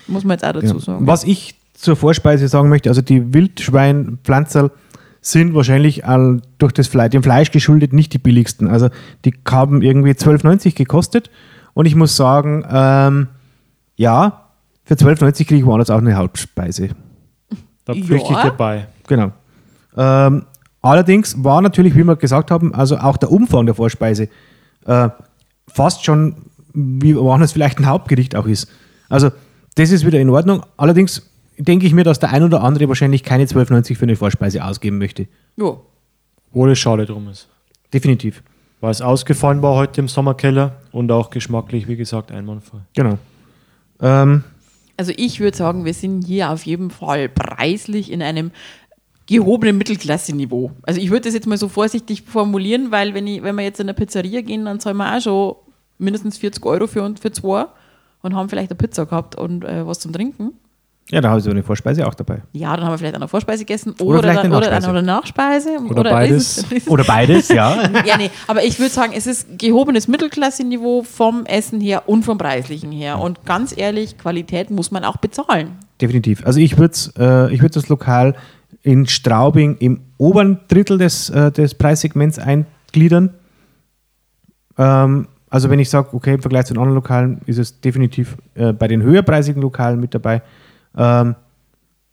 Muss 0.09 0.24
man 0.24 0.35
jetzt 0.37 0.44
auch 0.44 0.53
dazu 0.53 0.74
Ja. 0.74 0.81
sagen. 0.81 1.07
Was 1.07 1.22
ich 1.22 1.55
zur 1.74 1.94
Vorspeise 1.94 2.48
sagen 2.48 2.68
möchte, 2.70 2.88
also 2.88 3.03
die 3.03 3.33
Wildschweinpflanzerl 3.33 4.72
sind 5.20 5.54
wahrscheinlich 5.54 6.04
all 6.07 6.40
durch 6.59 6.72
das 6.72 6.87
Fleisch, 6.88 7.11
dem 7.11 7.22
Fleisch 7.22 7.50
geschuldet 7.50 7.92
nicht 7.92 8.12
die 8.12 8.18
billigsten. 8.18 8.68
Also 8.68 8.88
die 9.24 9.35
haben 9.48 9.83
irgendwie 9.83 10.12
12,90 10.12 10.74
gekostet 10.76 11.31
und 11.74 11.87
ich 11.87 11.94
muss 11.94 12.16
sagen, 12.16 12.64
ähm, 12.70 13.28
ja, 13.96 14.44
für 14.85 14.94
12,90 14.94 15.33
kriege 15.46 15.57
ich 15.57 15.66
woanders 15.66 15.90
auch 15.90 15.98
eine 15.98 16.14
Hauptspeise. 16.16 16.90
Da 17.85 17.94
pflichte 17.94 18.14
ich 18.33 18.37
Ja. 18.38 18.44
dabei. 18.44 18.87
Genau. 19.07 19.33
Ähm, 19.96 20.44
allerdings 20.83 21.42
war 21.42 21.61
natürlich, 21.62 21.94
wie 21.96 22.04
wir 22.04 22.16
gesagt 22.16 22.50
haben, 22.50 22.74
also 22.74 22.98
auch 22.98 23.16
der 23.16 23.31
Umfang 23.33 23.66
der 23.66 23.74
Vorspeise 23.74 24.28
äh, 24.87 25.09
fast 25.66 26.04
schon, 26.04 26.37
wie 26.72 27.16
woanders 27.16 27.52
vielleicht 27.52 27.78
ein 27.78 27.87
Hauptgericht 27.87 28.37
auch 28.37 28.46
ist. 28.46 28.68
Also 29.09 29.31
das 29.74 29.90
ist 29.90 30.07
wieder 30.07 30.20
in 30.20 30.31
Ordnung. 30.31 30.64
Allerdings 30.76 31.28
denke 31.59 31.87
ich 31.87 31.92
mir, 31.92 32.05
dass 32.05 32.18
der 32.18 32.31
ein 32.33 32.42
oder 32.42 32.62
andere 32.62 32.88
wahrscheinlich 32.88 33.23
keine 33.23 33.44
12,90 33.44 33.97
für 33.97 34.03
eine 34.05 34.16
Vorspeise 34.16 34.64
ausgeben 34.64 34.99
möchte. 34.99 35.27
Ja. 35.57 35.77
Wo 36.53 36.66
es 36.66 36.79
schade 36.79 37.05
drum 37.07 37.29
ist. 37.29 37.49
Definitiv. 37.92 38.42
Weil 38.81 38.90
es 38.92 39.03
ausgefallen 39.03 39.61
war 39.62 39.75
heute 39.75 40.01
im 40.01 40.09
Sommerkeller 40.09 40.77
und 40.92 41.11
auch 41.11 41.31
geschmacklich, 41.31 41.88
wie 41.88 41.97
gesagt, 41.97 42.31
einwandfrei. 42.31 42.79
Genau. 42.94 43.18
Ähm, 44.01 44.44
Also 44.97 45.12
ich 45.16 45.40
würde 45.40 45.57
sagen, 45.57 45.85
wir 45.85 45.94
sind 45.94 46.27
hier 46.27 46.51
auf 46.51 46.64
jeden 46.64 46.90
Fall 46.90 47.29
preislich 47.29 48.11
in 48.12 48.23
einem 48.23 48.51
gehobenen 49.27 49.77
Mittelklasse-Niveau. 49.77 50.71
Also 50.83 51.01
ich 51.01 51.11
würde 51.11 51.23
das 51.23 51.35
jetzt 51.35 51.47
mal 51.47 51.59
so 51.59 51.68
vorsichtig 51.68 52.23
formulieren, 52.23 52.90
weil 52.90 53.14
wenn, 53.14 53.27
ich, 53.27 53.42
wenn 53.42 53.57
wir 53.57 53.64
jetzt 53.64 53.81
in 53.81 53.85
eine 53.88 53.94
Pizzeria 53.94 54.40
gehen, 54.40 54.64
dann 54.64 54.81
zahlen 54.81 54.97
wir 54.97 55.16
auch 55.16 55.21
schon 55.21 55.55
mindestens 55.99 56.38
40 56.38 56.64
Euro 56.64 56.87
für, 56.87 57.03
uns- 57.03 57.21
für 57.21 57.31
zwei 57.33 57.66
und 58.23 58.35
haben 58.35 58.49
vielleicht 58.49 58.71
eine 58.71 58.79
Pizza 58.79 59.05
gehabt 59.07 59.35
und 59.37 59.64
äh, 59.64 59.87
was 59.87 59.99
zum 59.99 60.12
Trinken. 60.12 60.53
Ja, 61.11 61.21
da 61.23 61.29
habe 61.31 61.38
ich 61.38 61.44
so 61.44 61.51
eine 61.51 61.62
Vorspeise 61.62 62.07
auch 62.07 62.14
dabei. 62.14 62.42
Ja, 62.53 62.75
dann 62.77 62.85
haben 62.85 62.92
wir 62.92 62.99
vielleicht 62.99 63.14
eine 63.14 63.29
Vorspeise 63.29 63.64
gegessen 63.64 63.92
Oder 63.99 64.05
oder, 64.05 64.18
vielleicht 64.21 64.38
eine 64.44 64.57
oder, 64.57 64.71
Nachspeise. 64.71 64.90
oder 64.90 65.03
Nachspeise. 65.03 65.79
Oder 65.88 66.03
beides. 66.11 66.57
das 66.57 66.73
ist- 66.73 66.88
Oder 66.90 67.05
beides, 67.05 67.49
ja. 67.49 67.83
ja, 68.07 68.16
nee, 68.18 68.31
aber 68.47 68.62
ich 68.64 68.79
würde 68.79 68.92
sagen, 68.92 69.12
es 69.16 69.27
ist 69.27 69.59
gehobenes 69.59 70.07
Mittelklasse-Niveau 70.09 71.03
vom 71.05 71.47
Essen 71.47 71.81
her 71.81 72.03
und 72.09 72.25
vom 72.25 72.37
Preislichen 72.37 72.92
her. 72.92 73.18
Und 73.21 73.44
ganz 73.47 73.75
ehrlich, 73.77 74.18
Qualität 74.18 74.71
muss 74.71 74.90
man 74.90 75.05
auch 75.05 75.16
bezahlen. 75.16 75.71
Definitiv. 76.01 76.44
Also 76.47 76.61
ich 76.61 76.77
würde 76.79 76.94
äh, 77.18 77.55
ich 77.55 77.62
würd 77.62 77.75
das 77.75 77.88
Lokal 77.88 78.35
in 78.83 79.07
Straubing 79.07 79.77
im 79.79 80.01
oberen 80.18 80.61
Drittel 80.68 80.99
des, 80.99 81.31
äh, 81.31 81.51
des 81.51 81.75
Preissegments 81.75 82.38
eingliedern. 82.38 83.35
Ähm, 84.77 85.29
also 85.51 85.71
wenn 85.71 85.79
ich 85.79 85.90
sage, 85.90 86.09
okay, 86.12 86.35
im 86.35 86.42
Vergleich 86.42 86.66
zu 86.66 86.75
den 86.75 86.79
anderen 86.79 86.94
Lokalen 86.97 87.40
ist 87.47 87.59
es 87.59 87.81
definitiv 87.81 88.37
äh, 88.55 88.73
bei 88.73 88.87
den 88.88 89.03
höherpreisigen 89.03 89.62
Lokalen 89.62 89.99
mit 90.01 90.14
dabei. 90.14 90.42
Ähm, 90.98 91.37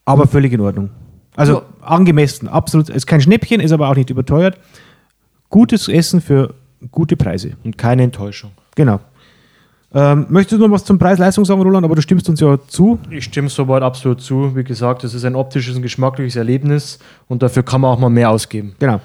aber 0.04 0.26
völlig 0.26 0.52
in 0.52 0.60
Ordnung. 0.60 0.90
Also 1.34 1.62
angemessen, 1.82 2.48
absolut. 2.48 2.88
Ist 2.88 3.06
kein 3.06 3.20
Schnäppchen, 3.20 3.60
ist 3.60 3.72
aber 3.72 3.90
auch 3.90 3.96
nicht 3.96 4.08
überteuert. 4.08 4.58
Gutes 5.50 5.88
Essen 5.88 6.20
für 6.20 6.54
gute 6.90 7.16
Preise. 7.16 7.52
Und 7.64 7.76
keine 7.76 8.04
Enttäuschung. 8.04 8.52
Genau. 8.74 9.00
Ähm, 9.94 10.26
möchtest 10.28 10.60
du 10.60 10.66
noch 10.66 10.72
was 10.72 10.84
zum 10.84 10.98
Preis-Leistung 10.98 11.44
sagen, 11.44 11.62
Roland? 11.62 11.84
Aber 11.84 11.94
du 11.94 12.02
stimmst 12.02 12.28
uns 12.28 12.40
ja 12.40 12.58
zu. 12.66 12.98
Ich 13.10 13.24
stimme 13.24 13.48
soweit 13.48 13.82
absolut 13.82 14.20
zu. 14.20 14.56
Wie 14.56 14.64
gesagt, 14.64 15.04
es 15.04 15.14
ist 15.14 15.24
ein 15.24 15.34
optisches 15.34 15.76
und 15.76 15.82
geschmackliches 15.82 16.36
Erlebnis 16.36 16.98
und 17.28 17.42
dafür 17.42 17.62
kann 17.62 17.80
man 17.80 17.92
auch 17.92 17.98
mal 17.98 18.10
mehr 18.10 18.30
ausgeben. 18.30 18.74
Genau. 18.78 19.00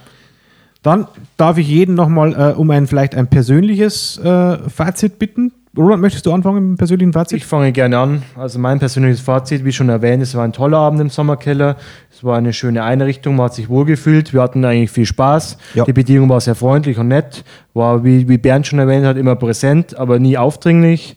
Dann 0.84 1.08
darf 1.38 1.58
ich 1.58 1.68
jeden 1.68 1.96
nochmal 1.96 2.34
äh, 2.34 2.54
um 2.56 2.72
ein 2.72 2.88
vielleicht 2.88 3.14
ein 3.16 3.28
persönliches 3.28 4.18
äh, 4.18 4.58
Fazit 4.70 5.20
bitten. 5.20 5.54
Roland, 5.78 6.02
möchtest 6.02 6.26
du 6.26 6.34
anfangen 6.34 6.56
mit 6.56 6.64
dem 6.64 6.78
persönlichen 6.78 7.14
Fazit? 7.14 7.38
Ich 7.38 7.46
fange 7.46 7.72
gerne 7.72 7.98
an. 7.98 8.24
Also 8.36 8.60
mein 8.60 8.80
persönliches 8.80 9.22
Fazit, 9.22 9.64
wie 9.64 9.72
schon 9.72 9.88
erwähnt, 9.88 10.22
es 10.22 10.36
war 10.36 10.44
ein 10.44 10.52
toller 10.52 10.78
Abend 10.78 11.00
im 11.00 11.10
Sommerkeller. 11.10 11.78
Es 12.12 12.26
war 12.26 12.38
eine 12.38 12.52
schöne 12.52 12.84
Einrichtung, 12.84 13.38
man 13.38 13.46
hat 13.46 13.54
sich 13.54 13.70
wohlgefühlt. 13.70 14.34
Wir 14.34 14.42
hatten 14.42 14.66
eigentlich 14.66 14.92
viel 14.92 15.06
Spaß. 15.06 15.58
Ja. 15.76 15.86
Die 15.86 15.94
Bedienung 15.94 16.28
war 16.28 16.42
sehr 16.42 16.56
freundlich 16.56 16.98
und 16.98 17.08
nett. 17.08 17.46
War, 17.74 18.04
wie, 18.04 18.28
wie 18.28 18.38
Bernd 18.38 18.68
schon 18.68 18.80
erwähnt 18.80 19.06
hat, 19.06 19.16
immer 19.16 19.38
präsent, 19.38 19.98
aber 19.98 20.20
nie 20.20 20.38
aufdringlich. 20.38 21.16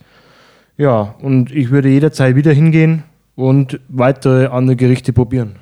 Ja, 0.76 1.16
und 1.20 1.50
ich 1.50 1.70
würde 1.70 1.88
jederzeit 1.88 2.36
wieder 2.36 2.52
hingehen 2.52 3.02
und 3.34 3.80
weitere 3.88 4.46
andere 4.46 4.76
Gerichte 4.76 5.12
probieren. 5.12 5.56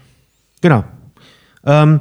Genau. 0.60 0.84
Ähm, 1.64 2.00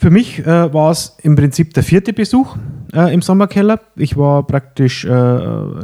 für 0.00 0.10
mich 0.10 0.38
äh, 0.38 0.72
war 0.72 0.90
es 0.90 1.18
im 1.22 1.36
Prinzip 1.36 1.74
der 1.74 1.82
vierte 1.82 2.14
Besuch 2.14 2.56
äh, 2.94 3.12
im 3.12 3.20
Sommerkeller. 3.20 3.80
Ich 3.96 4.16
war 4.16 4.46
praktisch 4.46 5.04
äh, 5.04 5.08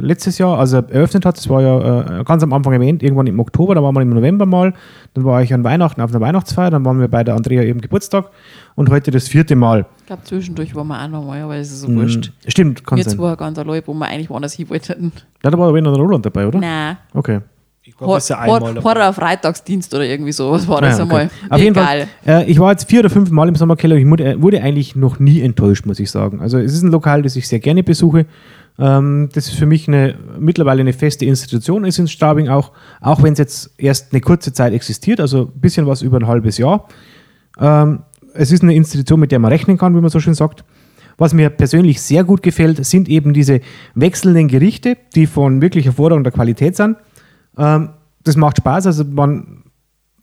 letztes 0.01 0.39
Jahr, 0.39 0.57
als 0.57 0.73
er 0.73 0.89
eröffnet 0.89 1.23
hat, 1.23 1.37
das 1.37 1.47
war 1.49 1.61
ja 1.61 2.21
äh, 2.21 2.23
ganz 2.23 2.41
am 2.41 2.51
Anfang 2.51 2.73
erwähnt, 2.73 3.03
irgendwann 3.03 3.27
im 3.27 3.39
Oktober, 3.39 3.75
da 3.75 3.83
waren 3.83 3.93
wir 3.93 4.01
im 4.01 4.09
November 4.09 4.47
mal, 4.47 4.73
dann 5.13 5.23
war 5.23 5.43
ich 5.43 5.53
an 5.53 5.63
Weihnachten 5.63 6.01
auf 6.01 6.09
einer 6.09 6.19
Weihnachtsfeier, 6.19 6.71
dann 6.71 6.83
waren 6.83 6.99
wir 6.99 7.07
bei 7.07 7.23
der 7.23 7.35
Andrea 7.35 7.61
eben 7.61 7.79
Geburtstag 7.79 8.31
und 8.73 8.89
heute 8.89 9.11
das 9.11 9.27
vierte 9.27 9.55
Mal. 9.55 9.85
Ich 9.99 10.07
glaube, 10.07 10.23
zwischendurch 10.23 10.73
waren 10.73 10.87
wir 10.87 10.99
auch 10.99 11.09
noch 11.09 11.23
mal, 11.23 11.39
aber 11.43 11.55
es 11.57 11.71
ist 11.71 11.81
so 11.81 11.93
wurscht. 11.93 12.31
Stimmt, 12.47 12.87
kann 12.87 12.97
Wir 12.97 13.03
sein. 13.03 13.17
zwei 13.17 13.35
ganz 13.35 13.59
allein, 13.59 13.83
wo 13.85 13.93
wir 13.93 14.07
eigentlich 14.07 14.31
woanders 14.31 14.53
hin 14.53 14.67
wollten. 14.67 15.11
Ja, 15.43 15.51
da 15.51 15.59
war 15.59 15.69
aber 15.69 15.79
noch 15.79 15.93
der 15.93 16.01
Roland 16.01 16.25
dabei, 16.25 16.47
oder? 16.47 16.59
Nein. 16.59 16.97
Okay. 17.13 17.41
Ich 17.87 17.95
glaube, 17.95 18.15
das 18.15 18.25
ist 18.25 18.29
ja 18.29 18.39
einmal. 18.39 18.83
Horror 18.83 19.13
Freitagsdienst 19.13 19.93
oder 19.93 20.03
irgendwie 20.03 20.33
sowas 20.33 20.67
war 20.67 20.81
das 20.81 20.97
ja, 20.97 21.03
einmal. 21.05 21.27
okay. 21.27 21.33
Auf 21.49 21.59
jeden 21.61 21.73
Egal. 21.73 22.07
Fall, 22.25 22.41
äh, 22.41 22.51
ich 22.51 22.59
war 22.59 22.71
jetzt 22.71 22.89
vier 22.89 22.99
oder 22.99 23.09
fünf 23.09 23.31
Mal 23.31 23.47
im 23.47 23.55
Sommerkeller 23.55 23.95
und 23.95 24.01
ich 24.01 24.09
wurde, 24.09 24.25
äh, 24.25 24.41
wurde 24.41 24.61
eigentlich 24.61 24.97
noch 24.97 25.19
nie 25.19 25.39
enttäuscht, 25.39 25.85
muss 25.85 25.97
ich 25.97 26.11
sagen. 26.11 26.41
Also 26.41 26.57
es 26.57 26.73
ist 26.73 26.81
ein 26.81 26.91
Lokal, 26.91 27.21
das 27.21 27.37
ich 27.37 27.47
sehr 27.47 27.59
gerne 27.59 27.83
besuche. 27.83 28.25
Ähm, 28.77 29.29
das 29.31 29.47
ist 29.47 29.55
für 29.55 29.65
mich 29.65 29.87
eine, 29.87 30.15
mittlerweile 30.37 30.81
eine 30.81 30.91
feste 30.91 31.23
Institution 31.23 31.85
ist 31.85 31.97
in 31.97 32.09
Straubing 32.09 32.49
auch, 32.49 32.73
auch 32.99 33.23
wenn 33.23 33.31
es 33.31 33.39
jetzt 33.39 33.71
erst 33.77 34.11
eine 34.11 34.19
kurze 34.19 34.51
Zeit 34.51 34.73
existiert, 34.73 35.21
also 35.21 35.43
ein 35.43 35.61
bisschen 35.61 35.87
was 35.87 36.01
über 36.01 36.17
ein 36.17 36.27
halbes 36.27 36.57
Jahr. 36.57 36.89
Ähm, 37.57 38.01
es 38.33 38.51
ist 38.51 38.63
eine 38.63 38.75
Institution, 38.75 39.21
mit 39.21 39.31
der 39.31 39.39
man 39.39 39.49
rechnen 39.49 39.77
kann, 39.77 39.95
wie 39.95 40.01
man 40.01 40.09
so 40.09 40.19
schön 40.19 40.33
sagt. 40.33 40.65
Was 41.17 41.33
mir 41.33 41.49
persönlich 41.49 42.01
sehr 42.01 42.25
gut 42.25 42.43
gefällt, 42.43 42.85
sind 42.85 43.07
eben 43.07 43.33
diese 43.33 43.61
wechselnden 43.95 44.49
Gerichte, 44.49 44.97
die 45.15 45.25
von 45.25 45.61
wirklich 45.61 45.85
hervorragender 45.85 46.31
Qualität 46.31 46.75
sind. 46.75 46.97
Ähm, 47.57 47.89
das 48.23 48.35
macht 48.35 48.57
Spaß, 48.57 48.87
also 48.87 49.03
man 49.05 49.63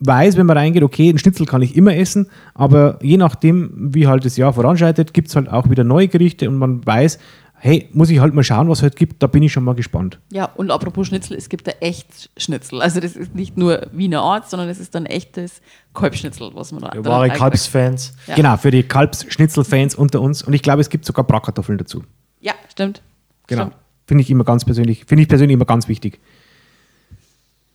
weiß, 0.01 0.37
wenn 0.37 0.47
man 0.47 0.59
reingeht, 0.59 0.83
okay, 0.83 1.09
einen 1.09 1.19
Schnitzel 1.19 1.47
kann 1.47 1.63
ich 1.63 1.77
immer 1.77 1.97
essen, 1.97 2.29
aber 2.53 2.99
je 3.03 3.17
nachdem, 3.17 3.95
wie 3.95 4.07
halt 4.07 4.25
das 4.25 4.37
Jahr 4.37 4.53
voranschreitet, 4.53 5.15
gibt 5.15 5.29
es 5.29 5.37
halt 5.37 5.49
auch 5.49 5.71
wieder 5.71 5.85
neue 5.85 6.09
Gerichte 6.09 6.49
und 6.49 6.57
man 6.57 6.85
weiß, 6.85 7.19
hey, 7.65 7.89
muss 7.95 8.11
ich 8.11 8.19
halt 8.19 8.35
mal 8.35 8.45
schauen, 8.45 8.69
was 8.69 8.79
es 8.79 8.83
halt 8.83 8.97
gibt, 8.97 9.23
da 9.23 9.27
bin 9.27 9.43
ich 9.43 9.51
schon 9.51 9.65
mal 9.65 9.75
gespannt. 9.75 10.21
Ja, 10.31 10.51
und 10.57 10.71
apropos 10.71 11.07
Schnitzel, 11.07 11.35
es 11.35 11.49
gibt 11.49 11.67
da 11.67 11.73
echt 11.81 12.29
Schnitzel. 12.37 12.83
Also 12.83 13.01
das 13.01 13.17
ist 13.17 13.35
nicht 13.35 13.57
nur 13.57 13.87
Wiener 13.93 14.21
Art, 14.21 14.51
sondern 14.51 14.69
es 14.69 14.79
ist 14.79 14.95
dann 14.95 15.07
echtes 15.07 15.63
Kalbschnitzel, 15.95 16.51
was 16.55 16.73
man 16.73 16.83
da 16.83 16.91
da 16.91 17.05
wahre. 17.07 17.31
Kalbsfans. 17.31 18.15
Ja. 18.27 18.35
Genau, 18.35 18.59
für 18.59 18.71
die 18.71 18.83
Kalbsschnitzel-Fans 18.83 19.95
unter 19.95 20.21
uns 20.21 20.43
und 20.43 20.53
ich 20.53 20.61
glaube, 20.61 20.83
es 20.83 20.91
gibt 20.91 21.07
sogar 21.07 21.25
Bratkartoffeln 21.25 21.79
dazu. 21.79 22.05
Ja, 22.41 22.53
stimmt. 22.71 23.01
Genau. 23.47 23.63
Stimmt. 23.63 23.77
Finde 24.07 24.23
ich 24.23 24.31
immer 24.31 24.45
ganz 24.45 24.67
persönlich, 24.67 25.07
finde 25.07 25.23
ich 25.23 25.29
persönlich 25.29 25.55
immer 25.55 25.65
ganz 25.65 25.89
wichtig. 25.89 26.21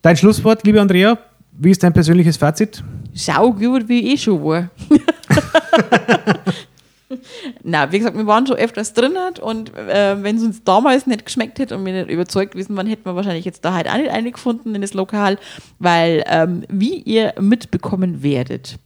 Dein 0.02 0.16
Schlusswort, 0.16 0.64
liebe 0.64 0.80
Andrea, 0.80 1.18
wie 1.52 1.70
ist 1.70 1.82
dein 1.82 1.92
persönliches 1.92 2.38
Fazit? 2.38 2.82
Schau 3.14 3.52
gut, 3.52 3.86
wie 3.86 4.14
ich 4.14 4.22
schon 4.22 4.42
war. 4.42 4.70
Na, 7.62 7.92
wie 7.92 7.98
gesagt, 7.98 8.16
wir 8.16 8.26
waren 8.26 8.46
schon 8.46 8.56
öfters 8.56 8.94
drin 8.94 9.12
und 9.42 9.76
äh, 9.76 10.22
wenn 10.22 10.36
es 10.36 10.42
uns 10.42 10.64
damals 10.64 11.06
nicht 11.06 11.26
geschmeckt 11.26 11.58
hätte 11.58 11.76
und 11.76 11.84
wir 11.84 11.92
nicht 11.92 12.08
überzeugt 12.08 12.54
wissen, 12.54 12.78
wann 12.78 12.86
hätten 12.86 13.04
wir 13.04 13.14
wahrscheinlich 13.14 13.44
jetzt 13.44 13.62
da 13.62 13.74
halt 13.74 13.90
auch 13.90 13.98
nicht 13.98 14.10
eingefunden 14.10 14.74
in 14.74 14.80
das 14.80 14.94
Lokal, 14.94 15.36
weil 15.78 16.24
ähm, 16.28 16.62
wie 16.70 16.94
ihr 16.94 17.34
mitbekommen 17.38 18.22
werdet, 18.22 18.78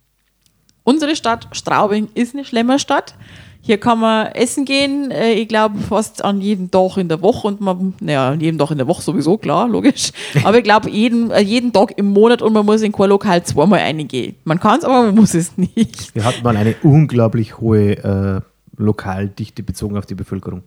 unsere 0.84 1.16
Stadt 1.16 1.48
Straubing 1.52 2.08
ist 2.14 2.34
eine 2.34 2.44
Schlemmerstadt. 2.44 3.14
Hier 3.66 3.78
kann 3.78 3.98
man 3.98 4.26
essen 4.26 4.66
gehen, 4.66 5.10
äh, 5.10 5.32
ich 5.32 5.48
glaube 5.48 5.78
fast 5.78 6.22
an 6.22 6.42
jedem 6.42 6.70
Tag 6.70 6.98
in 6.98 7.08
der 7.08 7.22
Woche 7.22 7.48
und 7.48 7.62
man, 7.62 7.94
naja, 7.98 8.28
an 8.28 8.40
jedem 8.40 8.58
Tag 8.58 8.70
in 8.70 8.76
der 8.76 8.86
Woche 8.86 9.00
sowieso, 9.00 9.38
klar, 9.38 9.66
logisch. 9.66 10.12
Aber 10.44 10.58
ich 10.58 10.64
glaube 10.64 10.90
jeden, 10.90 11.30
äh, 11.30 11.40
jeden 11.40 11.72
Tag 11.72 11.96
im 11.96 12.12
Monat 12.12 12.42
und 12.42 12.52
man 12.52 12.66
muss 12.66 12.82
in 12.82 12.92
kein 12.92 13.08
Lokal 13.08 13.42
zweimal 13.42 13.80
reingehen. 13.80 14.36
Man 14.44 14.60
kann 14.60 14.80
es, 14.80 14.84
aber 14.84 15.04
man 15.04 15.14
muss 15.14 15.32
es 15.32 15.56
nicht. 15.56 16.14
Wir 16.14 16.24
hatten 16.24 16.42
mal 16.42 16.56
eine 16.58 16.74
unglaublich 16.82 17.58
hohe 17.58 17.96
äh, 17.96 18.40
Lokaldichte 18.76 19.62
bezogen 19.62 19.96
auf 19.96 20.04
die 20.04 20.14
Bevölkerung. 20.14 20.62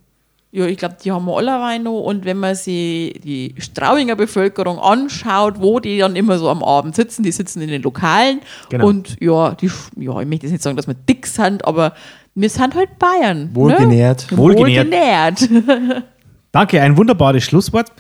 Ja, 0.57 0.65
ich 0.65 0.77
glaube, 0.77 0.95
die 1.03 1.11
haben 1.11 1.25
wir 1.25 1.37
alle 1.37 1.79
noch. 1.79 2.01
Und 2.01 2.25
wenn 2.25 2.37
man 2.37 2.55
sich 2.55 3.21
die 3.23 3.53
Straubinger 3.59 4.15
Bevölkerung 4.15 4.79
anschaut, 4.79 5.61
wo 5.61 5.79
die 5.79 5.99
dann 5.99 6.15
immer 6.15 6.39
so 6.39 6.49
am 6.49 6.63
Abend 6.63 6.95
sitzen, 6.95 7.21
die 7.21 7.31
sitzen 7.31 7.61
in 7.61 7.69
den 7.69 7.83
Lokalen. 7.83 8.41
Genau. 8.69 8.87
Und 8.87 9.17
ja, 9.21 9.51
die, 9.51 9.69
ja, 9.97 10.19
ich 10.19 10.27
möchte 10.27 10.47
jetzt 10.47 10.53
nicht 10.53 10.63
sagen, 10.63 10.75
dass 10.75 10.87
wir 10.87 10.95
dick 10.95 11.27
sind, 11.27 11.63
aber 11.63 11.93
wir 12.33 12.49
sind 12.49 12.73
halt 12.73 12.97
Bayern. 12.97 13.51
Wohlgenährt. 13.53 14.31
Ne? 14.31 14.37
Wohlgenährt. 14.39 14.87
Wohlgenährt. 14.87 15.47
Danke, 16.51 16.81
ein 16.81 16.97
wunderbares 16.97 17.43
Schlusswort. 17.43 17.91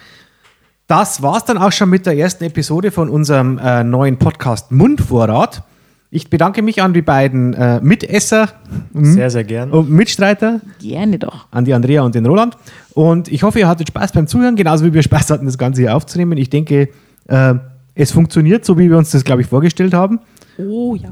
Das 0.87 1.21
war's 1.21 1.45
dann 1.45 1.59
auch 1.59 1.71
schon 1.71 1.91
mit 1.91 2.07
der 2.07 2.17
ersten 2.17 2.43
Episode 2.45 2.89
von 2.89 3.09
unserem 3.09 3.59
äh, 3.59 3.83
neuen 3.83 4.17
Podcast 4.17 4.71
Mundvorrat. 4.71 5.61
Ich 6.09 6.29
bedanke 6.29 6.61
mich 6.61 6.81
an 6.81 6.93
die 6.93 7.01
beiden 7.01 7.53
äh, 7.53 7.81
Mitesser 7.81 8.49
Sehr, 8.93 9.29
sehr 9.29 9.43
gern. 9.43 9.71
und 9.71 9.89
Mitstreiter, 9.89 10.61
Gerne 10.79 11.19
doch. 11.19 11.47
an 11.51 11.65
die 11.65 11.73
Andrea 11.73 12.01
und 12.03 12.15
den 12.15 12.25
Roland. 12.25 12.57
Und 12.93 13.27
ich 13.29 13.43
hoffe, 13.43 13.59
ihr 13.59 13.67
hattet 13.67 13.89
Spaß 13.89 14.13
beim 14.13 14.25
Zuhören, 14.27 14.55
genauso 14.55 14.85
wie 14.85 14.93
wir 14.93 15.03
Spaß 15.03 15.29
hatten, 15.31 15.45
das 15.45 15.57
Ganze 15.57 15.81
hier 15.81 15.95
aufzunehmen. 15.95 16.37
Ich 16.37 16.49
denke, 16.49 16.89
äh, 17.27 17.53
es 17.93 18.11
funktioniert, 18.11 18.63
so 18.63 18.77
wie 18.79 18.89
wir 18.89 18.97
uns 18.97 19.11
das, 19.11 19.23
glaube 19.25 19.41
ich, 19.41 19.47
vorgestellt 19.47 19.93
haben. 19.93 20.19
Oh 20.57 20.95
ja. 20.95 21.09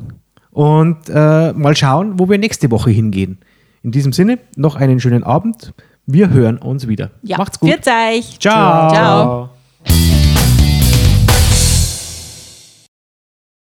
Und 0.52 1.10
äh, 1.10 1.52
mal 1.52 1.76
schauen, 1.76 2.18
wo 2.18 2.30
wir 2.30 2.38
nächste 2.38 2.72
Woche 2.72 2.90
hingehen. 2.92 3.40
In 3.84 3.92
diesem 3.92 4.14
Sinne, 4.14 4.40
noch 4.56 4.78
einen 4.78 5.02
schönen 5.02 5.24
Abend. 5.24 5.74
Wir 6.06 6.30
hören 6.30 6.58
uns 6.58 6.88
wieder. 6.88 7.12
ja. 7.24 7.38
Macht's 7.38 7.60
gut. 7.60 7.70
Euch. 7.72 8.40
Ciao. 8.40 8.90
Ciao. 8.90 9.50
Ciao. 9.86 10.15